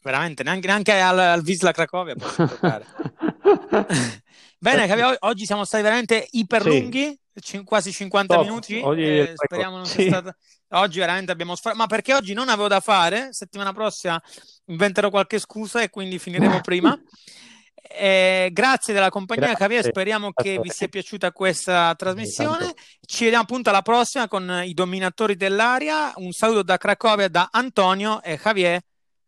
Veramente, 0.00 0.42
neanche, 0.44 0.66
neanche 0.66 0.98
al, 0.98 1.18
al 1.18 1.42
Visla 1.42 1.72
Cracovia 1.72 2.14
posso 2.14 2.46
giocare. 2.46 2.86
Bene, 4.58 4.86
Javier, 4.86 5.14
oggi 5.20 5.44
siamo 5.44 5.66
stati 5.66 5.82
veramente 5.82 6.26
iper 6.30 6.64
lunghi, 6.64 7.18
sì. 7.34 7.62
quasi 7.64 7.92
50 7.92 8.34
Top. 8.34 8.44
minuti. 8.44 8.80
Oggi, 8.82 9.02
eh, 9.02 9.32
speriamo 9.34 9.76
non 9.76 9.84
sia 9.84 10.08
stato. 10.08 10.34
Oggi 10.68 11.00
veramente 11.00 11.32
abbiamo 11.32 11.54
sfruttato, 11.54 11.82
ma 11.82 11.86
perché 11.86 12.14
oggi 12.14 12.32
non 12.32 12.48
avevo 12.48 12.68
da 12.68 12.80
fare, 12.80 13.34
settimana 13.34 13.74
prossima 13.74 14.18
inventerò 14.66 15.10
qualche 15.10 15.38
scusa 15.38 15.82
e 15.82 15.90
quindi 15.90 16.18
finiremo 16.18 16.62
prima. 16.62 16.98
Eh, 17.82 18.50
grazie 18.52 18.94
della 18.94 19.10
compagnia 19.10 19.48
grazie. 19.48 19.66
Javier, 19.66 19.84
speriamo 19.84 20.32
che 20.32 20.58
vi 20.62 20.70
sia 20.70 20.88
piaciuta 20.88 21.32
questa 21.32 21.94
trasmissione. 21.96 22.72
Ci 23.04 23.24
vediamo 23.24 23.42
appunto 23.42 23.70
alla 23.70 23.82
prossima 23.82 24.28
con 24.28 24.62
i 24.64 24.72
dominatori 24.72 25.36
dell'aria. 25.36 26.12
Un 26.16 26.32
saluto 26.32 26.62
da 26.62 26.76
Cracovia 26.78 27.28
da 27.28 27.48
Antonio 27.50 28.22
e 28.22 28.38
Javier. 28.42 28.80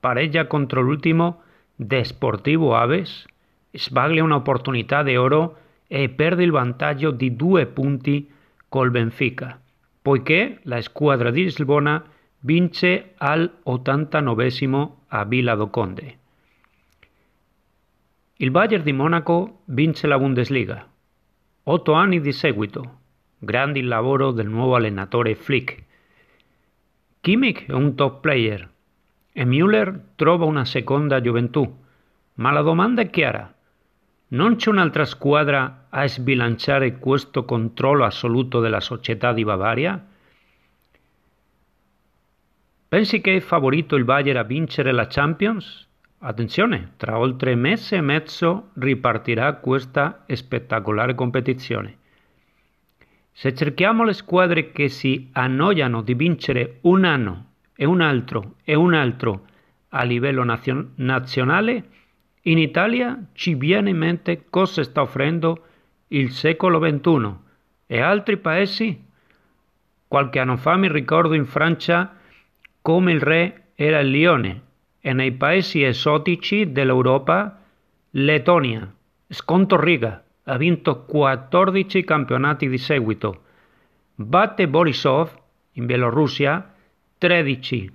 Pareggia 0.00 0.46
contro 0.46 0.80
l'ultimo 0.80 1.42
De 1.74 2.02
Sportivo 2.04 2.74
Aves. 2.74 3.26
Sbaglia 3.70 4.22
un'opportunità 4.22 5.02
di 5.02 5.16
oro 5.16 5.58
e 5.86 6.08
perde 6.08 6.44
il 6.44 6.50
vantaggio 6.50 7.10
di 7.10 7.36
due 7.36 7.66
punti 7.66 8.30
col 8.68 8.90
Benfica, 8.90 9.60
poiché 10.00 10.60
la 10.62 10.80
squadra 10.80 11.30
di 11.30 11.42
Lisbona 11.42 12.02
vince 12.40 13.12
al 13.16 13.58
89 13.64 14.50
a 15.08 15.24
Villa 15.24 15.54
do 15.54 15.68
Conde. 15.68 16.20
Il 18.42 18.50
Bayern 18.50 18.82
di 18.82 18.92
Monaco 18.92 19.60
vince 19.66 20.08
la 20.08 20.18
Bundesliga. 20.18 20.84
Otto 21.62 21.92
anni 21.92 22.20
di 22.20 22.32
seguito. 22.32 22.98
Grande 23.38 23.78
il 23.78 23.86
del 24.34 24.48
nuovo 24.48 24.74
allenatore 24.74 25.36
Flick. 25.36 25.84
Kimmich 27.20 27.66
è 27.66 27.72
un 27.72 27.94
top 27.94 28.20
player 28.20 28.68
e 29.30 29.44
Müller 29.44 29.96
trova 30.16 30.44
una 30.44 30.64
seconda 30.64 31.20
gioventù. 31.20 31.72
Ma 32.34 32.50
la 32.50 32.62
domanda 32.62 33.02
è 33.02 33.10
chiara. 33.10 33.54
Non 34.30 34.56
c'è 34.56 34.70
un'altra 34.70 35.04
squadra 35.04 35.86
a 35.88 36.08
sbilanciare 36.08 36.98
questo 36.98 37.44
controllo 37.44 38.02
assoluto 38.02 38.58
della 38.58 38.80
società 38.80 39.32
di 39.32 39.44
Bavaria? 39.44 40.04
Pensi 42.88 43.20
che 43.20 43.36
è 43.36 43.40
favorito 43.40 43.94
il 43.94 44.02
Bayern 44.02 44.38
a 44.38 44.42
vincere 44.42 44.90
la 44.90 45.06
Champions? 45.06 45.90
Attenzione, 46.24 46.92
tra 46.98 47.18
oltre 47.18 47.56
mese 47.56 47.96
e 47.96 48.00
mezzo 48.00 48.68
ripartirà 48.74 49.54
questa 49.54 50.24
spettacolare 50.28 51.16
competizione. 51.16 51.96
Se 53.32 53.52
cerchiamo 53.52 54.04
le 54.04 54.12
squadre 54.12 54.70
che 54.70 54.88
si 54.88 55.30
annoiano 55.32 56.00
di 56.00 56.14
vincere 56.14 56.78
un 56.82 57.04
anno 57.04 57.46
e 57.74 57.86
un 57.86 58.00
altro 58.00 58.54
e 58.62 58.76
un 58.76 58.94
altro 58.94 59.46
a 59.88 60.04
livello 60.04 60.44
nazio- 60.44 60.90
nazionale, 60.94 61.88
in 62.42 62.58
Italia 62.58 63.20
ci 63.32 63.56
viene 63.56 63.90
in 63.90 63.96
mente 63.96 64.44
cosa 64.48 64.84
sta 64.84 65.00
offrendo 65.00 65.66
il 66.08 66.30
secolo 66.30 66.78
XXI 66.78 67.34
e 67.84 68.00
altri 68.00 68.36
paesi? 68.36 69.06
Qualche 70.06 70.38
anno 70.38 70.56
fa 70.56 70.76
mi 70.76 70.88
ricordo 70.88 71.34
in 71.34 71.46
Francia 71.46 72.16
come 72.80 73.10
il 73.10 73.20
re 73.20 73.70
era 73.74 73.98
il 73.98 74.10
leone 74.10 74.70
e 75.04 75.12
nei 75.12 75.32
paesi 75.32 75.82
esotici 75.82 76.70
dell'Europa 76.70 77.58
Lettonia, 78.12 78.90
scontorriga, 79.28 80.22
ha 80.44 80.56
vinto 80.56 81.04
14 81.04 82.04
campionati 82.04 82.68
di 82.68 82.78
seguito. 82.78 83.42
Batte 84.14 84.68
Borisov 84.68 85.34
in 85.72 85.86
Bielorussia 85.86 86.72
13 87.18 87.92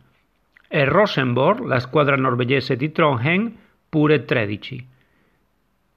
e 0.68 0.84
Rosenborg, 0.84 1.64
la 1.66 1.80
squadra 1.80 2.18
norvegese 2.18 2.76
di 2.76 2.92
Trondheim, 2.92 3.56
pure 3.88 4.26
13. 4.26 4.88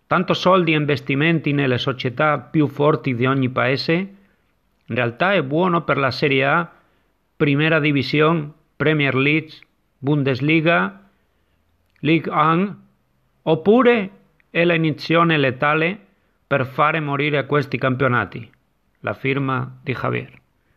Tanto 0.07 0.33
soldi 0.33 0.73
e 0.73 0.77
investimenti 0.77 1.53
nelle 1.53 1.79
società 1.79 2.39
più 2.39 2.69
forti 2.69 3.17
di 3.17 3.27
ogni 3.27 3.49
paese? 3.49 3.95
In 3.95 4.95
realtà 4.95 5.33
è 5.35 5.43
buono 5.43 5.83
per 5.83 5.97
la 5.97 6.11
Serie 6.13 6.45
A, 6.45 6.71
Primera 7.37 7.81
Divisione, 7.81 8.51
Premier 8.77 9.15
League, 9.15 9.55
Bundesliga, 9.99 11.00
League 12.01 12.33
1, 12.33 12.77
oppure 13.43 14.11
è 14.51 14.65
l'iniezione 14.65 15.37
letale 15.37 15.99
per 16.47 16.67
fare 16.67 16.99
morire 17.01 17.47
questi 17.47 17.79
campionati. 17.79 18.51
La 19.01 19.15
firma 19.15 19.79
di 19.83 19.93
Javier. 19.93 20.40